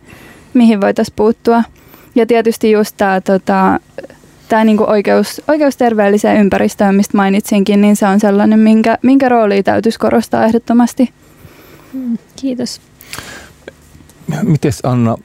[0.53, 1.63] mihin voitaisiin puuttua.
[2.15, 3.79] Ja tietysti just tämä tota,
[4.49, 9.63] tämä niin oikeus, oikeus terveelliseen ympäristöön, mistä mainitsinkin, niin se on sellainen, minkä, minkä roolia
[9.63, 11.09] täytyisi korostaa ehdottomasti.
[11.93, 12.81] Mm, kiitos.
[14.43, 15.17] Mites Anna,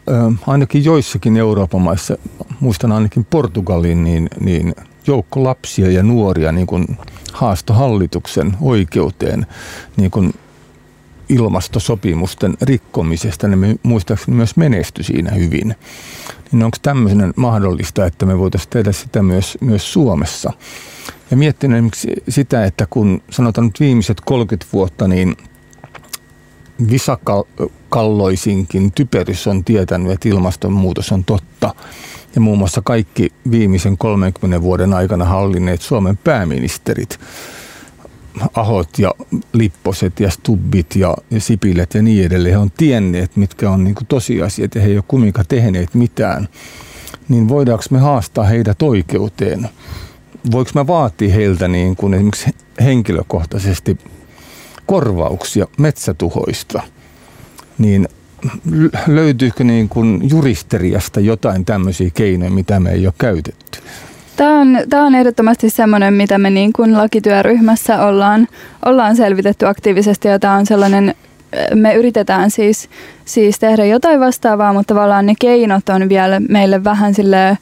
[0.47, 2.19] ainakin joissakin Euroopan maissa,
[2.61, 4.75] muistan ainakin Portugalin, niin, niin
[5.07, 6.99] joukko lapsia ja nuoria niin kuin
[7.33, 9.47] haasto hallituksen oikeuteen
[9.97, 10.35] niin kuin
[11.29, 15.75] ilmastosopimusten rikkomisesta, niin muistaakseni myös menesty siinä hyvin.
[16.53, 20.53] Niin onko tämmöinen mahdollista, että me voitaisiin tehdä sitä myös, myös Suomessa?
[21.31, 21.95] Ja miettinyt
[22.29, 25.37] sitä, että kun sanotaan nyt viimeiset 30 vuotta, niin
[26.91, 31.75] visakalloisinkin typerys on tietänyt, että ilmastonmuutos on totta.
[32.35, 37.21] Ja muun muassa kaikki viimeisen 30 vuoden aikana hallinneet Suomen pääministerit,
[38.55, 39.15] Ahot ja
[39.53, 43.95] Lipposet ja Stubbit ja, ja Sipilet ja niin edelleen, he on tienneet, mitkä on niin
[44.09, 46.49] tosiasiat ja he ei ole kumminkaan tehneet mitään.
[47.29, 49.69] Niin voidaanko me haastaa heidät oikeuteen?
[50.51, 52.51] Voiko mä vaatia heiltä niin kuin esimerkiksi
[52.81, 53.99] henkilökohtaisesti
[54.87, 56.83] korvauksia metsätuhoista?
[57.79, 58.09] Niin
[59.07, 63.79] löytyykö niin kuin juristeriasta jotain tämmöisiä keinoja, mitä me ei ole käytetty?
[64.39, 68.49] Tämä on, tämä on ehdottomasti semmoinen, mitä me niin kuin lakityöryhmässä ollaan,
[68.85, 71.15] ollaan selvitetty aktiivisesti ja tämä on sellainen,
[71.75, 72.89] me yritetään siis,
[73.25, 77.59] siis tehdä jotain vastaavaa, mutta tavallaan ne keinot on vielä meille vähän sille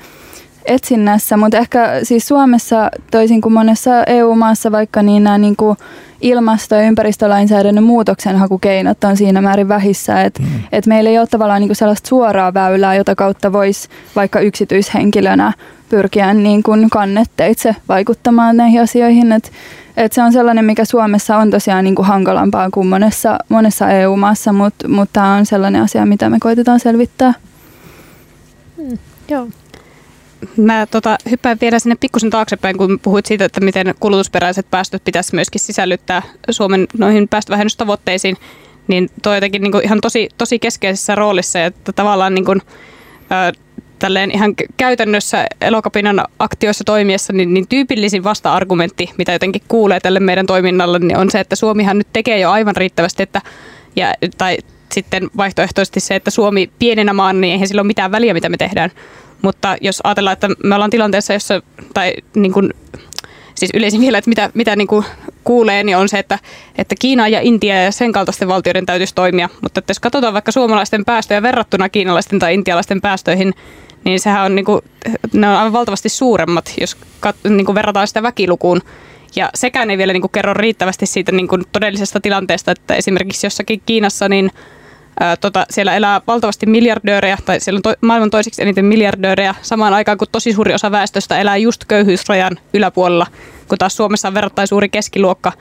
[0.67, 5.77] etsinnässä, mutta ehkä siis Suomessa toisin kuin monessa EU-maassa vaikka niin nämä niin kuin
[6.21, 10.49] ilmasto- ja ympäristölainsäädännön muutoksenhakukeinot on siinä määrin vähissä, että mm.
[10.73, 15.53] et meillä ei ole tavallaan niin kuin sellaista suoraa väylää, jota kautta voisi vaikka yksityishenkilönä
[15.89, 19.33] pyrkiä niin kuin kannetteitse vaikuttamaan näihin asioihin.
[19.33, 19.53] Et,
[19.97, 24.53] et se on sellainen, mikä Suomessa on tosiaan niin kuin hankalampaa kuin monessa, monessa EU-maassa,
[24.53, 27.35] mutta mut tämä on sellainen asia, mitä me koitetaan selvittää.
[28.77, 28.99] Mm,
[29.29, 29.49] joo.
[30.57, 35.35] Mä tota, hyppään vielä sinne pikkusen taaksepäin, kun puhuit siitä, että miten kulutusperäiset päästöt pitäisi
[35.35, 38.37] myöskin sisällyttää Suomen noihin päästövähennystavoitteisiin,
[38.89, 42.63] niin tuo jotenkin niin kuin ihan tosi, tosi keskeisessä roolissa, että tavallaan niin kuin,
[43.21, 43.53] ö,
[43.99, 50.47] tälleen ihan käytännössä elokapinan aktioissa toimiessa, niin, niin tyypillisin vasta-argumentti, mitä jotenkin kuulee tälle meidän
[50.47, 53.43] toiminnalle, niin on se, että Suomihan nyt tekee jo aivan riittävästi, että,
[53.97, 54.57] ja, tai
[54.93, 58.57] sitten vaihtoehtoisesti se, että Suomi pienenä maan, niin eihän sillä ole mitään väliä, mitä me
[58.57, 58.91] tehdään.
[59.43, 61.63] Mutta jos ajatellaan, että me ollaan tilanteessa, jossa,
[61.95, 62.75] tai niin kuin,
[63.55, 65.05] siis yleisin vielä, että mitä, mitä niin kuin
[65.45, 66.39] kuulee, niin on se, että,
[66.79, 69.49] että Kiina ja Intia ja sen kaltaisten valtioiden täytyisi toimia.
[69.63, 73.55] Mutta että jos katsotaan vaikka suomalaisten päästöjä verrattuna kiinalaisten tai intialaisten päästöihin,
[74.05, 74.81] niin sehän on, niin kuin,
[75.33, 78.81] ne on aivan valtavasti suuremmat, jos kat, niin kuin verrataan sitä väkilukuun.
[79.37, 83.47] Ja sekään ei vielä niin kuin kerro riittävästi siitä niin kuin todellisesta tilanteesta, että esimerkiksi
[83.47, 84.51] jossakin Kiinassa niin
[85.21, 89.95] ää, tota, siellä elää valtavasti miljardöörejä, tai siellä on to, maailman toiseksi eniten miljardöörejä, samaan
[89.95, 93.27] aikaan kun tosi suuri osa väestöstä elää just köyhyysrajan yläpuolella,
[93.69, 95.53] kun taas Suomessa on verrattain suuri keskiluokka,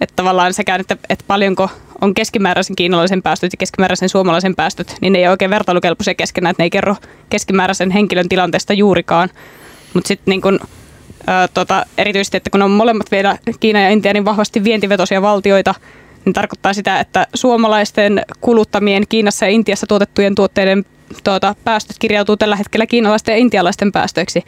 [0.00, 1.70] että tavallaan sekään, että, että paljonko
[2.00, 6.50] on keskimääräisen kiinalaisen päästöt ja keskimääräisen suomalaisen päästöt, niin ne ei ole oikein vertailukelpoisia keskenään,
[6.50, 6.96] että ne ei kerro
[7.30, 9.28] keskimääräisen henkilön tilanteesta juurikaan.
[9.94, 10.60] Mutta sitten niin kun,
[11.54, 15.74] tota, erityisesti, että kun on molemmat vielä Kiina ja Intia niin vahvasti vientivetoisia valtioita,
[16.24, 20.84] niin tarkoittaa sitä, että suomalaisten kuluttamien Kiinassa ja Intiassa tuotettujen tuotteiden
[21.24, 24.44] tuota, päästöt kirjautuu tällä hetkellä kiinalaisten ja intialaisten päästöiksi.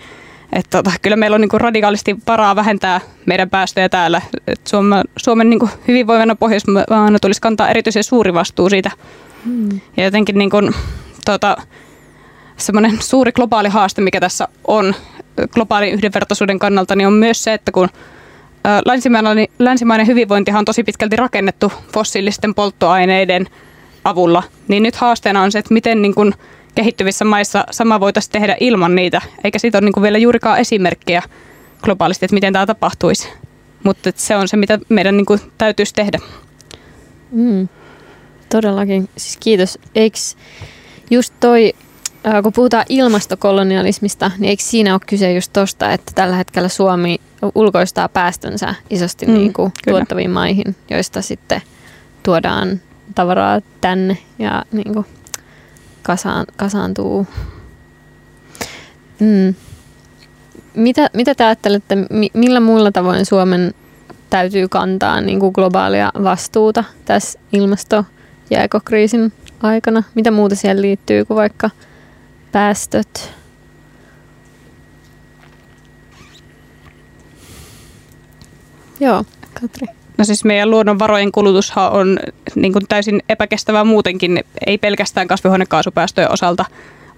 [0.53, 4.23] Et tota, kyllä meillä on niinku radikaalisti varaa vähentää meidän päästöjä täällä.
[4.47, 8.91] Et Suomen, Suomen niinku hyvinvoivana Pohjoismaana tulisi kantaa erityisen suuri vastuu siitä.
[9.45, 9.81] Hmm.
[9.97, 10.57] Ja jotenkin niinku,
[11.25, 11.57] tota,
[12.57, 14.95] semmoinen suuri globaali haaste, mikä tässä on
[15.55, 17.89] globaalin yhdenvertaisuuden kannalta, niin on myös se, että kun
[18.85, 23.47] länsimainen, länsimainen hyvinvointihan on tosi pitkälti rakennettu fossiilisten polttoaineiden
[24.05, 26.35] avulla, niin nyt haasteena on se, että miten niin kuin
[26.75, 31.23] kehittyvissä maissa sama voitaisiin tehdä ilman niitä, eikä siitä ole niin kuin vielä juurikaan esimerkkejä
[31.83, 33.29] globaalisti, että miten tämä tapahtuisi.
[33.85, 36.19] Mutta se on se, mitä meidän niin kuin täytyisi tehdä.
[37.31, 37.69] Mm,
[38.49, 39.09] todellakin.
[39.17, 39.79] Siis kiitos.
[39.95, 40.19] Eikö
[41.11, 41.73] just toi,
[42.43, 47.21] kun puhutaan ilmastokolonialismista, niin eikö siinä ole kyse just tosta, että tällä hetkellä Suomi
[47.55, 51.63] ulkoistaa päästönsä isosti mm, niin kuin tuottaviin maihin, joista sitten
[52.23, 52.81] tuodaan
[53.15, 55.07] tavaraa tänne ja niin kuin
[56.03, 57.27] kasaan, kasaantuu.
[59.21, 59.55] Mm.
[60.75, 61.97] Mitä, mitä te ajattelette,
[62.35, 63.75] millä muilla tavoin Suomen
[64.31, 68.05] täytyy kantaa niin kuin globaalia vastuuta tässä ilmasto-
[68.51, 69.33] ja ekokriisin
[69.63, 70.03] aikana?
[70.15, 71.71] Mitä muuta siellä liittyy kuin vaikka
[72.53, 73.33] päästöt?
[79.01, 79.25] Joo,
[79.61, 79.87] Katri.
[80.19, 82.19] No siis meidän luonnonvarojen kulutushan on
[82.55, 86.65] niin kuin täysin epäkestävää muutenkin, ei pelkästään kasvihuonekaasupäästöjen osalta,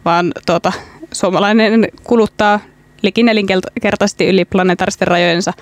[0.04, 0.72] vaan tuota,
[1.12, 2.60] suomalainen kuluttaa
[3.02, 5.52] likin nelinkertaisesti yli planetaaristen rajojensa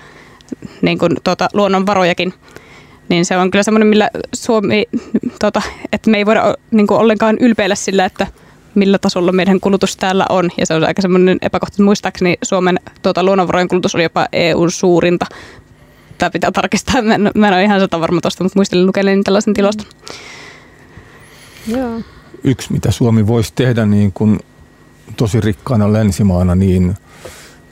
[0.81, 2.33] niin kuin, tuota, luonnonvarojakin.
[3.09, 4.85] Niin se on kyllä semmoinen, millä Suomi,
[5.39, 5.61] tuota,
[5.91, 8.27] että me ei voida niin kuin ollenkaan ylpeillä sillä, että
[8.75, 10.49] millä tasolla meidän kulutus täällä on.
[10.57, 11.83] Ja se on aika semmoinen epäkohta.
[11.83, 15.25] Muistaakseni Suomen tuota, luonnonvarojen kulutus oli jopa EUn suurinta
[16.17, 17.01] tämä pitää tarkistaa.
[17.01, 19.85] Mä en, mä en ole ihan sata varma tuosta, mutta muistelin lukeneeni tällaisen tilaston.
[21.67, 22.01] Joo.
[22.43, 24.39] Yksi, mitä Suomi voisi tehdä niin kuin
[25.17, 26.95] tosi rikkaana länsimaana, niin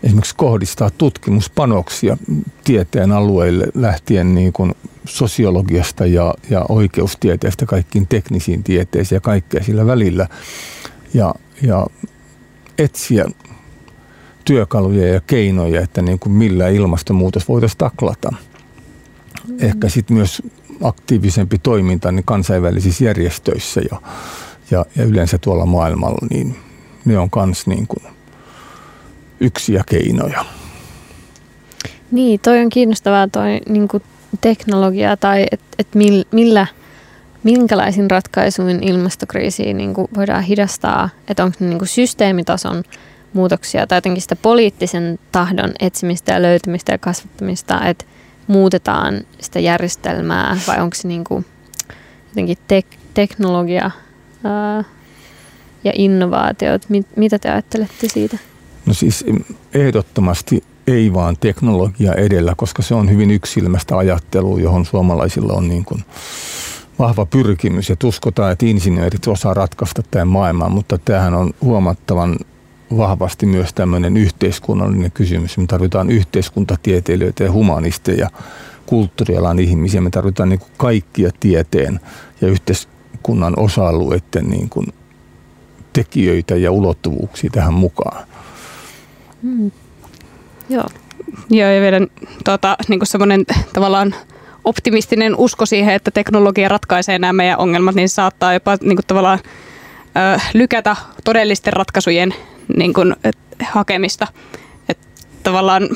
[0.04, 2.18] esimerkiksi kohdistaa tutkimuspanoksia
[2.64, 9.86] tieteen alueille lähtien niin kuin sosiologiasta ja, ja oikeustieteestä kaikkiin teknisiin tieteisiin ja kaikkea sillä
[9.86, 10.28] välillä.
[11.14, 11.88] Ja, ja
[12.78, 13.26] etsiä
[14.46, 18.30] työkaluja ja keinoja, että niin kuin millä ilmastonmuutos voitaisiin taklata.
[19.48, 19.58] Mm.
[19.60, 20.42] Ehkä sitten myös
[20.84, 24.02] aktiivisempi toiminta niin kansainvälisissä järjestöissä ja,
[24.72, 26.56] ja, ja yleensä tuolla maailmalla, niin
[27.06, 28.14] ne on myös niin kuin
[29.40, 30.46] yksiä keinoja.
[32.12, 34.04] Niin, toi on kiinnostavaa toi niin kuin
[34.42, 35.88] teknologia tai että et
[36.32, 36.68] millä,
[37.44, 42.84] minkälaisin ratkaisuin ilmastokriisiä niin voidaan hidastaa, että onko ne niin kuin systeemitason
[43.34, 48.06] muutoksia tai jotenkin sitä poliittisen tahdon etsimistä ja löytämistä ja kasvattamista, että
[48.48, 51.46] muutetaan sitä järjestelmää vai onko se niin kuin
[52.30, 53.92] jotenkin tek- teknologia
[54.44, 54.84] ää,
[55.84, 56.90] ja innovaatiot.
[56.90, 58.38] Mit, mitä te ajattelette siitä?
[58.86, 59.26] No siis
[59.74, 65.86] ehdottomasti ei vaan teknologia edellä, koska se on hyvin yksilmästä ajattelua, johon suomalaisilla on niin
[65.86, 66.04] kuin
[67.00, 72.38] vahva pyrkimys ja uskotaan, että insinöörit osaa ratkaista tämän maailman, mutta tämähän on huomattavan
[72.98, 75.58] vahvasti myös tämmöinen yhteiskunnallinen kysymys.
[75.58, 78.30] Me tarvitaan yhteiskuntatieteilijöitä ja humanisteja,
[78.86, 80.02] kulttuurialan ihmisiä.
[80.02, 82.00] Me tarvitaan niin kuin kaikkia tieteen
[82.42, 84.88] ja yhteiskunnan osa-alueiden niin kuin
[85.94, 88.28] tekijöitä ja ulottuvuuksia tähän mukaan.
[89.42, 89.72] Mm.
[90.70, 90.88] Joo.
[91.50, 92.00] Joo, ja vielä
[92.46, 94.16] tuota, niin semmoinen tavallaan
[94.66, 99.40] optimistinen usko siihen, että teknologia ratkaisee nämä meidän ongelmat, niin saattaa jopa niin kuin tavallaan
[100.36, 102.34] ö, lykätä todellisten ratkaisujen
[102.78, 104.28] niin kuin, et, hakemista.
[104.90, 104.98] Et
[105.44, 105.90] tavallaan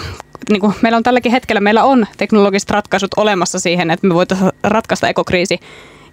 [0.49, 4.51] niin kuin meillä on tälläkin hetkellä meillä on teknologiset ratkaisut olemassa siihen, että me voitaisiin
[4.63, 5.59] ratkaista ekokriisi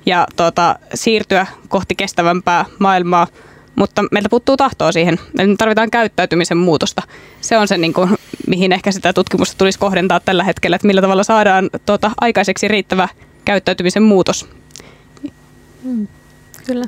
[0.06, 3.26] ja tuota, siirtyä kohti kestävämpää maailmaa,
[3.76, 5.18] mutta meiltä puuttuu tahtoa siihen.
[5.36, 7.02] Me tarvitaan käyttäytymisen muutosta.
[7.40, 8.10] Se on se, niin kuin,
[8.46, 13.08] mihin ehkä sitä tutkimusta tulisi kohdentaa tällä hetkellä, että millä tavalla saadaan tuota, aikaiseksi riittävä
[13.44, 14.48] käyttäytymisen muutos.
[15.82, 16.08] Mm,
[16.66, 16.84] kyllä.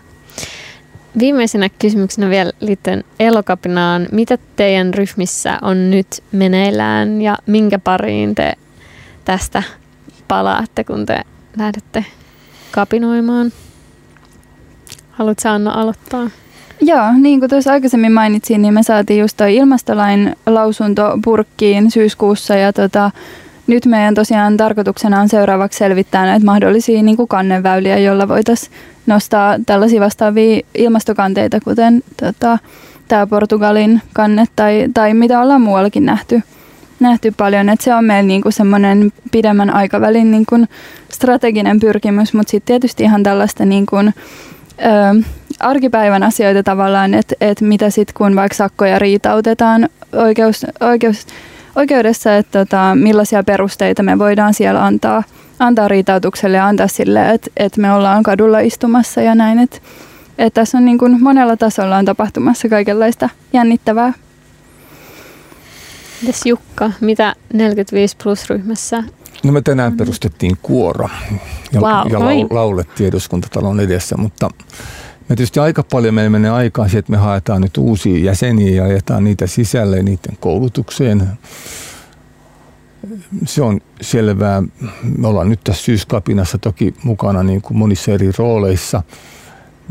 [1.18, 4.08] viimeisenä kysymyksenä vielä liittyen elokapinaan.
[4.12, 8.52] Mitä teidän ryhmissä on nyt meneillään ja minkä pariin te
[9.24, 9.62] tästä
[10.28, 11.20] palaatte, kun te
[11.56, 12.04] lähdette
[12.70, 13.52] kapinoimaan?
[15.10, 16.30] Haluatko Anna aloittaa?
[16.84, 22.56] Joo, niin kuin tuossa aikaisemmin mainitsin, niin me saatiin just toi ilmastolain lausunto purkkiin syyskuussa
[22.56, 23.10] ja tota,
[23.66, 28.72] nyt meidän tosiaan tarkoituksena on seuraavaksi selvittää näitä mahdollisia niin kuin kanneväyliä, joilla voitaisiin
[29.06, 32.58] nostaa tällaisia vastaavia ilmastokanteita, kuten tota,
[33.08, 36.42] tämä Portugalin kanne tai, tai mitä ollaan muuallakin nähty,
[37.00, 37.68] nähty paljon.
[37.68, 40.56] Et se on meillä niinku semmoinen pidemmän aikavälin niinku
[41.12, 44.12] strateginen pyrkimys, mutta sitten tietysti ihan tällaista niinku, ö,
[45.62, 51.26] arkipäivän asioita tavallaan, että et mitä sitten kun vaikka sakkoja riitautetaan oikeus, oikeus,
[51.76, 55.22] oikeudessa, että tota, millaisia perusteita me voidaan siellä antaa,
[55.58, 59.58] antaa riitautukselle ja antaa sille, että, että me ollaan kadulla istumassa ja näin.
[59.58, 59.78] Että,
[60.38, 64.12] että tässä on niin kuin monella tasolla on tapahtumassa kaikenlaista jännittävää.
[66.22, 69.02] Mites Jukka, mitä 45 plus ryhmässä
[69.44, 71.08] No me tänään perustettiin kuoro
[71.72, 74.48] ja, Wow, laulettiin eduskuntatalon edessä, mutta
[75.32, 78.84] me tietysti aika paljon meillä menee aikaa siihen, että me haetaan nyt uusia jäseniä ja
[78.84, 81.28] ajetaan niitä sisälle ja niiden koulutukseen.
[83.46, 84.62] Se on selvää.
[85.18, 89.02] Me ollaan nyt tässä syyskapinassa toki mukana niin kuin monissa eri rooleissa.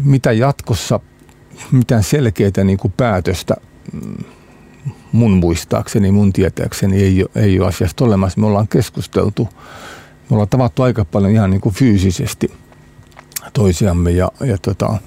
[0.04, 1.00] Mitä jatkossa,
[1.72, 3.56] mitään selkeää niin kuin päätöstä
[3.94, 4.24] mm,
[5.12, 8.40] mun muistaakseni, mun tietääkseni ei ole, ei ole asiasta olemassa.
[8.40, 9.50] Me ollaan keskusteltu,
[10.30, 12.52] me ollaan tavattu aika paljon ihan niin kuin fyysisesti
[13.54, 14.98] toisiamme ja, ja tota,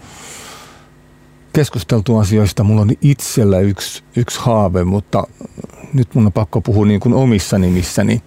[1.52, 2.64] keskusteltu asioista.
[2.64, 5.24] Mulla on itsellä yksi, yksi haave, mutta
[5.92, 8.22] nyt mun on pakko puhua niin kuin omissa nimissäni.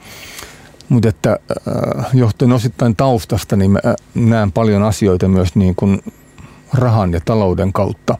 [0.89, 6.03] Mutta että äh, johtuen osittain taustasta, niin mä äh, näen paljon asioita myös niin kuin
[6.73, 8.17] rahan ja talouden kautta.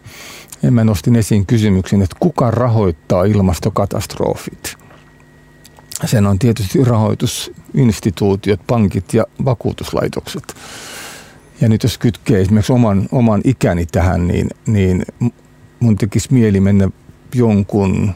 [0.63, 4.75] Ja mä nostin esiin kysymyksen, että kuka rahoittaa ilmastokatastrofit?
[6.05, 10.55] Sen on tietysti rahoitusinstituutiot, pankit ja vakuutuslaitokset.
[11.61, 15.05] Ja nyt jos kytkee esimerkiksi oman, oman ikäni tähän, niin, niin
[15.79, 16.89] mun tekisi mieli mennä
[17.35, 18.11] jonkun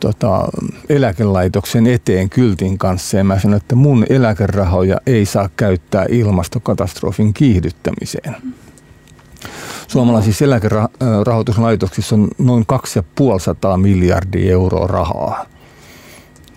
[0.00, 0.48] tota,
[0.88, 8.36] eläkelaitoksen eteen kyltin kanssa ja mä sanon, että mun eläkerahoja ei saa käyttää ilmastokatastrofin kiihdyttämiseen.
[9.88, 15.46] Suomalaisissa eläkerahoituslaitoksissa on noin 250 miljardia euroa rahaa.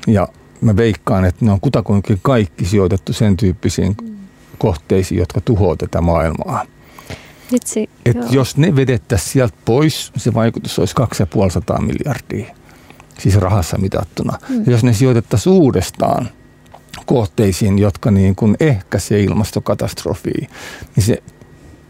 [0.08, 0.28] Ja
[0.62, 3.96] mä veikkaan, että ne on kutakuinkin kaikki sijoitettu sen tyyppisiin
[4.60, 6.66] kohteisiin, jotka tuhoaa tätä maailmaa.
[7.52, 8.26] Vitsi, Et joo.
[8.32, 12.56] jos ne vedettäisiin sieltä pois, se vaikutus olisi 250 miljardia,
[13.20, 14.38] siis rahassa mitattuna.
[14.50, 14.64] Mm.
[14.66, 16.30] Ja jos ne sijoitettaisiin uudestaan
[17.06, 20.48] kohteisiin, jotka niin kuin ehkäisee ilmastokatastrofia,
[20.96, 21.24] niin se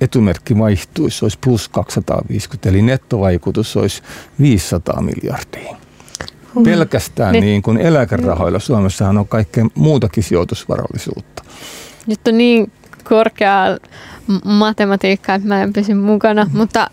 [0.01, 4.01] etumerkki vaihtuisi, se olisi plus 250, eli nettovaikutus olisi
[4.41, 5.75] 500 miljardia.
[6.55, 6.63] Hmm.
[6.63, 7.43] Pelkästään Niin.
[7.43, 11.43] niin kuin eläkerahoilla Suomessahan on kaikkea muutakin sijoitusvarallisuutta.
[12.09, 12.71] Nyt on niin
[13.03, 13.77] korkea
[14.45, 16.89] matematiikka, että mä en pysy mukana, mutta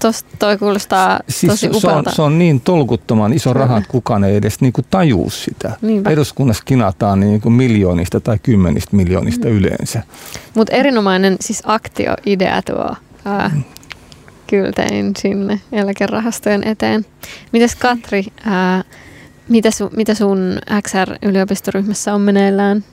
[0.00, 4.24] tosta toi kuulostaa Siis tosi se, on, se on niin tolkuttoman iso raha, että kukaan
[4.24, 5.72] ei edes niinku tajuu sitä.
[5.82, 6.10] Niinpä.
[6.10, 9.54] Eduskunnassa kinataan niinku miljoonista tai kymmenistä miljoonista Mm.
[9.56, 10.02] yleensä.
[10.54, 13.50] Mutta erinomainen siis aktioidea tuo ää,
[14.46, 17.06] kyltein sinne eläkerahastojen eteen.
[17.52, 18.84] Mites Katri, ää,
[19.48, 22.84] mitä, su, mitä sun XR-yliopistoryhmässä on meneillään?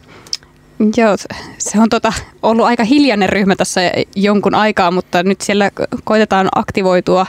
[0.98, 1.18] Joo,
[1.58, 3.82] se on tota, ollut aika hiljainen ryhmä tässä
[4.16, 5.72] jonkun aikaa, mutta nyt siellä
[6.04, 7.26] koitetaan aktivoitua.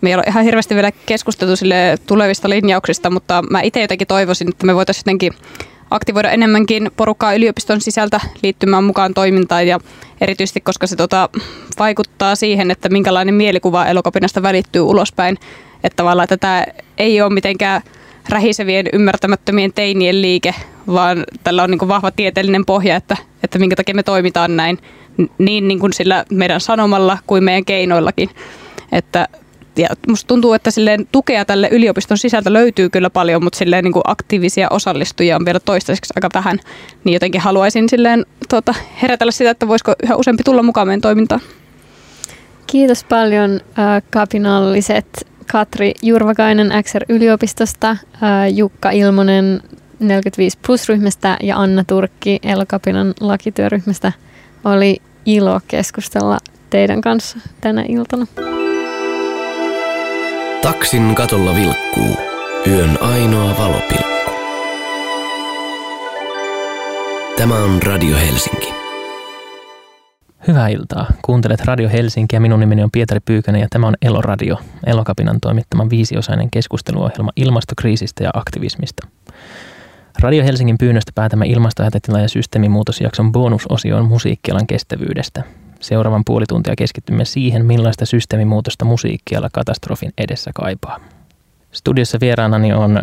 [0.00, 4.66] Meillä on ihan hirveästi vielä keskusteltu sille tulevista linjauksista, mutta mä itse jotenkin toivoisin, että
[4.66, 5.32] me voitaisiin jotenkin
[5.90, 9.80] aktivoida enemmänkin porukkaa yliopiston sisältä liittymään mukaan toimintaan ja
[10.20, 11.28] erityisesti, koska se tota,
[11.78, 15.38] vaikuttaa siihen, että minkälainen mielikuva elokapinasta välittyy ulospäin.
[15.84, 16.64] Että tavallaan että tämä
[16.98, 17.82] ei ole mitenkään
[18.28, 20.54] rähisevien ymmärtämättömien teinien liike,
[20.86, 24.78] vaan tällä on niin kuin vahva tieteellinen pohja, että, että minkä takia me toimitaan näin
[25.38, 28.30] niin, niin kuin sillä meidän sanomalla kuin meidän keinoillakin.
[28.92, 29.28] Että,
[29.76, 33.92] ja musta tuntuu, että silleen tukea tälle yliopiston sisältä löytyy kyllä paljon, mutta silleen niin
[33.92, 36.60] kuin aktiivisia osallistujia on vielä toistaiseksi aika vähän.
[37.04, 41.40] Niin jotenkin haluaisin silleen tuota, herätellä sitä, että voisiko yhä useampi tulla mukaan meidän toimintaan.
[42.66, 47.96] Kiitos paljon äh, kapinalliset Katri Jurvakainen XR-yliopistosta,
[48.54, 49.60] Jukka Ilmonen
[50.00, 54.12] 45 plus-ryhmästä ja Anna Turkki Elokapinan lakityöryhmästä.
[54.64, 54.96] Oli
[55.26, 56.38] ilo keskustella
[56.70, 58.26] teidän kanssa tänä iltana.
[60.62, 62.16] Taksin katolla vilkkuu
[62.66, 64.30] yön ainoa valopilkku.
[67.36, 68.85] Tämä on Radio Helsinki.
[70.48, 71.06] Hyvää iltaa.
[71.22, 74.56] Kuuntelet Radio Helsinki ja minun nimeni on Pietari Pyykönen ja tämä on Eloradio,
[74.86, 79.06] Elokapinan toimittama viisiosainen keskusteluohjelma ilmastokriisistä ja aktivismista.
[80.18, 85.42] Radio Helsingin pyynnöstä päätämme ilmastohätätila- ja systeemimuutosjakson bonusosioon musiikkialan kestävyydestä.
[85.80, 91.00] Seuraavan puoli tuntia keskittymme siihen, millaista systeemimuutosta musiikkiala katastrofin edessä kaipaa.
[91.72, 93.02] Studiossa vieraanani on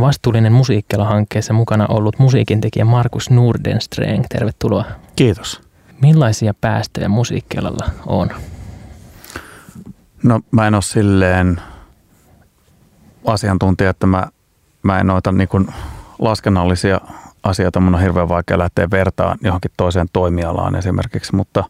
[0.00, 4.24] vastuullinen musiikkiala-hankkeessa mukana ollut musiikintekijä Markus Nordenstreng.
[4.28, 4.84] Tervetuloa.
[5.16, 5.69] Kiitos.
[6.02, 8.30] Millaisia päästöjä musiikkialalla on?
[10.22, 11.60] No mä en ole silleen
[13.26, 14.26] asiantuntija, että mä,
[14.82, 15.66] mä en noita niin kuin
[16.18, 17.00] laskennallisia
[17.42, 17.80] asioita.
[17.80, 21.64] Mun on hirveän vaikea lähteä vertaan johonkin toiseen toimialaan esimerkiksi, mutta,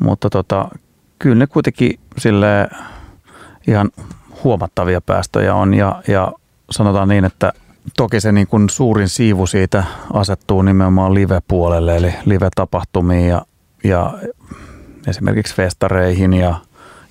[0.00, 0.68] mutta tota,
[1.18, 2.68] kyllä ne kuitenkin sille
[3.68, 3.90] ihan
[4.44, 6.32] huomattavia päästöjä on ja, ja
[6.70, 7.52] sanotaan niin, että
[7.96, 13.42] toki se niin kuin suurin siivu siitä asettuu nimenomaan live-puolelle, eli live-tapahtumiin ja,
[13.84, 14.18] ja
[15.06, 16.54] esimerkiksi festareihin ja,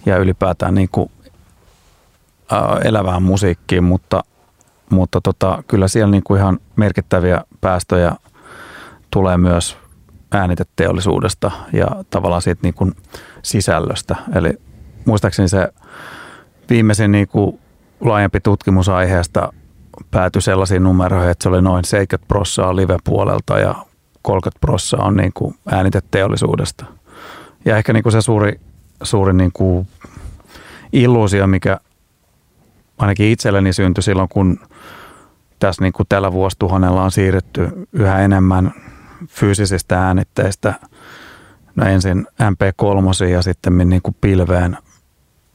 [0.05, 1.11] ja ylipäätään niin kuin,
[2.51, 4.23] ää, elävään musiikkiin, mutta,
[4.89, 8.15] mutta tota, kyllä siellä niin kuin ihan merkittäviä päästöjä
[9.11, 9.77] tulee myös
[10.31, 12.95] ääniteteollisuudesta ja tavallaan siitä niin kuin
[13.41, 14.15] sisällöstä.
[14.35, 14.53] Eli
[15.05, 15.67] muistaakseni se
[16.69, 17.59] viimeisin niin kuin
[18.01, 19.53] laajempi tutkimus aiheesta
[20.11, 23.75] päätyi sellaisiin numeroihin, että se oli noin 70 prossaa live-puolelta ja
[24.21, 26.85] 30 prossaa on niin kuin ääniteteollisuudesta.
[27.65, 28.59] Ja ehkä niin kuin se suuri,
[29.03, 29.87] suuri niin kuin
[30.93, 31.79] illuusio, mikä
[32.97, 34.59] ainakin itselleni syntyi silloin, kun
[35.59, 38.73] tässä niin kuin tällä vuosituhannella on siirrytty yhä enemmän
[39.27, 40.73] fyysisistä äänitteistä
[41.75, 44.77] no ensin MP3 ja sitten niin kuin pilveen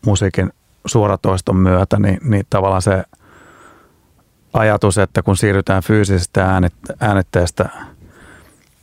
[0.06, 0.52] musiikin
[0.86, 3.04] suoratoiston myötä, niin, niin tavallaan se
[4.54, 6.60] ajatus, että kun siirrytään fyysisestä
[7.00, 7.68] äänitteestä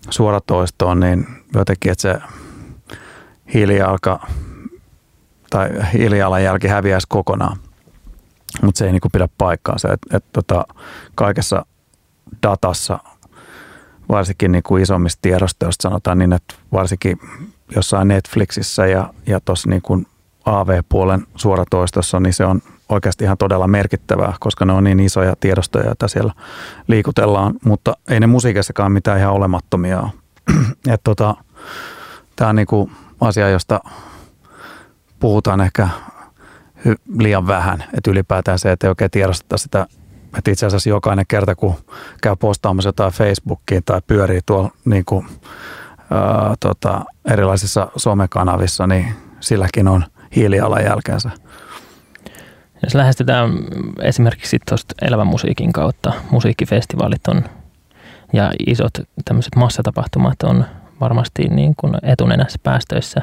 [0.10, 2.16] suoratoistoon, niin jotenkin, että se
[3.54, 4.28] hiilijalka
[5.50, 7.58] tai hiilijalanjälki häviäisi kokonaan.
[8.62, 9.94] Mutta se ei niinku pidä paikkaansa.
[9.94, 10.66] Et, et tota,
[11.16, 11.66] kaikessa
[12.44, 13.00] datassa,
[14.10, 17.20] varsinkin niinku isommista tiedostoista sanotaan niin, että varsinkin
[17.76, 20.04] jossain Netflixissä ja, ja tuossa niinku
[20.46, 22.62] AV-puolen suoratoistossa, niin se on
[22.92, 26.34] oikeasti ihan todella merkittävää, koska ne on niin isoja tiedostoja, joita siellä
[26.88, 30.98] liikutellaan, mutta ei ne musiikissakaan mitään ihan olemattomia ole.
[31.04, 31.36] tota,
[32.42, 32.92] Tämä on niinku
[33.22, 33.80] asia, josta
[35.20, 35.90] puhutaan ehkä
[37.18, 39.88] liian vähän, että ylipäätään se, että ei oikein tiedosteta sitä,
[40.38, 41.76] että itse asiassa jokainen kerta, kun
[42.22, 45.28] käy postaamassa jotain Facebookiin tai pyörii tuolla niin kuin,
[46.12, 50.04] ää, tota, erilaisissa somekanavissa, niin silläkin on
[50.36, 51.30] hiilijalanjälkeensä.
[52.84, 53.52] Jos lähestytään
[54.02, 57.44] esimerkiksi tuosta elävän musiikin kautta, musiikkifestivaalit on
[58.34, 58.94] ja isot
[59.26, 60.66] tämmöiset massatapahtumat on
[61.00, 63.22] varmasti niin kuin etunenässä päästöissä.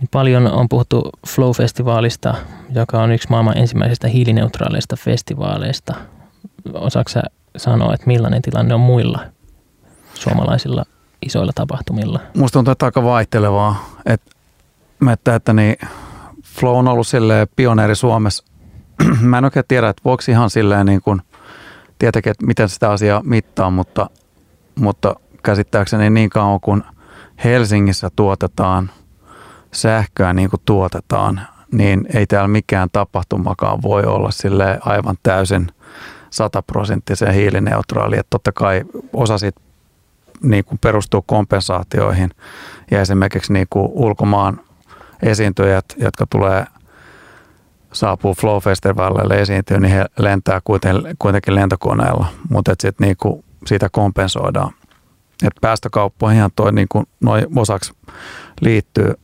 [0.00, 2.34] Niin paljon on puhuttu Flow-festivaalista,
[2.74, 5.94] joka on yksi maailman ensimmäisistä hiilineutraaleista festivaaleista.
[6.74, 7.20] Osaatko
[7.56, 9.20] sanoa, että millainen tilanne on muilla
[10.14, 10.84] suomalaisilla
[11.26, 12.20] isoilla tapahtumilla?
[12.36, 13.88] Musta on tätä aika vaihtelevaa.
[14.06, 14.30] Että,
[15.12, 15.76] että, että niin
[16.52, 18.44] Flow on ollut silleen pioneeri Suomessa.
[19.20, 21.22] Mä en oikein tiedä, että voiko ihan silleen niin kuin,
[21.98, 24.10] tietenkin, että miten sitä asiaa mittaa, mutta,
[24.74, 26.82] mutta käsittääkseni niin kauan kuin
[27.44, 28.90] Helsingissä tuotetaan
[29.72, 31.40] sähköä niin kuin tuotetaan,
[31.72, 35.68] niin ei täällä mikään tapahtumakaan voi olla sille aivan täysin
[36.30, 38.18] sataprosenttisen hiilineutraali.
[38.18, 39.60] Että totta kai osa siitä
[40.42, 42.30] niin kuin perustuu kompensaatioihin
[42.90, 44.60] ja esimerkiksi niin kuin ulkomaan
[45.22, 46.64] esiintyjät, jotka tulee
[47.92, 50.60] saapuu Flow Festivalille esiintyä, niin he lentää
[51.18, 54.72] kuitenkin lentokoneella, mutta sitten niinku siitä kompensoidaan.
[55.46, 57.92] Et päästökauppoihin toi niinku noin osaksi
[58.60, 59.14] liittyy,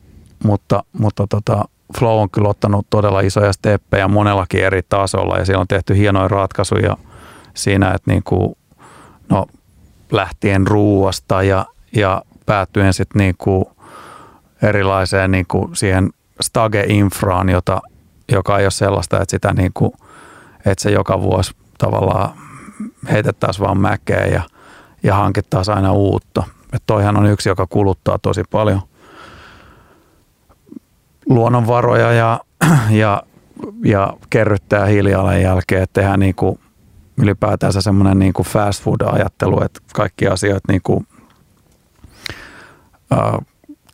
[0.43, 1.65] mutta, mutta tota,
[1.97, 6.27] Flow on kyllä ottanut todella isoja steppejä monellakin eri tasolla ja siellä on tehty hienoja
[6.27, 6.97] ratkaisuja
[7.53, 8.57] siinä, että niinku,
[9.29, 9.45] no,
[10.11, 11.65] lähtien ruuasta ja,
[11.95, 13.71] ja päätyen sitten niinku
[14.61, 16.09] erilaiseen niin kuin siihen
[16.43, 17.81] stage-infraan, jota,
[18.31, 19.91] joka ei ole sellaista, että, sitä niin kuin,
[20.65, 22.29] että se joka vuosi tavallaan
[23.11, 24.41] heitettäisiin vaan mäkeä ja,
[25.03, 26.43] ja hankittaisiin aina uutta.
[26.63, 28.81] Että toihan on yksi, joka kuluttaa tosi paljon
[31.29, 32.39] luonnonvaroja ja,
[32.89, 33.23] ja,
[33.85, 36.59] ja kerryttää hiilijalanjälkeä, että tehdään niin kuin
[37.17, 41.07] ylipäätänsä semmoinen niin fast food-ajattelu, että kaikki asiat niin kuin,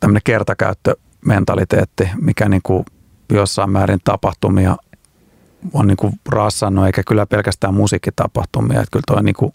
[0.05, 2.85] tämmöinen kertakäyttömentaliteetti, mikä niin kuin
[3.31, 4.75] jossain määrin tapahtumia
[5.73, 8.79] on niin kuin rassannut, eikä kyllä pelkästään musiikkitapahtumia.
[8.79, 9.53] Että kyllä toi niin kuin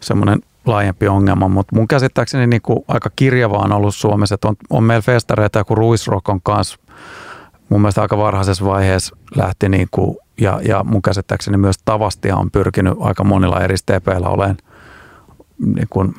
[0.00, 4.56] semmoinen laajempi ongelma, mutta mun käsittääkseni niin kuin aika kirjavaa on ollut Suomessa, että on,
[4.70, 6.78] on meillä festareita, kun Ruisrock on kanssa
[7.68, 12.50] mun mielestä aika varhaisessa vaiheessa lähti niin kuin, ja, ja mun käsittääkseni myös Tavastia on
[12.50, 14.56] pyrkinyt aika monilla eri stepeillä olemaan,
[15.74, 16.14] niin kuin,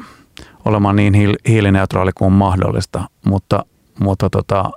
[0.69, 1.13] olemaan niin
[1.47, 3.65] hiilineutraali kuin mahdollista, mutta,
[3.99, 4.71] mutta tota,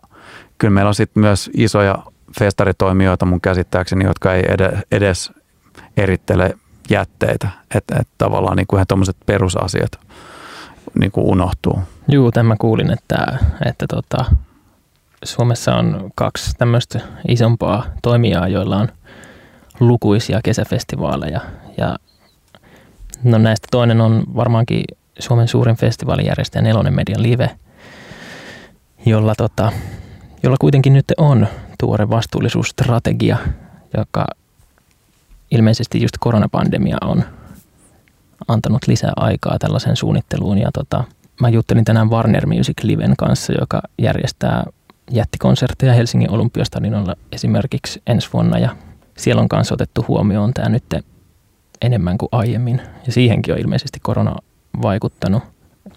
[0.59, 1.99] kyllä meillä on sitten myös isoja
[2.39, 4.45] festaritoimijoita mun käsittääkseni, jotka ei
[4.91, 5.33] edes
[5.97, 6.55] erittele
[6.91, 10.01] jätteitä, että et tavallaan niin kuin ihan tuommoiset perusasiat
[10.99, 11.79] niin kuin unohtuu.
[12.09, 14.25] Joo, tämä kuulin, että, että tota,
[15.25, 18.89] Suomessa on kaksi tämmöistä isompaa toimijaa, joilla on
[19.81, 21.41] lukuisia kesäfestivaaleja.
[21.79, 21.97] Ja
[23.25, 24.85] no näistä toinen on varmaankin
[25.19, 27.51] Suomen suurin festivaalijärjestäjä Nelonen Median Live,
[29.07, 29.73] jolla, tota,
[30.43, 31.47] jolla kuitenkin nyt on
[31.79, 33.37] tuore vastuullisuusstrategia,
[33.97, 34.27] joka
[35.51, 37.25] ilmeisesti just koronapandemia on
[38.49, 40.59] antanut lisää aikaa tällaisen suunnitteluun.
[40.59, 41.05] Ja tota,
[41.41, 44.65] mä juttelin tänään Warner Music Liven kanssa, joka järjestää
[45.11, 48.59] jättikonsertteja Helsingin Olympiastadionilla esimerkiksi ensi vuonna.
[48.59, 48.77] Ja
[49.19, 50.85] siellä on myös otettu huomioon tämä nyt
[51.83, 52.83] enemmän kuin aiemmin.
[53.07, 54.37] Ja siihenkin on ilmeisesti korona
[54.83, 55.43] vaikuttanut.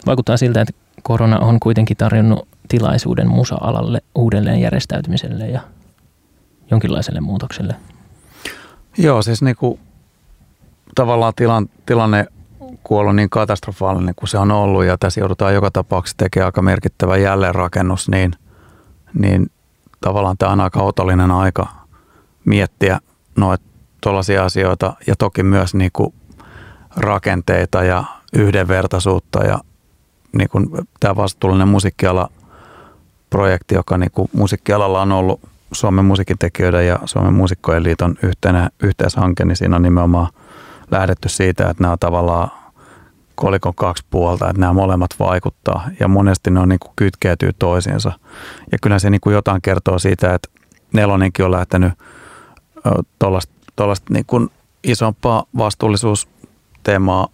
[0.05, 0.73] Vaikuttaa siltä, että
[1.03, 5.61] korona on kuitenkin tarjonnut tilaisuuden musa-alalle uudelleen järjestäytymiselle ja
[6.71, 7.75] jonkinlaiselle muutokselle.
[8.97, 9.79] Joo, siis niin kuin,
[10.95, 12.27] tavallaan tilan, tilanne
[12.89, 17.17] on niin katastrofaalinen kuin se on ollut ja tässä joudutaan joka tapauksessa tekemään aika merkittävä
[17.17, 18.31] jälleenrakennus, niin,
[19.13, 19.51] niin
[20.01, 21.67] tavallaan tämä on aika otollinen aika
[22.45, 22.99] miettiä
[23.35, 23.65] noita
[24.01, 26.13] tuollaisia asioita ja toki myös niin kuin
[26.95, 28.03] rakenteita ja
[28.35, 29.59] yhdenvertaisuutta ja
[30.37, 32.29] niin kuin tämä vastuullinen musiikkiala
[33.29, 35.41] projekti, joka niin kuin musiikkialalla on ollut
[35.71, 40.27] Suomen musiikintekijöiden ja Suomen muusikkojen liiton yhtenä, yhteishanke, niin siinä on nimenomaan
[40.91, 42.51] lähdetty siitä, että nämä tavallaan
[43.35, 48.11] kolikon kaksi puolta, että nämä molemmat vaikuttaa ja monesti ne on niin kuin kytkeytyy toisiinsa.
[48.71, 50.49] Ja kyllä se niin kuin jotain kertoo siitä, että
[50.93, 51.93] Nelonenkin on lähtenyt
[53.75, 54.51] tuollaista niin
[54.83, 57.27] isompaa vastuullisuusteemaa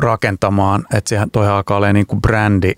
[0.00, 2.72] rakentamaan, että siihen toi alkaa olla niin kuin brändi,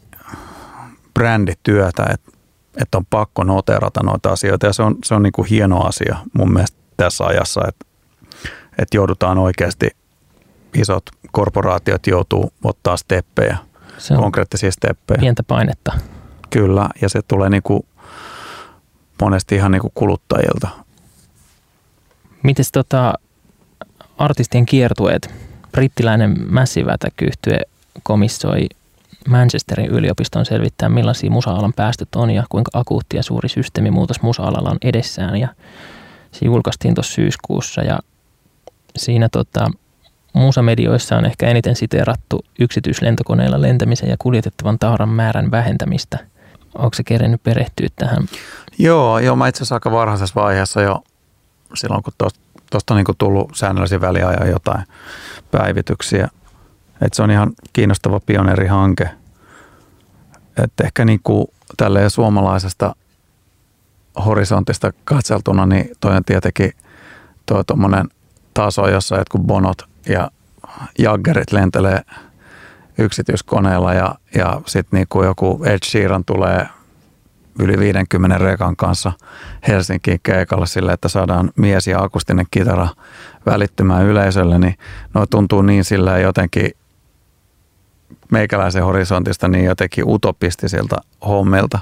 [1.14, 2.32] brändityötä, että
[2.76, 6.16] että on pakko noterata noita asioita ja se on, se on niin kuin hieno asia
[6.32, 7.86] mun mielestä tässä ajassa, että,
[8.78, 9.90] että joudutaan oikeasti
[10.74, 13.56] isot korporaatiot joutuu ottaa steppejä,
[13.98, 15.20] se on konkreettisia steppejä.
[15.20, 15.92] Pientä painetta.
[16.50, 17.86] Kyllä, ja se tulee niin kuin
[19.20, 20.68] monesti ihan niin kuin kuluttajilta.
[22.42, 23.14] Mites tota,
[24.18, 25.51] artistien kiertueet?
[25.72, 26.36] Brittiläinen
[26.92, 27.16] Attack
[28.02, 28.66] komissoi
[29.28, 34.78] Manchesterin yliopiston selvittää, millaisia musa-alan päästöt on ja kuinka akuutti ja suuri systeemimuutos musa-alalla on
[34.82, 35.36] edessään.
[35.36, 35.48] Ja
[36.32, 37.98] se julkaistiin tuossa syyskuussa ja
[38.96, 39.70] siinä tota,
[40.32, 46.18] musamedioissa on ehkä eniten siteerattu yksityislentokoneilla lentämisen ja kuljetettavan tavaran määrän vähentämistä.
[46.74, 48.28] Onko se kerennyt perehtyä tähän?
[48.78, 51.02] Joo, joo mä itse asiassa aika varhaisessa vaiheessa jo
[51.74, 52.40] silloin, kun tuosta
[52.90, 54.84] on niin tullut säännöllisiä väliajan jotain
[55.50, 56.28] päivityksiä–
[57.02, 59.10] et se on ihan kiinnostava pioneerihanke.
[60.56, 61.46] Et ehkä niin kuin
[61.76, 62.96] tälleen suomalaisesta
[64.24, 66.72] horisontista katseltuna, niin toi on tietenkin
[67.46, 68.08] tuo tuommoinen
[68.54, 70.30] taso, jossa jotkut bonot ja
[70.98, 72.00] jaggerit lentelee
[72.98, 76.66] yksityiskoneella ja, ja sitten niin joku Ed Sheeran tulee
[77.58, 79.12] yli 50 rekan kanssa
[79.68, 82.88] Helsinkiin keikalle sille, että saadaan mies ja akustinen kitara
[83.46, 84.74] välittymään yleisölle, niin
[85.14, 86.70] no tuntuu niin sillä jotenkin
[88.30, 90.96] meikäläisen horisontista niin jotenkin utopistisilta
[91.26, 91.78] hommilta.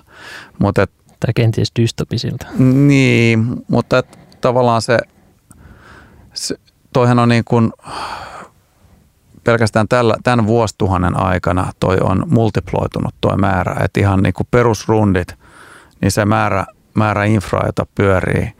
[0.58, 0.90] Mutta et,
[1.20, 2.46] tai kenties dystopisilta.
[2.58, 4.98] Niin, mutta et, tavallaan se,
[6.34, 6.56] se,
[6.92, 7.72] toihan on niin kuin,
[9.44, 15.34] pelkästään tällä, tämän vuosituhannen aikana toi on multiploitunut toi määrä, että ihan niin kuin perusrundit,
[16.00, 18.52] niin se määrä, määrä infra, jota pyörii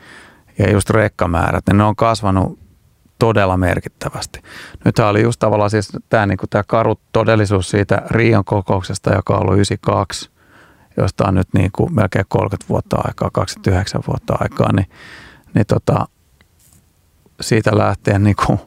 [0.59, 2.59] ja just rekkamäärät, niin ne on kasvanut
[3.19, 4.43] todella merkittävästi.
[4.85, 9.41] Nyt oli just tavallaan siis tämä, niin tämä karu todellisuus siitä Rion kokouksesta, joka on
[9.41, 10.31] ollut 92,
[10.97, 14.87] josta on nyt niin kuin melkein 30 vuotta aikaa, 29 vuotta aikaa, niin,
[15.55, 16.07] niin tota,
[17.41, 18.59] siitä lähtien niin kuin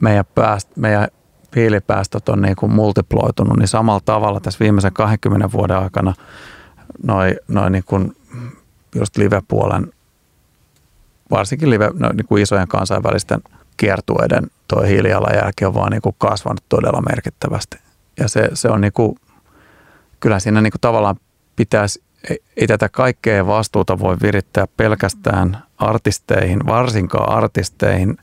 [0.00, 1.08] meidän, pääst, meidän
[1.56, 6.14] hiilipäästöt on niin kuin multiploitunut, niin samalla tavalla tässä viimeisen 20 vuoden aikana
[7.02, 8.16] noin noi niin kuin
[8.94, 9.92] just live-puolen
[11.30, 13.42] varsinkin live, no, niin kuin isojen kansainvälisten
[13.76, 17.78] kiertueiden tuo hiilijalanjälki on vaan niin kuin kasvanut todella merkittävästi.
[18.20, 19.16] Ja se, se on niin kuin,
[20.20, 21.16] kyllä siinä niin kuin tavallaan
[21.56, 22.02] pitäisi
[22.56, 28.16] ei tätä kaikkea vastuuta voi virittää pelkästään artisteihin, varsinkaan artisteihin,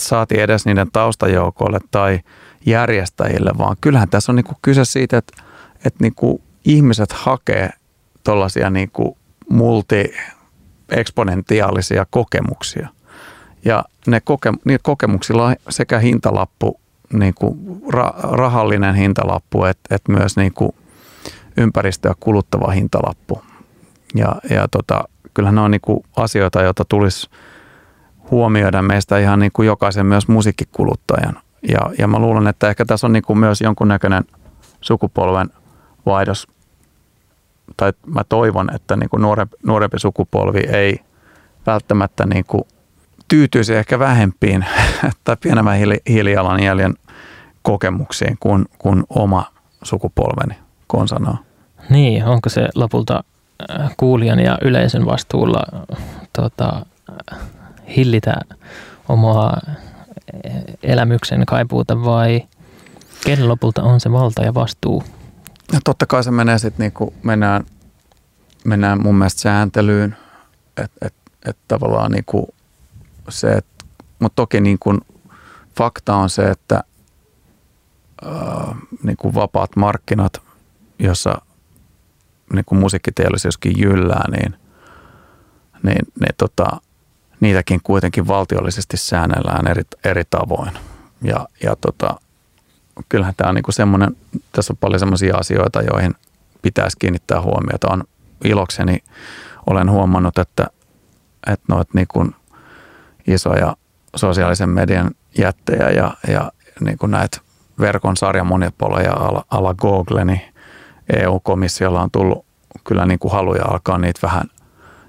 [0.00, 2.20] saati edes niiden taustajoukoille tai
[2.66, 5.42] järjestäjille, vaan kyllähän tässä on niinku kyse siitä, että,
[5.76, 7.70] että niinku ihmiset hakee
[8.24, 9.18] tuollaisia niinku
[9.48, 12.88] multi-eksponentiaalisia kokemuksia.
[13.64, 16.80] Ja ne koke, niillä kokemuksilla on sekä hintalappu,
[17.12, 20.72] niin kuin ra, rahallinen hintalappu, että et myös niin kuin
[21.56, 23.42] ympäristöä kuluttava hintalappu.
[24.14, 27.30] Ja, ja tota, kyllähän ne on niin kuin asioita, joita tulisi
[28.30, 31.40] huomioida meistä ihan niin kuin jokaisen myös musiikkikuluttajan.
[31.68, 34.24] Ja, ja mä luulen, että ehkä tässä on niin kuin myös jonkunnäköinen
[34.80, 35.50] sukupolven
[36.06, 36.48] vaihdos,
[37.76, 41.00] tai mä toivon, että niin kuin nuorempi, nuorempi sukupolvi ei
[41.66, 42.62] välttämättä niin kuin
[43.28, 44.64] tyytyisi ehkä vähempiin
[45.24, 45.78] tai pienemmän
[46.08, 46.94] hiilijalanjäljen
[47.62, 49.44] kokemuksiin kuin, kuin oma
[49.82, 50.54] sukupolveni
[50.86, 51.38] konsanaa.
[51.90, 53.24] Niin, onko se lopulta
[53.70, 55.62] äh, kuulijan ja yleisön vastuulla
[56.32, 56.86] tota,
[57.96, 58.34] hillitä
[59.08, 59.76] omaa äh,
[60.82, 62.42] elämyksen kaipuuta vai
[63.24, 65.04] kenen lopulta on se valta ja vastuu?
[65.72, 67.64] Ja totta kai se menee sitten niin kuin mennään,
[68.64, 70.16] mennään mun mielestä sääntelyyn,
[70.76, 71.14] että et,
[71.46, 72.46] et tavallaan niin kuin
[73.28, 73.58] se,
[74.18, 75.00] mutta toki niin kuin
[75.76, 76.84] fakta on se, että
[78.24, 80.42] ää, niin kuin vapaat markkinat,
[80.98, 81.40] jossa
[82.52, 84.54] niin kuin musiikkiteollisuuskin jyllää, niin,
[85.82, 86.80] niin ne, tota,
[87.40, 90.72] niitäkin kuitenkin valtiollisesti säännellään eri, eri tavoin.
[91.22, 92.20] Ja, ja tota,
[93.08, 94.16] kyllähän tämä on niin semmoinen,
[94.52, 96.14] tässä on paljon semmoisia asioita, joihin
[96.62, 97.88] pitäisi kiinnittää huomiota.
[97.90, 98.04] On
[98.44, 98.98] ilokseni
[99.66, 100.66] olen huomannut, että,
[101.46, 102.34] että noit niin
[103.26, 103.76] isoja
[104.16, 107.38] sosiaalisen median jättejä ja, ja niin näitä
[107.80, 110.40] verkon sarjamonopoleja ala, ala Google, niin
[111.16, 112.46] EU-komissiolla on tullut
[112.84, 114.44] kyllä niin kuin haluja alkaa niitä vähän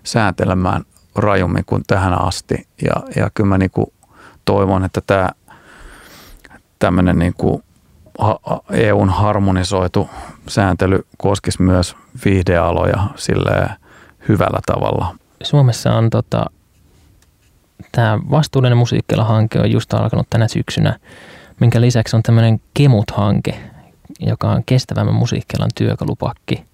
[0.03, 0.84] sääntelemään
[1.15, 2.68] rajummin kuin tähän asti.
[2.81, 3.88] Ja, ja kyllä mä niin kuin
[4.45, 5.30] toivon, että tämä
[6.80, 7.63] tämmöinen niin kuin
[8.72, 10.10] EUn harmonisoitu
[10.48, 11.95] sääntely koskisi myös
[12.26, 13.69] viihdealoja sille
[14.27, 15.15] hyvällä tavalla.
[15.43, 16.45] Suomessa on tota,
[17.91, 20.99] tämä vastuullinen musiikkiala-hanke on just alkanut tänä syksynä,
[21.60, 23.60] minkä lisäksi on tämmöinen Kemut-hanke,
[24.19, 26.65] joka on kestävämmän musiikkialan työkalupakki,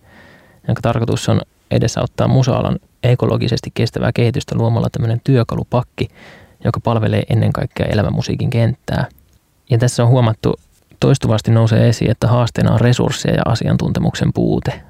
[0.67, 1.41] jonka tarkoitus on
[1.71, 6.07] edesauttaa musaalan ekologisesti kestävää kehitystä luomalla tämmöinen työkalupakki,
[6.63, 9.05] joka palvelee ennen kaikkea elämänmusiikin kenttää.
[9.69, 10.59] Ja tässä on huomattu,
[10.99, 14.83] toistuvasti nousee esiin, että haasteena on resursseja ja asiantuntemuksen puute.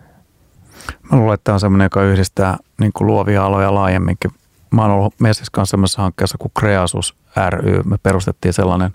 [1.11, 4.31] Mä luulen, että tämä on semmoinen, joka yhdistää niin kuin luovia aloja laajemminkin
[4.71, 7.15] mä oon ollut Messis kanssa semmoisessa hankkeessa kuin Kreasus
[7.49, 7.81] ry.
[7.84, 8.91] Me perustettiin sellainen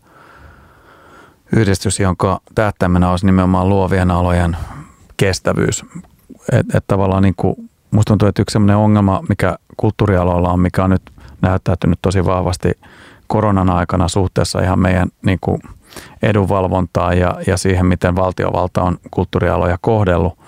[1.57, 4.57] yhdistys, jonka tähtäimenä olisi nimenomaan luovien alojen
[5.17, 5.85] kestävyys.
[6.53, 10.85] Että et tavallaan niin kuin, musta tuntuu, että yksi sellainen ongelma, mikä kulttuurialoilla on, mikä
[10.85, 11.03] on nyt
[11.41, 12.73] näyttäytynyt tosi vahvasti
[13.27, 15.63] koronan aikana suhteessa ihan meidän niin kuin
[16.23, 20.39] edunvalvontaan ja, ja siihen, miten valtiovalta on kulttuurialoja kohdellut,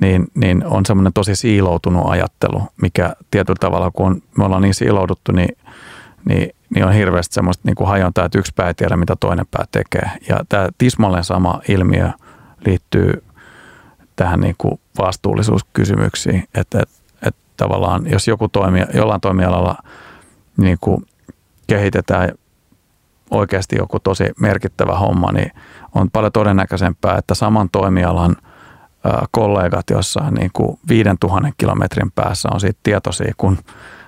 [0.00, 5.32] niin, niin on semmoinen tosi siiloutunut ajattelu, mikä tietyllä tavalla, kun me ollaan niin siilouduttu,
[5.32, 5.56] niin,
[6.24, 9.46] niin, niin on hirveästi semmoista niin kuin hajontaa, että yksi pää ei tiedä, mitä toinen
[9.50, 10.10] pää tekee.
[10.28, 12.10] Ja tämä tismalleen sama ilmiö
[12.66, 13.24] liittyy
[14.16, 19.76] tähän niin kuin vastuullisuuskysymyksiin, että, että, että tavallaan jos joku toimija, jollain toimialalla
[20.56, 21.06] niin kuin
[21.66, 22.28] kehitetään
[23.30, 25.52] oikeasti joku tosi merkittävä homma, niin
[25.94, 28.36] on paljon todennäköisempää, että saman toimialan–
[29.30, 33.58] kollegat jossain niin kuin 5000 kilometrin päässä on siitä tietoisia, kun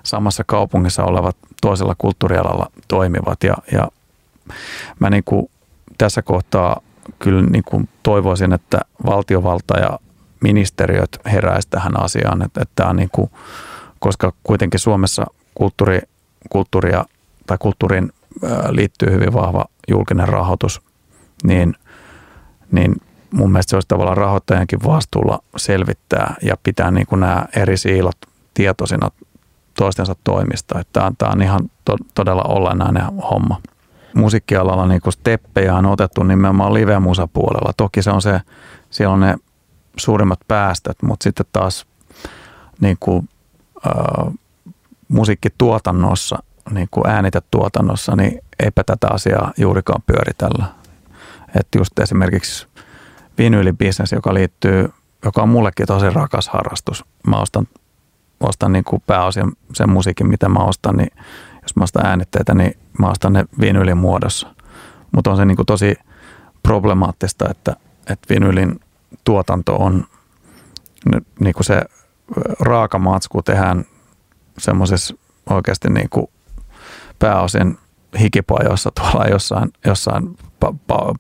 [0.03, 3.45] samassa kaupungissa olevat toisella kulttuurialalla toimivat.
[3.45, 3.89] Ja, ja
[4.99, 5.51] mä niin kuin
[5.99, 6.81] tässä kohtaa
[7.19, 9.99] kyllä niin kuin toivoisin, että valtiovalta ja
[10.41, 13.31] ministeriöt heräisi tähän asiaan, että, että on niin kuin,
[13.99, 16.01] koska kuitenkin Suomessa kulttuuri,
[16.51, 17.05] kulttuuria
[17.47, 18.13] tai kulttuurin
[18.69, 20.81] liittyy hyvin vahva julkinen rahoitus,
[21.45, 21.75] niin,
[22.73, 22.95] niin
[23.31, 28.17] mun mielestä se olisi tavallaan rahoittajankin vastuulla selvittää ja pitää niin kuin nämä eri siilot
[28.55, 29.11] tietoisina
[29.75, 30.81] toistensa toimista.
[30.81, 33.61] Että tämä on, ihan to, todella olennainen homma.
[34.15, 37.73] Musiikkialalla niin kuin steppejä on otettu nimenomaan live-musapuolella.
[37.77, 38.41] Toki se on se,
[38.91, 39.37] siellä on ne
[39.97, 41.87] suurimmat päästöt, mutta sitten taas
[42.81, 43.29] niin kuin,
[43.87, 44.35] äh,
[45.09, 50.65] musiikkituotannossa, niin kuin äänitetuotannossa, niin eipä tätä asiaa juurikaan pyöritellä.
[51.57, 52.67] Että just esimerkiksi
[53.39, 54.93] vinyylibisnes, joka liittyy,
[55.25, 57.05] joka on mullekin tosi rakas harrastus.
[57.27, 57.69] Mä ostan,
[58.41, 61.11] ostan niin kuin pääosin sen musiikin, mitä mä ostan, niin
[61.63, 64.55] jos mä ostan äänitteitä, niin mä ostan ne vinyylin muodossa.
[65.13, 65.95] Mutta on se niin kuin tosi
[66.63, 67.77] problemaattista, että,
[68.07, 68.81] että vinylin
[69.25, 70.05] tuotanto on
[71.41, 71.83] niin kuin se
[72.61, 73.85] raaka matsku tehdään
[74.59, 75.15] semmoisessa
[75.51, 76.27] oikeasti niin kuin
[77.21, 77.79] pääosin
[78.21, 80.37] hikipajoissa tuolla jossain, jossain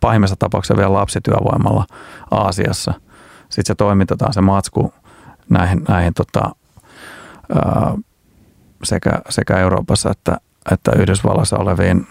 [0.01, 1.86] pahimmassa tapauksessa vielä lapsityövoimalla
[2.31, 2.94] Aasiassa.
[3.40, 4.94] Sitten se toimitetaan se matsku
[5.48, 6.51] näihin, näihin tota,
[7.55, 7.94] ää,
[8.82, 10.36] sekä, sekä Euroopassa että,
[10.72, 12.06] että Yhdysvallassa oleviin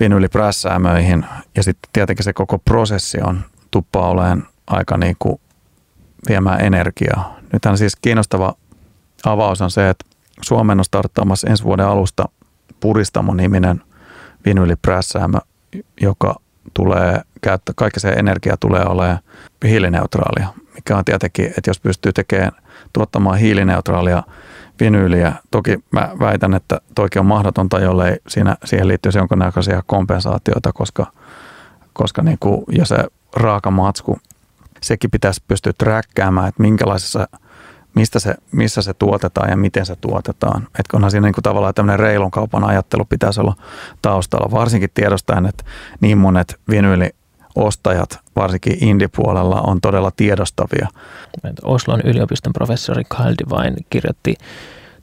[0.00, 1.26] vinyliprässäämöihin.
[1.56, 5.40] Ja sitten tietenkin se koko prosessi on tuppaa olemaan aika niin kuin
[6.28, 7.36] viemään energiaa.
[7.52, 8.54] Nythän siis kiinnostava
[9.26, 10.06] avaus on se, että
[10.42, 12.28] Suomen on starttaamassa ensi vuoden alusta
[12.80, 13.82] Puristamo-niminen
[14.46, 15.38] vinyliprässäämö,
[16.00, 16.34] joka
[16.74, 19.18] tulee käyttää, kaikki se energia tulee olemaan
[19.64, 22.52] hiilineutraalia, mikä on tietenkin, että jos pystyy tekemään,
[22.92, 24.22] tuottamaan hiilineutraalia
[24.80, 31.06] vinyyliä, toki mä väitän, että toki on mahdotonta, jollei siinä, siihen liittyisi jonkinnäköisiä kompensaatioita, koska,
[31.92, 32.96] koska niin kuin, ja se
[33.36, 34.18] raaka matsku,
[34.82, 37.28] sekin pitäisi pystyä träkkäämään, että minkälaisessa–
[37.94, 40.62] mistä se, missä se tuotetaan ja miten se tuotetaan.
[40.62, 43.54] Että onhan siinä niin kuin tavallaan tämmöinen reilun kaupan ajattelu pitäisi olla
[44.02, 45.64] taustalla, varsinkin tiedostaen, että
[46.00, 50.88] niin monet vinyyliostajat, varsinkin indie-puolella, on todella tiedostavia.
[51.62, 54.34] Oslon yliopiston professori Kyle Devine kirjoitti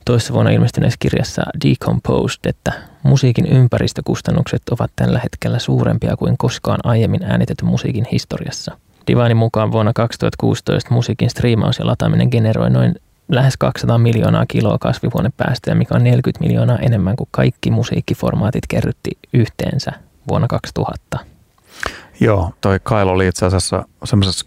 [0.05, 2.73] toissa vuonna ilmestyneessä kirjassa Decomposed, että
[3.03, 8.77] musiikin ympäristökustannukset ovat tällä hetkellä suurempia kuin koskaan aiemmin äänitetyn musiikin historiassa–
[9.07, 12.95] Divainin mukaan vuonna 2016 musiikin striimaus ja lataaminen generoi noin
[13.29, 19.91] lähes 200 miljoonaa kiloa kasvihuonepäästöjä, mikä on 40 miljoonaa enemmän kuin kaikki musiikkiformaatit kerrytti yhteensä
[20.29, 21.19] vuonna 2000.
[22.19, 24.45] Joo, toi Kailo oli itse asiassa semmoisessa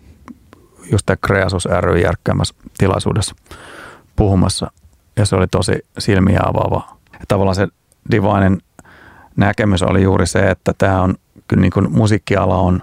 [0.93, 3.35] just tämä Kreasus ry järkkäämässä tilaisuudessa
[4.17, 4.71] puhumassa
[5.17, 6.97] ja se oli tosi silmiä avaava.
[7.13, 7.69] Ja tavallaan se
[8.11, 8.59] Divainen
[9.37, 11.15] näkemys oli juuri se, että tämä on
[11.49, 12.83] kyllä niin kuin musiikkiala on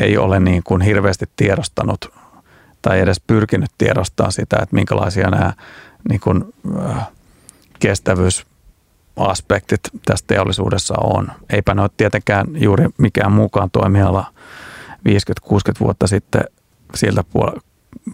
[0.00, 2.12] ei ole niin kuin hirveästi tiedostanut
[2.82, 5.52] tai edes pyrkinyt tiedostaa sitä, että minkälaisia nämä
[6.08, 6.54] niin kuin,
[6.86, 7.08] äh,
[7.78, 11.32] kestävyysaspektit tässä teollisuudessa on.
[11.50, 14.26] Eipä ne ole tietenkään juuri mikään mukaan toimiala
[15.04, 16.44] 50-60 vuotta sitten
[16.94, 17.60] siltä, puol-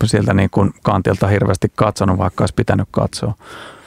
[0.05, 3.35] siltä niin kuin kantilta hirveästi katsonut, vaikka olisi pitänyt katsoa.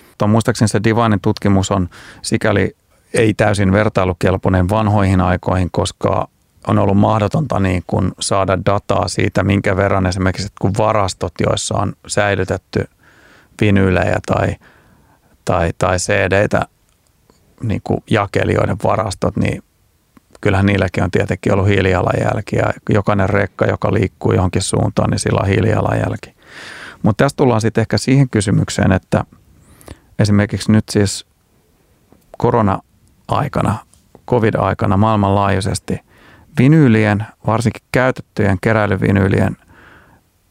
[0.09, 1.89] Mutta muistaakseni se Divanin tutkimus on
[2.21, 2.75] sikäli
[3.13, 6.27] ei täysin vertailukelpoinen vanhoihin aikoihin, koska
[6.67, 11.93] on ollut mahdotonta niin kuin saada dataa siitä, minkä verran esimerkiksi kun varastot, joissa on
[12.07, 12.85] säilytetty
[13.61, 14.55] vinyylejä tai,
[15.45, 16.61] tai, tai CD-tä,
[17.63, 19.63] niin kuin jakelijoiden varastot, niin
[20.41, 25.39] kyllähän niilläkin on tietenkin ollut hiilijalanjälki ja jokainen rekka, joka liikkuu johonkin suuntaan, niin sillä
[25.41, 26.35] on hiilijalanjälki.
[27.03, 29.25] Mutta tässä tullaan sitten ehkä siihen kysymykseen, että
[30.19, 31.25] esimerkiksi nyt siis
[32.37, 33.77] korona-aikana,
[34.27, 35.99] covid-aikana maailmanlaajuisesti–
[36.57, 39.57] vinyylien, varsinkin käytettyjen keräilyvinyylien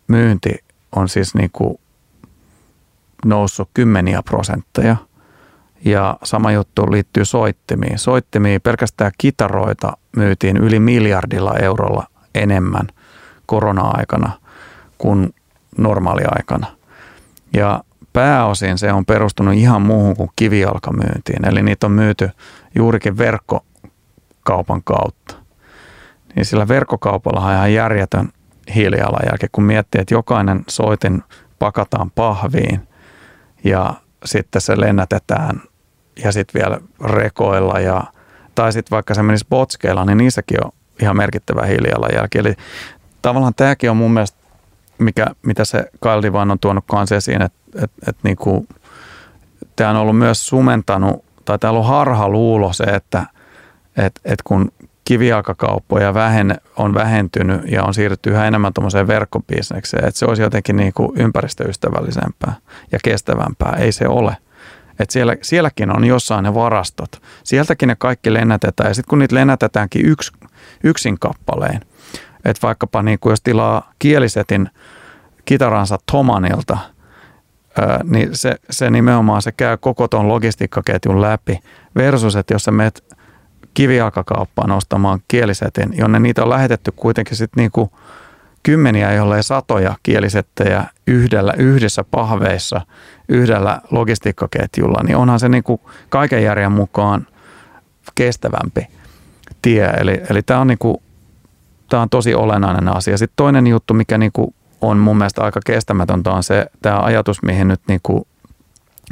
[0.09, 0.55] myynti
[0.97, 1.81] on siis niin kuin
[3.25, 4.97] noussut kymmeniä prosentteja.
[5.85, 7.99] Ja sama juttu liittyy soittimiin.
[7.99, 12.87] Soittimiin pelkästään kitaroita myytiin yli miljardilla eurolla enemmän
[13.47, 14.33] korona-aikana
[14.99, 15.35] kuin
[15.79, 16.67] normaaliaikana.
[17.53, 21.49] Ja pääosin se on perustunut ihan muuhun kuin kivijalkamyyntiin.
[21.49, 22.31] Eli niitä on myyty
[22.75, 25.40] juurikin verkkokaupan kautta
[26.37, 28.29] niin sillä verkkokaupalla on ihan järjetön
[28.75, 31.23] hiilijalanjälki, kun miettii, että jokainen soitin
[31.59, 32.89] pakataan pahviin
[33.65, 33.95] ja
[34.25, 35.63] sitten se lennätetään
[36.25, 38.05] ja sitten vielä rekoilla ja,
[38.55, 42.39] tai sitten vaikka se menisi botskeilla, niin niissäkin on ihan merkittävä hiilijalanjälki.
[42.39, 42.55] Eli
[43.23, 44.39] tavallaan tämäkin on mun mielestä,
[44.99, 48.67] mikä, mitä se Kyle vaan on tuonut kanssa esiin, että et, et niinku,
[49.77, 53.27] tämä on ollut myös sumentanut, tai tämä on harha luulo se, että
[53.97, 54.73] et, et kun
[55.05, 60.77] kivijalkakauppoja vähen, on vähentynyt ja on siirrytty yhä enemmän tuommoiseen verkkobisnekseen, että se olisi jotenkin
[60.77, 62.55] niin kuin ympäristöystävällisempää
[62.93, 63.77] ja kestävämpää.
[63.79, 64.37] Ei se ole.
[65.01, 67.23] Että siellä, sielläkin on jossain ne varastot.
[67.45, 70.33] Sieltäkin ne kaikki lennätetään ja sitten kun niitä lennätetäänkin yks,
[70.85, 71.81] yksin kappaleen,
[72.45, 74.71] että vaikkapa niin kuin jos tilaa kielisetin
[75.45, 76.79] kitaransa Tomanilta,
[78.05, 81.61] niin se, se nimenomaan se käy koko tuon logistiikkaketjun läpi
[81.97, 83.05] versus, että jos sä meet
[83.75, 87.93] kivijalkakauppaan ostamaan kielisetin, jonne niitä on lähetetty kuitenkin sitten niinku
[88.63, 92.81] kymmeniä, jollei satoja kielisettejä yhdellä, yhdessä pahveissa,
[93.29, 97.27] yhdellä logistiikkaketjulla, niin onhan se niinku kaiken järjen mukaan
[98.15, 98.87] kestävämpi
[99.63, 99.87] tie.
[99.87, 101.03] Eli, eli tämä on, niinku,
[101.89, 103.19] tää on tosi olennainen asia.
[103.19, 107.69] Sitten toinen juttu, mikä niinku on mun mielestä aika kestämätöntä, on se tämä ajatus, mihin
[107.69, 108.27] nyt niinku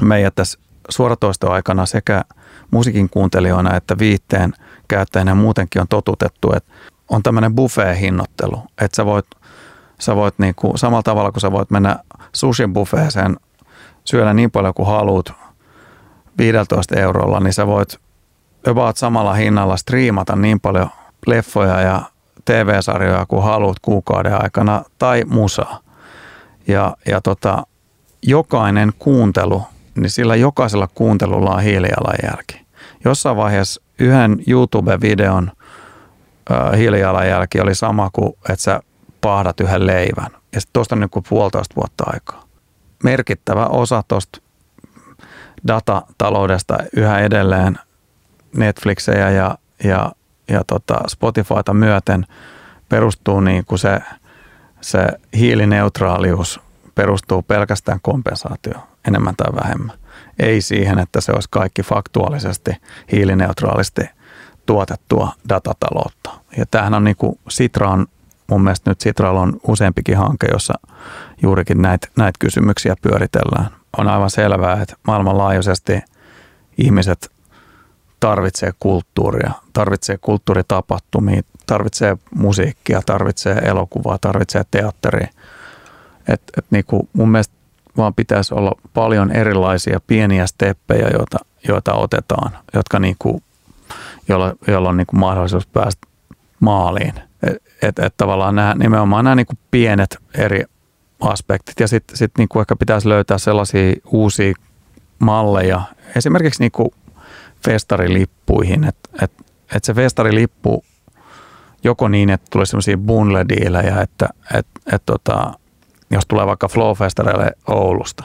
[0.02, 0.58] meidät tässä
[0.88, 2.24] suoratoistoaikana sekä–
[2.70, 4.52] musiikin kuuntelijoina että viitteen
[4.88, 6.72] käyttäjänä muutenkin on totutettu, että
[7.08, 9.26] on tämmöinen buffet-hinnoittelu, että sä voit
[10.00, 11.98] Sä voit niin kuin, samalla tavalla kuin sä voit mennä
[12.32, 13.36] sushin buffeeseen
[14.04, 15.32] syödä niin paljon kuin haluat
[16.38, 17.98] 15 eurolla, niin sä voit
[18.70, 20.90] about samalla hinnalla striimata niin paljon
[21.26, 22.02] leffoja ja
[22.44, 25.80] TV-sarjoja kuin haluat kuukauden aikana tai musaa.
[26.68, 27.66] Ja, ja tota,
[28.22, 29.62] jokainen kuuntelu,
[30.00, 32.66] niin sillä jokaisella kuuntelulla on hiilijalanjälki.
[33.04, 35.50] Jossain vaiheessa yhden YouTube-videon
[36.76, 38.80] hiilijalanjälki oli sama kuin, että sä
[39.20, 40.30] pahdat yhden leivän.
[40.52, 42.44] Ja tuosta on niin puolitoista vuotta aikaa.
[43.04, 44.40] Merkittävä osa tuosta
[45.66, 47.78] datataloudesta yhä edelleen
[48.56, 50.12] Netflixejä ja, ja,
[50.48, 52.26] ja tota Spotifyta myöten
[52.88, 54.00] perustuu niin kuin se,
[54.80, 56.60] se hiilineutraalius
[56.94, 58.74] perustuu pelkästään kompensaatio
[59.08, 59.96] enemmän tai vähemmän.
[60.38, 62.70] Ei siihen, että se olisi kaikki faktuaalisesti
[63.12, 64.02] hiilineutraalisti
[64.66, 66.30] tuotettua datataloutta.
[66.56, 67.38] Ja tämähän on niin kuin
[67.80, 68.06] on,
[68.46, 70.74] mun mielestä nyt Sitralla on useampikin hanke, jossa
[71.42, 73.70] juurikin näitä, näitä kysymyksiä pyöritellään.
[73.98, 76.00] On aivan selvää, että maailmanlaajuisesti
[76.78, 77.30] ihmiset
[78.20, 85.28] tarvitsee kulttuuria, tarvitsee kulttuuritapahtumia, tarvitsee musiikkia, tarvitsee elokuvaa, tarvitsee teatteria.
[86.28, 87.54] Et, et niinku mun mielestä
[87.98, 91.38] vaan pitäisi olla paljon erilaisia pieniä steppejä, joita,
[91.68, 93.42] joita otetaan, jotka niinku,
[94.28, 96.06] joilla, joilla on niinku mahdollisuus päästä
[96.60, 97.14] maaliin.
[97.82, 100.64] Että et, tavallaan nämä, nimenomaan nämä niinku pienet eri
[101.20, 104.54] aspektit ja sitten sit niinku ehkä pitäisi löytää sellaisia uusia
[105.18, 105.82] malleja,
[106.16, 106.94] esimerkiksi niinku
[107.64, 109.32] festarilippuihin, että et,
[109.76, 110.84] et se festarilippu
[111.84, 113.46] joko niin, että tulee sellaisia bundle
[114.02, 115.52] että et, et tota,
[116.10, 118.24] jos tulee vaikka Flow Festareille Oulusta,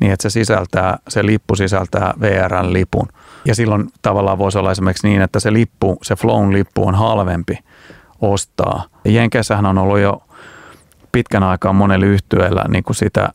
[0.00, 3.08] niin että se sisältää, se lippu sisältää VRn lipun.
[3.44, 7.58] Ja silloin tavallaan voisi olla esimerkiksi niin, että se lippu, se Flown lippu on halvempi
[8.20, 8.84] ostaa.
[9.04, 10.22] Jenkessähän on ollut jo
[11.12, 13.28] pitkän aikaa monella yhtyeellä niin kuin sitä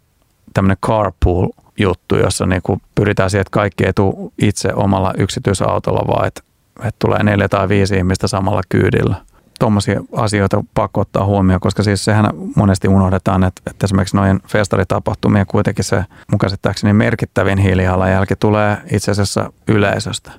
[0.54, 6.28] tämmöinen carpool-juttu, jossa niin kuin pyritään siihen, että kaikki ei tule itse omalla yksityisautolla, vaan
[6.28, 6.42] että,
[6.80, 9.16] että tulee neljä tai viisi ihmistä samalla kyydillä
[9.60, 12.26] tuommoisia asioita pakko ottaa huomioon, koska siis sehän
[12.56, 16.04] monesti unohdetaan, että, että esimerkiksi noin festaritapahtumien kuitenkin se
[16.42, 20.32] käsittääkseni merkittävin hiilijalanjälki tulee itse asiassa yleisöstä.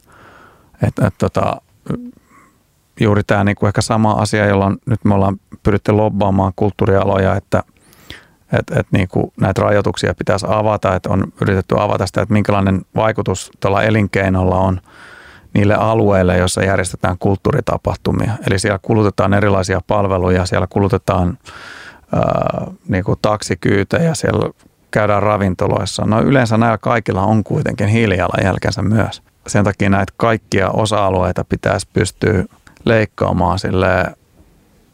[0.83, 1.61] Että et, tota,
[3.01, 7.63] juuri tämä niinku ehkä sama asia, jolla nyt me ollaan pyritty lobbaamaan kulttuurialoja, että
[8.59, 13.51] et, et niinku näitä rajoituksia pitäisi avata, että on yritetty avata sitä, että minkälainen vaikutus
[13.61, 14.81] tuolla elinkeinolla on–
[15.55, 18.33] niille alueille, joissa järjestetään kulttuuritapahtumia.
[18.51, 21.39] Eli siellä kulutetaan erilaisia palveluja, siellä kulutetaan
[22.15, 24.51] ää, niin kuin taksikyytejä, siellä
[24.91, 26.05] käydään ravintoloissa.
[26.05, 29.23] No yleensä näillä kaikilla on kuitenkin hiilijalanjälkensä myös.
[29.47, 32.45] Sen takia näitä kaikkia osa-alueita pitäisi pystyä
[32.85, 34.07] leikkaamaan sille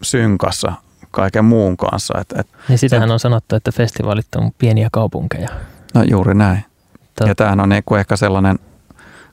[0.02, 0.72] synkassa
[1.10, 2.18] kaiken muun kanssa.
[2.20, 5.48] Et, et, niin sitähän on sanottu, että festivaalit on pieniä kaupunkeja.
[5.94, 6.64] No juuri näin.
[7.14, 7.28] Tot...
[7.28, 8.58] Ja tämähän on niinku ehkä sellainen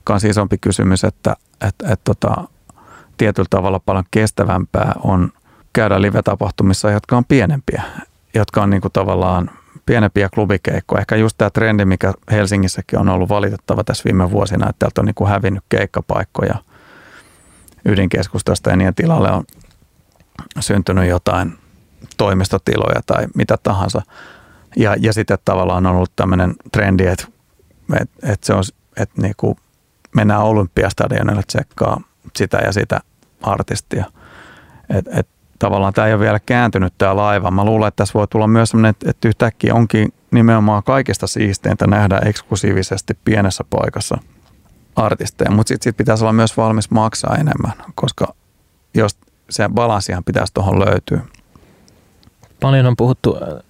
[0.04, 1.36] kans isompi kysymys, että
[1.68, 2.44] et, et, tota,
[3.18, 5.32] tietyllä tavalla paljon kestävämpää on
[5.74, 7.84] käydä live-tapahtumissa, jotka on pienempiä,
[8.34, 9.50] jotka on niinku tavallaan
[9.86, 11.00] pienempiä klubikeikkoja.
[11.00, 15.06] Ehkä just tämä trendi, mikä Helsingissäkin on ollut valitettava tässä viime vuosina, että täältä on
[15.06, 16.56] niinku hävinnyt keikkapaikkoja
[17.86, 19.44] ydinkeskustasta ja niiden tilalle on
[20.60, 21.58] syntynyt jotain
[22.18, 24.02] toimistotiloja tai mitä tahansa.
[24.76, 27.28] Ja, ja sitten tavallaan on ollut tämmöinen trendi, että,
[28.02, 28.64] että, että se on,
[28.98, 29.58] että niinku
[30.14, 32.02] mennään Olympiastadionille tsekkaa
[32.36, 33.00] sitä ja sitä
[33.42, 34.06] artistia.
[34.90, 35.28] Et, et,
[35.60, 37.52] tavallaan tämä ei ole vielä kääntynyt tämä laiva.
[37.52, 42.20] Mä luulen, että tässä voi tulla myös sellainen, että, yhtäkkiä onkin nimenomaan kaikista siisteintä nähdä
[42.26, 44.18] eksklusiivisesti pienessä paikassa
[44.96, 48.36] artisteja, mutta sitten sit pitäisi olla myös valmis maksaa enemmän, koska
[48.94, 49.18] jos
[49.50, 51.22] se balanssihan pitäisi tuohon löytyä.
[52.60, 53.64] Paljon on puhuttu äh,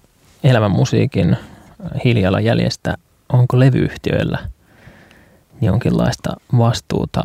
[0.44, 1.38] elämän musiikin äh,
[2.04, 2.94] hiilijalanjäljestä.
[3.32, 4.38] Onko levyyhtiöillä–
[5.64, 7.22] jonkinlaista vastuuta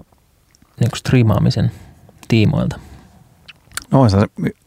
[0.79, 1.71] niin kuin striimaamisen
[2.27, 2.79] tiimoilta?
[3.91, 4.17] No on se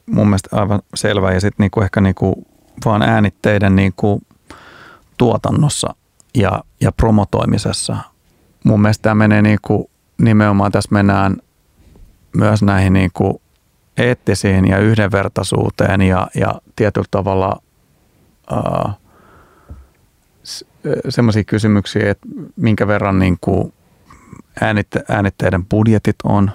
[0.07, 2.47] mun mielestä aivan selvä ja sitten niinku ehkä niinku
[2.85, 4.23] vaan äänitteiden niinku
[5.19, 5.95] tuotannossa
[6.35, 7.97] ja, ja promotoimisessa.
[8.65, 11.37] Mun mielestä tämä menee niinku, nimenomaan tässä mennään
[12.37, 13.43] myös näihin niinku
[13.97, 17.63] eettisiin ja yhdenvertaisuuteen ja, ja tietyllä tavalla
[18.51, 18.95] ää,
[21.09, 23.73] semmoisia kysymyksiä, että minkä verran niin kuin
[24.61, 26.51] äänitte, äänitteiden budjetit on.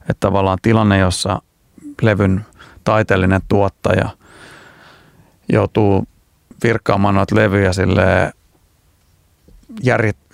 [0.00, 1.42] Että tavallaan tilanne, jossa
[2.02, 2.46] levyn
[2.84, 4.08] taiteellinen tuottaja
[5.52, 6.04] joutuu
[6.64, 8.32] virkkaamaan noita levyjä sille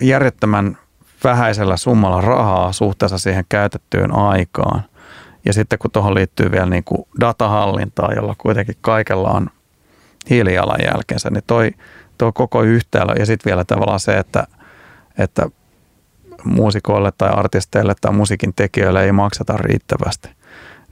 [0.01, 0.77] järjettömän
[1.23, 4.83] vähäisellä summalla rahaa suhteessa siihen käytettyyn aikaan.
[5.45, 9.49] Ja sitten kun tuohon liittyy vielä niin kuin datahallintaa, jolla kuitenkin kaikella on
[10.29, 11.71] hiilijalanjälkensä, niin toi,
[12.19, 14.47] toi koko yhtälö ja sitten vielä tavallaan se, että,
[15.17, 15.49] että
[16.43, 20.29] muusikoille tai artisteille tai musiikin tekijöille ei makseta riittävästi.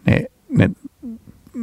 [0.05, 0.77] Niin, niin,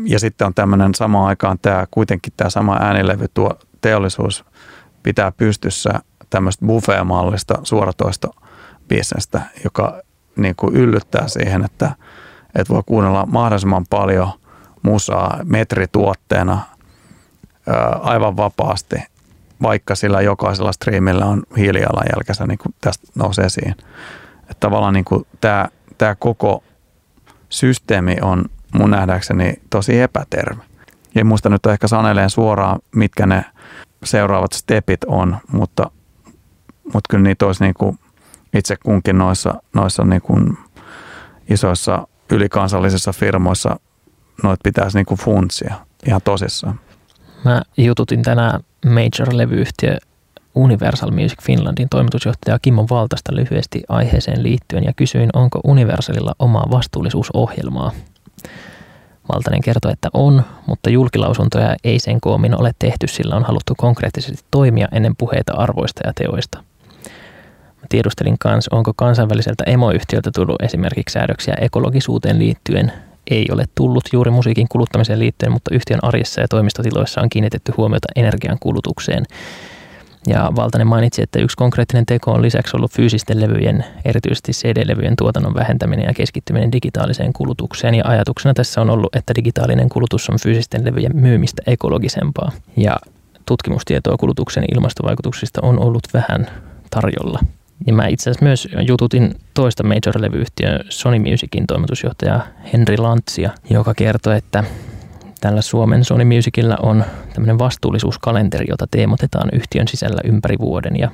[0.04, 4.44] ja sitten on tämmöinen samaan aikaan tämä kuitenkin tämä sama äänilevy tuo teollisuus
[5.02, 5.90] pitää pystyssä
[6.30, 10.00] tämmöistä buffet-mallista suoratoistobisnestä, joka
[10.36, 11.90] niin kuin yllyttää siihen, että,
[12.54, 14.30] että voi kuunnella mahdollisimman paljon
[14.82, 16.60] musaa metrituotteena
[18.00, 18.96] aivan vapaasti,
[19.62, 23.74] vaikka sillä jokaisella striimillä on hiilijalanjälkensä, niin kuin tästä nousee esiin.
[24.40, 25.68] Että tavallaan niin kuin tämä,
[25.98, 26.64] tämä koko
[27.48, 28.44] systeemi on
[28.74, 30.62] mun nähdäkseni tosi epäterve.
[31.16, 33.44] En muista nyt ehkä saneleen suoraan, mitkä ne
[34.04, 35.90] seuraavat stepit on, mutta,
[36.84, 37.98] mutta kyllä niitä olisi niin kuin
[38.54, 40.58] itse kunkin noissa, noissa niin kuin
[41.50, 43.76] isoissa ylikansallisissa firmoissa
[44.42, 45.74] noit pitäisi niin kuin funtsia
[46.06, 46.80] ihan tosissaan.
[47.44, 49.96] Mä jututin tänään Major-levyyhtiö
[50.54, 57.92] Universal Music Finlandin toimitusjohtaja Kimmo Valtasta lyhyesti aiheeseen liittyen ja kysyin, onko Universalilla omaa vastuullisuusohjelmaa.
[59.32, 64.44] Valtanen kertoi, että on, mutta julkilausuntoja ei sen koomin ole tehty, sillä on haluttu konkreettisesti
[64.50, 66.58] toimia ennen puheita arvoista ja teoista.
[67.80, 72.92] Mä tiedustelin kanssa, onko kansainväliseltä emoyhtiöltä tullut esimerkiksi säädöksiä ekologisuuteen liittyen.
[73.30, 78.08] Ei ole tullut juuri musiikin kuluttamiseen liittyen, mutta yhtiön arjessa ja toimistotiloissa on kiinnitetty huomiota
[78.16, 79.24] energian kulutukseen–
[80.26, 85.54] ja Valtanen mainitsi, että yksi konkreettinen teko on lisäksi ollut fyysisten levyjen, erityisesti CD-levyjen tuotannon
[85.54, 87.94] vähentäminen ja keskittyminen digitaaliseen kulutukseen.
[87.94, 92.52] Ja ajatuksena tässä on ollut, että digitaalinen kulutus on fyysisten levyjen myymistä ekologisempaa.
[92.76, 92.96] Ja
[93.46, 96.46] tutkimustietoa kulutuksen ilmastovaikutuksista on ollut vähän
[96.90, 97.40] tarjolla.
[97.86, 102.40] Ja mä itse asiassa myös jututin toista major-levyyhtiön Sony Musicin toimitusjohtaja
[102.72, 104.64] Henri Lantsia, joka kertoi, että
[105.44, 107.04] Tällä Suomen Sony Musicilla on
[107.34, 110.96] tämmöinen vastuullisuuskalenteri, jota teemotetaan yhtiön sisällä ympäri vuoden.
[110.98, 111.10] Ja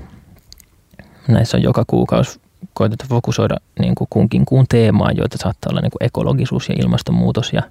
[1.28, 2.40] näissä on joka kuukausi
[2.74, 7.52] koitettu fokusoida niin kuin kunkin kuun teemaa, joita saattaa olla niin kuin ekologisuus ja ilmastonmuutos
[7.52, 7.62] ja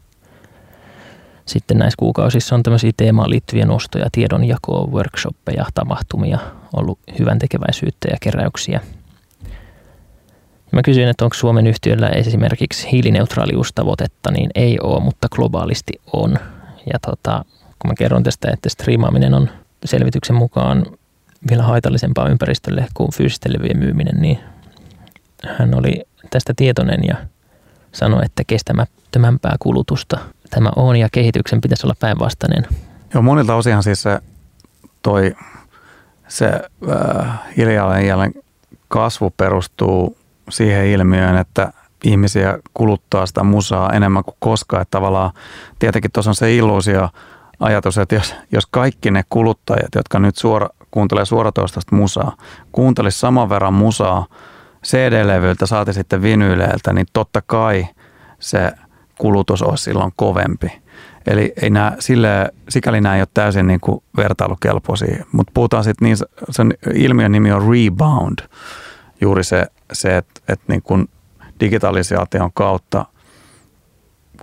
[1.50, 6.40] sitten näissä kuukausissa on tämmöisiä teemaan liittyviä nostoja, tiedonjakoa, workshoppeja, tapahtumia,
[6.76, 8.82] ollut hyvän tekeväisyyttä ja keräyksiä.
[10.72, 16.36] Mä kysyin, että onko Suomen yhtiöllä esimerkiksi hiilineutraaliustavoitetta, niin ei ole, mutta globaalisti on.
[16.94, 17.46] Ja tota,
[17.80, 19.50] kun mä kerron tästä, että striimaaminen on
[19.86, 20.86] selvityksen mukaan
[21.50, 24.40] vielä haitallisempaa ympäristölle kuin fyysisten levyjen myyminen, niin
[25.58, 27.16] hän oli tästä tietoinen ja
[27.92, 30.18] sanoi, että kestämättömämpää kulutusta
[30.50, 32.68] tämä on ja kehityksen pitäisi olla päinvastainen.
[33.14, 34.20] Joo, monilta osihan siis se
[35.02, 35.36] toi
[36.28, 38.34] se äh, hiilijalanjäljen
[38.88, 40.18] kasvu perustuu
[40.50, 41.74] siihen ilmiöön, että
[42.04, 44.82] ihmisiä kuluttaa sitä musaa enemmän kuin koskaan.
[44.82, 45.32] Että tavallaan
[45.80, 47.10] tietenkin tuossa on se illuusio
[47.60, 52.38] ajatus, että jos, jos kaikki ne kuluttajat, jotka nyt suora, kuuntelee suoratoistosta musaa,
[52.72, 54.26] kuuntelisi saman verran musaa
[54.86, 57.88] CD-levyiltä, saati sitten vinyyleiltä, niin totta kai
[58.40, 58.72] se
[59.20, 60.82] kulutus olisi silloin kovempi.
[61.28, 66.06] Eli ei nämä, sille, sikäli nämä ei ole täysin niin kuin vertailukelpoisia, mutta puhutaan sitten
[66.06, 66.18] niin,
[66.50, 68.40] sen ilmiön nimi on rebound,
[69.22, 71.10] juuri se, se että, että niin kuin
[71.60, 73.06] digitalisaation kautta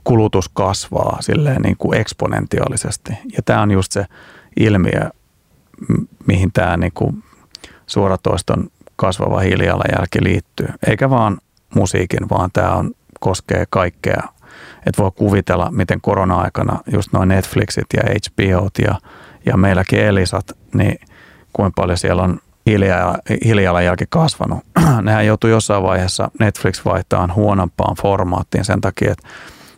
[0.04, 3.12] kulutus kasvaa silleen niin kuin eksponentiaalisesti.
[3.36, 4.06] Ja tämä on just se
[4.56, 5.10] ilmiö,
[6.26, 7.24] mihin tämä niin kuin
[7.86, 10.68] suoratoiston kasvava hiilijalanjälki liittyy.
[10.86, 11.38] Eikä vaan
[11.74, 12.90] musiikin, vaan tämä on,
[13.20, 14.22] koskee kaikkea.
[14.86, 18.94] Että voi kuvitella, miten korona-aikana just noin Netflixit ja HBOt ja,
[19.46, 20.98] ja meilläkin Elisat, niin
[21.52, 22.38] kuinka paljon siellä on
[23.44, 24.58] hiilijalanjälki kasvanut.
[25.02, 29.28] Nehän joutui jossain vaiheessa Netflix vaihtaa huonompaan formaattiin sen takia, että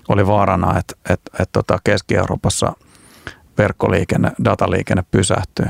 [0.08, 2.72] oli vaarana, että, että, että tota Keski-Euroopassa
[3.58, 5.66] verkkoliikenne, dataliikenne pysähtyy.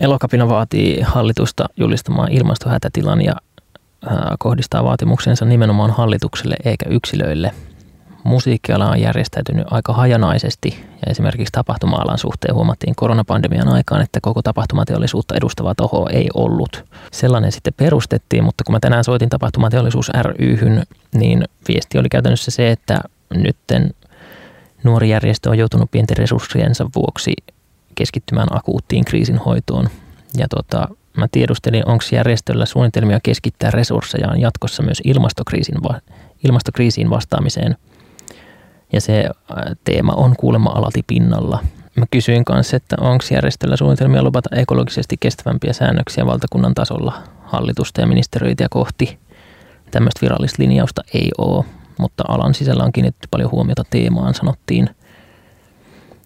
[0.00, 3.34] Elokapina vaatii hallitusta julistamaan ilmastohätätilan ja
[4.38, 7.52] kohdistaa vaatimuksensa nimenomaan hallitukselle eikä yksilöille–
[8.24, 15.34] musiikkiala on järjestäytynyt aika hajanaisesti ja esimerkiksi tapahtuma-alan suhteen huomattiin koronapandemian aikaan, että koko tapahtumateollisuutta
[15.34, 16.84] edustava toho ei ollut.
[17.12, 20.82] Sellainen sitten perustettiin, mutta kun mä tänään soitin tapahtumateollisuus ryhyn,
[21.14, 23.00] niin viesti oli käytännössä se, että
[23.34, 23.90] nytten
[24.84, 27.34] nuori järjestö on joutunut pienten resurssiensa vuoksi
[27.94, 29.88] keskittymään akuuttiin kriisinhoitoon.
[30.36, 35.74] Ja tota, mä tiedustelin, onko järjestöllä suunnitelmia keskittää resurssejaan jatkossa myös ilmastokriisin,
[36.44, 37.76] ilmastokriisiin vastaamiseen–
[38.92, 39.28] ja se
[39.84, 41.58] teema on kuulemma alati pinnalla.
[41.96, 48.06] Mä kysyin kanssa, että onko järjestöllä suunnitelmia lopata ekologisesti kestävämpiä säännöksiä valtakunnan tasolla hallitusta ja
[48.06, 49.18] ministeriöitä kohti.
[49.90, 51.64] Tämmöistä virallista linjausta ei ole,
[51.98, 54.90] mutta alan sisällä on kiinnitetty paljon huomiota teemaan, sanottiin.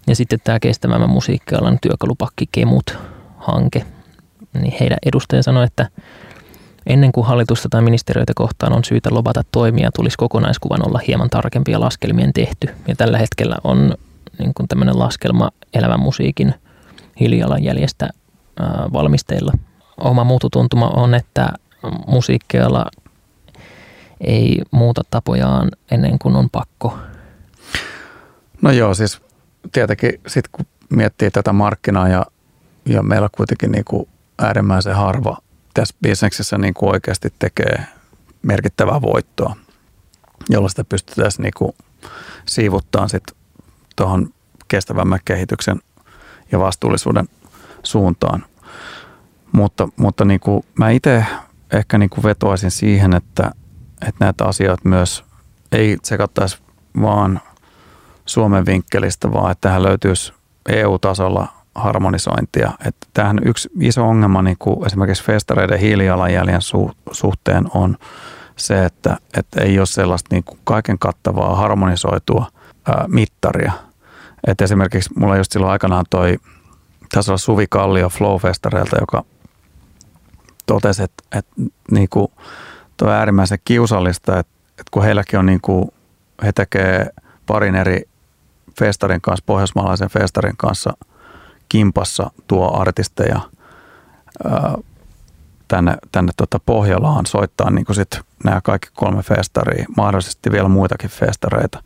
[0.07, 3.85] Ja sitten tämä kestävämmän musiikkialan työkalupakki Kemut-hanke,
[4.53, 5.89] niin heidän edustaja sanoi, että
[6.85, 11.71] ennen kuin hallitusta tai ministeriöitä kohtaan on syytä lobata toimia, tulisi kokonaiskuvan olla hieman tarkempi
[11.71, 12.67] ja laskelmien tehty.
[12.87, 13.95] Ja tällä hetkellä on
[14.39, 16.53] niin kuin tämmöinen laskelma elävän musiikin
[17.19, 18.09] hiilijalanjäljestä
[18.93, 19.53] valmisteilla.
[19.97, 21.49] Oma muututuntuma on, että
[22.07, 22.85] musiikkiala
[24.21, 26.97] ei muuta tapojaan ennen kuin on pakko.
[28.61, 29.21] No joo, siis
[29.71, 32.25] tietenkin sitten kun miettii tätä markkinaa ja,
[32.85, 34.07] ja meillä kuitenkin niin kuin
[34.39, 35.37] äärimmäisen harva
[35.75, 37.85] tässä bisneksessä niin kuin oikeasti tekee
[38.41, 39.55] merkittävää voittoa,
[40.49, 41.71] jolla sitä pystyttäisiin niin kuin
[42.45, 43.37] siivuttaan sitten
[43.95, 44.33] tuohon
[44.67, 45.81] kestävämmän kehityksen
[46.51, 47.29] ja vastuullisuuden
[47.83, 48.45] suuntaan.
[49.51, 51.25] Mutta, mutta niin kuin mä itse
[51.73, 53.51] ehkä niin kuin vetoaisin siihen, että,
[54.07, 55.23] että näitä asioita myös
[55.71, 56.57] ei tsekattaisi
[57.01, 57.41] vaan
[58.25, 60.33] Suomen vinkkelistä, vaan että tähän löytyisi
[60.69, 62.71] EU-tasolla harmonisointia.
[62.85, 67.97] Että tämähän yksi iso ongelma niin kuin esimerkiksi festareiden hiilijalanjäljen su- suhteen on
[68.55, 72.47] se, että, että ei ole sellaista niin kuin kaiken kattavaa harmonisoitua
[72.87, 73.71] ää, mittaria.
[74.47, 76.37] Et esimerkiksi mulla just silloin aikanaan toi,
[77.11, 79.23] tässä on Suvi Kallio Flow-festareilta, joka
[80.65, 81.51] totesi, että, että
[81.91, 82.27] niin kuin,
[82.97, 85.91] toi on äärimmäisen kiusallista, että, että kun heilläkin on niin kuin,
[86.43, 87.09] he tekee
[87.45, 88.01] parin eri
[88.79, 90.93] festarin kanssa, pohjoismaalaisen festarin kanssa–
[91.69, 93.39] kimpassa tuo artisteja
[94.49, 94.75] ää,
[95.67, 101.09] tänne, tänne tota Pohjolaan soittaa niin kuin sit nämä kaikki kolme festaria, mahdollisesti vielä muitakin
[101.09, 101.83] festareita.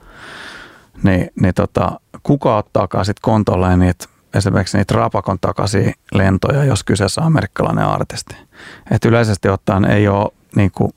[1.03, 7.21] Niin, niin tota, kuka ottaakaan sitten kontolleen niitä esimerkiksi niitä rapakon takaisin lentoja, jos kyseessä
[7.21, 8.35] on amerikkalainen artisti.
[8.91, 10.93] Et yleisesti ottaen ei ole niin kuin,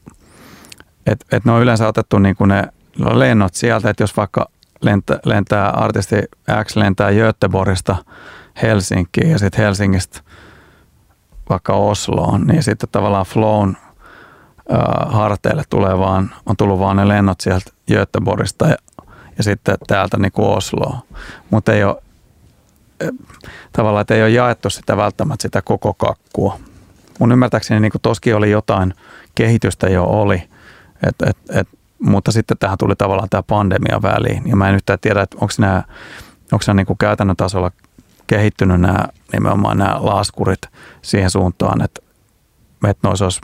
[1.07, 2.65] et, et ne on yleensä otettu niin kuin ne
[2.99, 4.49] lennot sieltä, että jos vaikka
[4.81, 6.17] lentää, lentää artisti
[6.65, 7.97] X lentää Göteborgista
[8.63, 10.21] Helsinkiin ja sitten Helsingistä
[11.49, 13.77] vaikka Osloon, niin sitten tavallaan Flown
[15.07, 18.77] harteille tulee vaan, on tullut vaan ne lennot sieltä Göteborgista ja,
[19.39, 20.99] ja sitten täältä niin kuin Osloon.
[21.51, 22.03] Mutta ei ole,
[23.73, 26.59] tavallaan, että ei ole jaettu sitä välttämättä sitä koko kakkua.
[27.19, 28.95] Mun ymmärtääkseni niin kuin toskin oli jotain
[29.35, 30.43] kehitystä jo oli,
[31.07, 31.69] et, et, et,
[31.99, 34.49] mutta sitten tähän tuli tavallaan tämä pandemia väliin.
[34.49, 35.83] Ja mä en yhtään tiedä, että onko nämä,
[36.53, 37.71] onko niin kuin käytännön tasolla
[38.33, 38.99] kehittynyt nämä,
[39.33, 40.61] nimenomaan nämä laskurit
[41.03, 42.03] siihen suuntaan, että,
[42.89, 43.41] että noissa olisi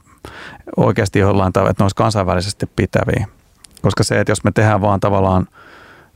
[0.76, 3.26] oikeasti jollain tavalla, että ne olisi kansainvälisesti pitäviä.
[3.82, 5.46] Koska se, että jos me tehdään vaan tavallaan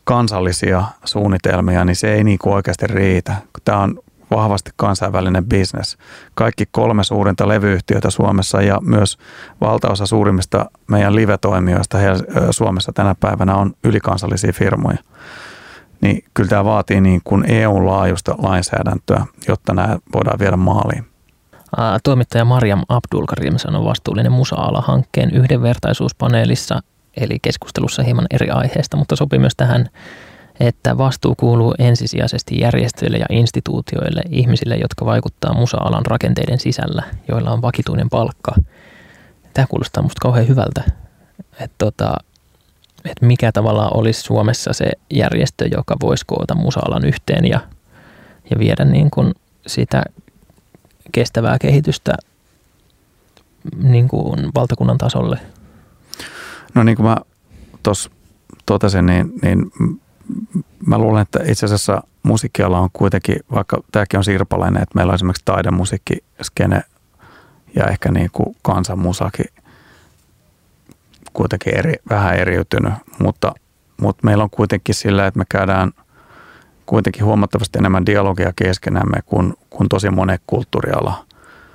[0.04, 3.36] kansallisia suunnitelmia, niin se ei niin kuin oikeasti riitä.
[3.64, 3.98] Tämä on
[4.30, 5.98] vahvasti kansainvälinen bisnes.
[6.34, 9.18] Kaikki kolme suurinta levyyhtiötä Suomessa ja myös
[9.60, 11.98] valtaosa suurimmista meidän live-toimijoista
[12.50, 14.98] Suomessa tänä päivänä on ylikansallisia firmoja
[16.02, 21.06] niin kyllä tämä vaatii niin kuin EU-laajuista lainsäädäntöä, jotta nämä voidaan viedä maaliin.
[22.04, 26.80] Toimittaja Mariam Abdulkarim sanoi vastuullinen musa-ala-hankkeen yhdenvertaisuuspaneelissa,
[27.16, 29.88] eli keskustelussa hieman eri aiheesta, mutta sopii myös tähän,
[30.60, 37.62] että vastuu kuuluu ensisijaisesti järjestöille ja instituutioille, ihmisille, jotka vaikuttaa musa-alan rakenteiden sisällä, joilla on
[37.62, 38.54] vakituinen palkka.
[39.54, 40.84] Tämä kuulostaa musta kauhean hyvältä.
[41.60, 42.14] Että tota,
[43.04, 47.60] että mikä tavallaan olisi Suomessa se järjestö, joka voisi koota musaalan yhteen ja,
[48.50, 49.34] ja viedä niin kuin
[49.66, 50.02] sitä
[51.12, 52.12] kestävää kehitystä
[53.76, 55.38] niin kuin valtakunnan tasolle?
[56.74, 57.16] No niin kuin mä
[57.82, 58.10] tuossa
[58.66, 59.72] totesin, niin, niin
[60.86, 65.14] mä luulen, että itse asiassa musiikkiala on kuitenkin, vaikka tämäkin on sirpalainen, että meillä on
[65.14, 66.82] esimerkiksi taidemusiikki, skene
[67.74, 69.46] ja ehkä niin kuin kansanmusakin
[71.32, 73.52] kuitenkin eri, vähän eriytynyt, mutta,
[74.00, 75.92] mutta meillä on kuitenkin sillä, että me käydään
[76.86, 81.24] kuitenkin huomattavasti enemmän dialogia keskenämme kuin, kuin tosi monen kulttuuriala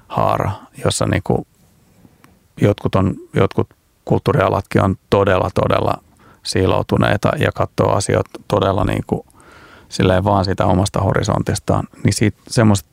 [0.08, 0.52] haara,
[0.86, 1.48] jossa niin kuin
[2.62, 3.70] jotkut, on, jotkut
[4.06, 5.94] kulttuurialatkin on todella, todella
[6.44, 9.22] siiloutuneita ja katsoo asioita todella niin kuin,
[9.90, 12.90] silleen vaan siitä omasta horisontistaan, niin siitä, semmoista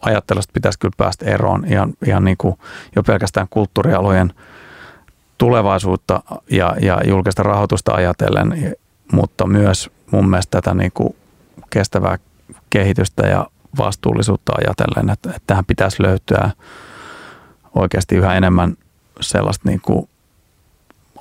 [0.00, 2.58] ajattelusta pitäisi kyllä päästä eroon ihan, ihan niin kuin
[2.96, 4.32] jo pelkästään kulttuurialojen–
[5.38, 8.76] tulevaisuutta ja, ja julkista rahoitusta ajatellen,
[9.12, 11.16] mutta myös mun mielestä tätä niin kuin
[11.70, 12.18] kestävää
[12.70, 13.46] kehitystä ja
[13.78, 16.50] vastuullisuutta ajatellen, että, että tähän pitäisi löytyä
[17.74, 18.76] oikeasti yhä enemmän
[19.20, 20.08] sellaista niin kuin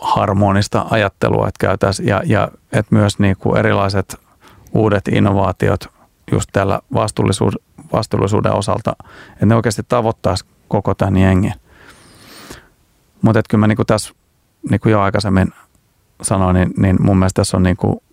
[0.01, 4.15] harmonista ajattelua, että käytäisiin, ja, ja että myös niin kuin erilaiset
[4.73, 5.87] uudet innovaatiot
[6.31, 7.59] just tällä vastuullisuuden,
[7.93, 8.95] vastuullisuuden osalta,
[9.33, 11.53] että ne oikeasti tavoittaisi koko tämän jengin.
[13.23, 14.13] Mutta kyllä mä niinku tässä,
[14.69, 15.53] niin kuin jo aikaisemmin
[16.21, 18.03] sanoin, niin, niin mun mielestä tässä on niinku,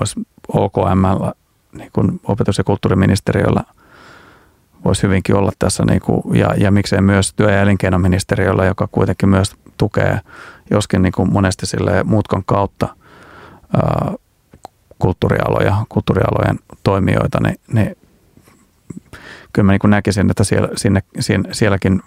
[0.00, 1.32] olisi OKM
[1.72, 3.64] niin kuin opetus- ja kulttuuriministeriöllä
[4.84, 9.28] voisi hyvinkin olla tässä, niin kuin, ja, ja miksei myös työ- ja elinkeinoministeriöllä, joka kuitenkin
[9.28, 10.20] myös tukee,
[10.70, 12.96] joskin niin kuin monesti sille muutkan kautta
[13.76, 14.14] ää,
[14.98, 17.96] kulttuurialoja, kulttuurialojen toimijoita, niin, niin
[19.52, 22.02] kyllä mä niin näkisin, että siellä, sinne, sinne, sielläkin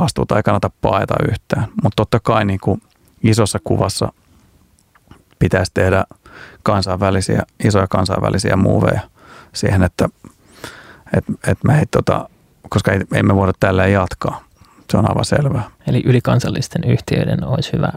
[0.00, 1.66] vastuuta ei kannata paeta yhtään.
[1.82, 2.82] Mutta totta kai niin kuin
[3.22, 4.12] isossa kuvassa
[5.38, 6.04] pitäisi tehdä
[6.62, 9.00] kansainvälisiä, isoja kansainvälisiä muuveja
[9.52, 10.08] siihen, että
[11.16, 12.28] et, et me ei, tota,
[12.68, 14.44] koska ei, ei me voida tälleen jatkaa.
[14.90, 15.70] Se on aivan selvää.
[15.86, 17.92] Eli ylikansallisten yhtiöiden olisi hyvä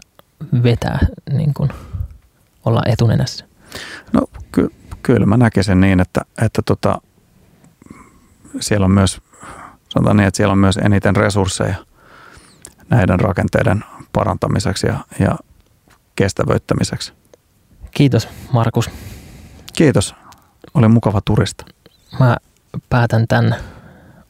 [0.62, 0.98] vetää,
[1.32, 1.70] niin kuin
[2.64, 3.44] olla etunenässä.
[4.12, 4.20] No
[4.52, 4.72] ky-
[5.02, 7.00] kyllä mä näkisin niin, että, että tota,
[8.60, 9.20] siellä on myös,
[9.88, 11.74] sanotaan niin, että siellä on myös eniten resursseja
[12.90, 15.38] näiden rakenteiden parantamiseksi ja, ja
[16.16, 17.12] kestävöittämiseksi.
[17.90, 18.90] Kiitos Markus.
[19.76, 20.14] Kiitos.
[20.74, 21.64] Oli mukava turista.
[22.20, 22.36] Mä
[22.88, 23.54] päätän tämän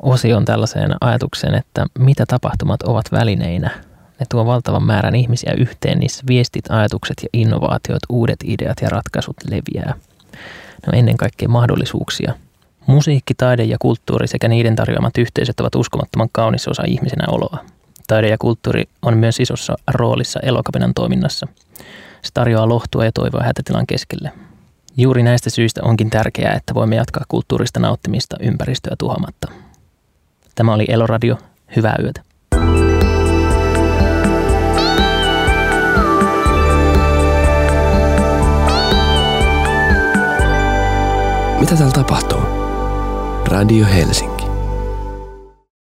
[0.03, 3.71] osion tällaiseen ajatukseen, että mitä tapahtumat ovat välineinä.
[4.21, 9.37] Ne tuo valtavan määrän ihmisiä yhteen, niissä viestit, ajatukset ja innovaatiot, uudet ideat ja ratkaisut
[9.51, 9.95] leviää.
[10.33, 12.35] Ne on ennen kaikkea mahdollisuuksia.
[12.87, 17.65] Musiikki, taide ja kulttuuri sekä niiden tarjoamat yhteisöt ovat uskomattoman kaunis osa ihmisenä oloa.
[18.09, 21.47] Taide ja kulttuuri on myös isossa roolissa elokapinan toiminnassa.
[22.23, 24.33] Se tarjoaa lohtua ja toivoa hätätilan keskelle.
[24.97, 29.49] Juuri näistä syistä onkin tärkeää, että voimme jatkaa kulttuurista nauttimista ympäristöä tuhoamatta.
[30.55, 31.39] Tämä oli Eloradio.
[31.77, 32.23] Hyvää yötä.
[41.61, 42.41] Mitä täällä tapahtuu?
[43.45, 44.48] Radio Helsinki.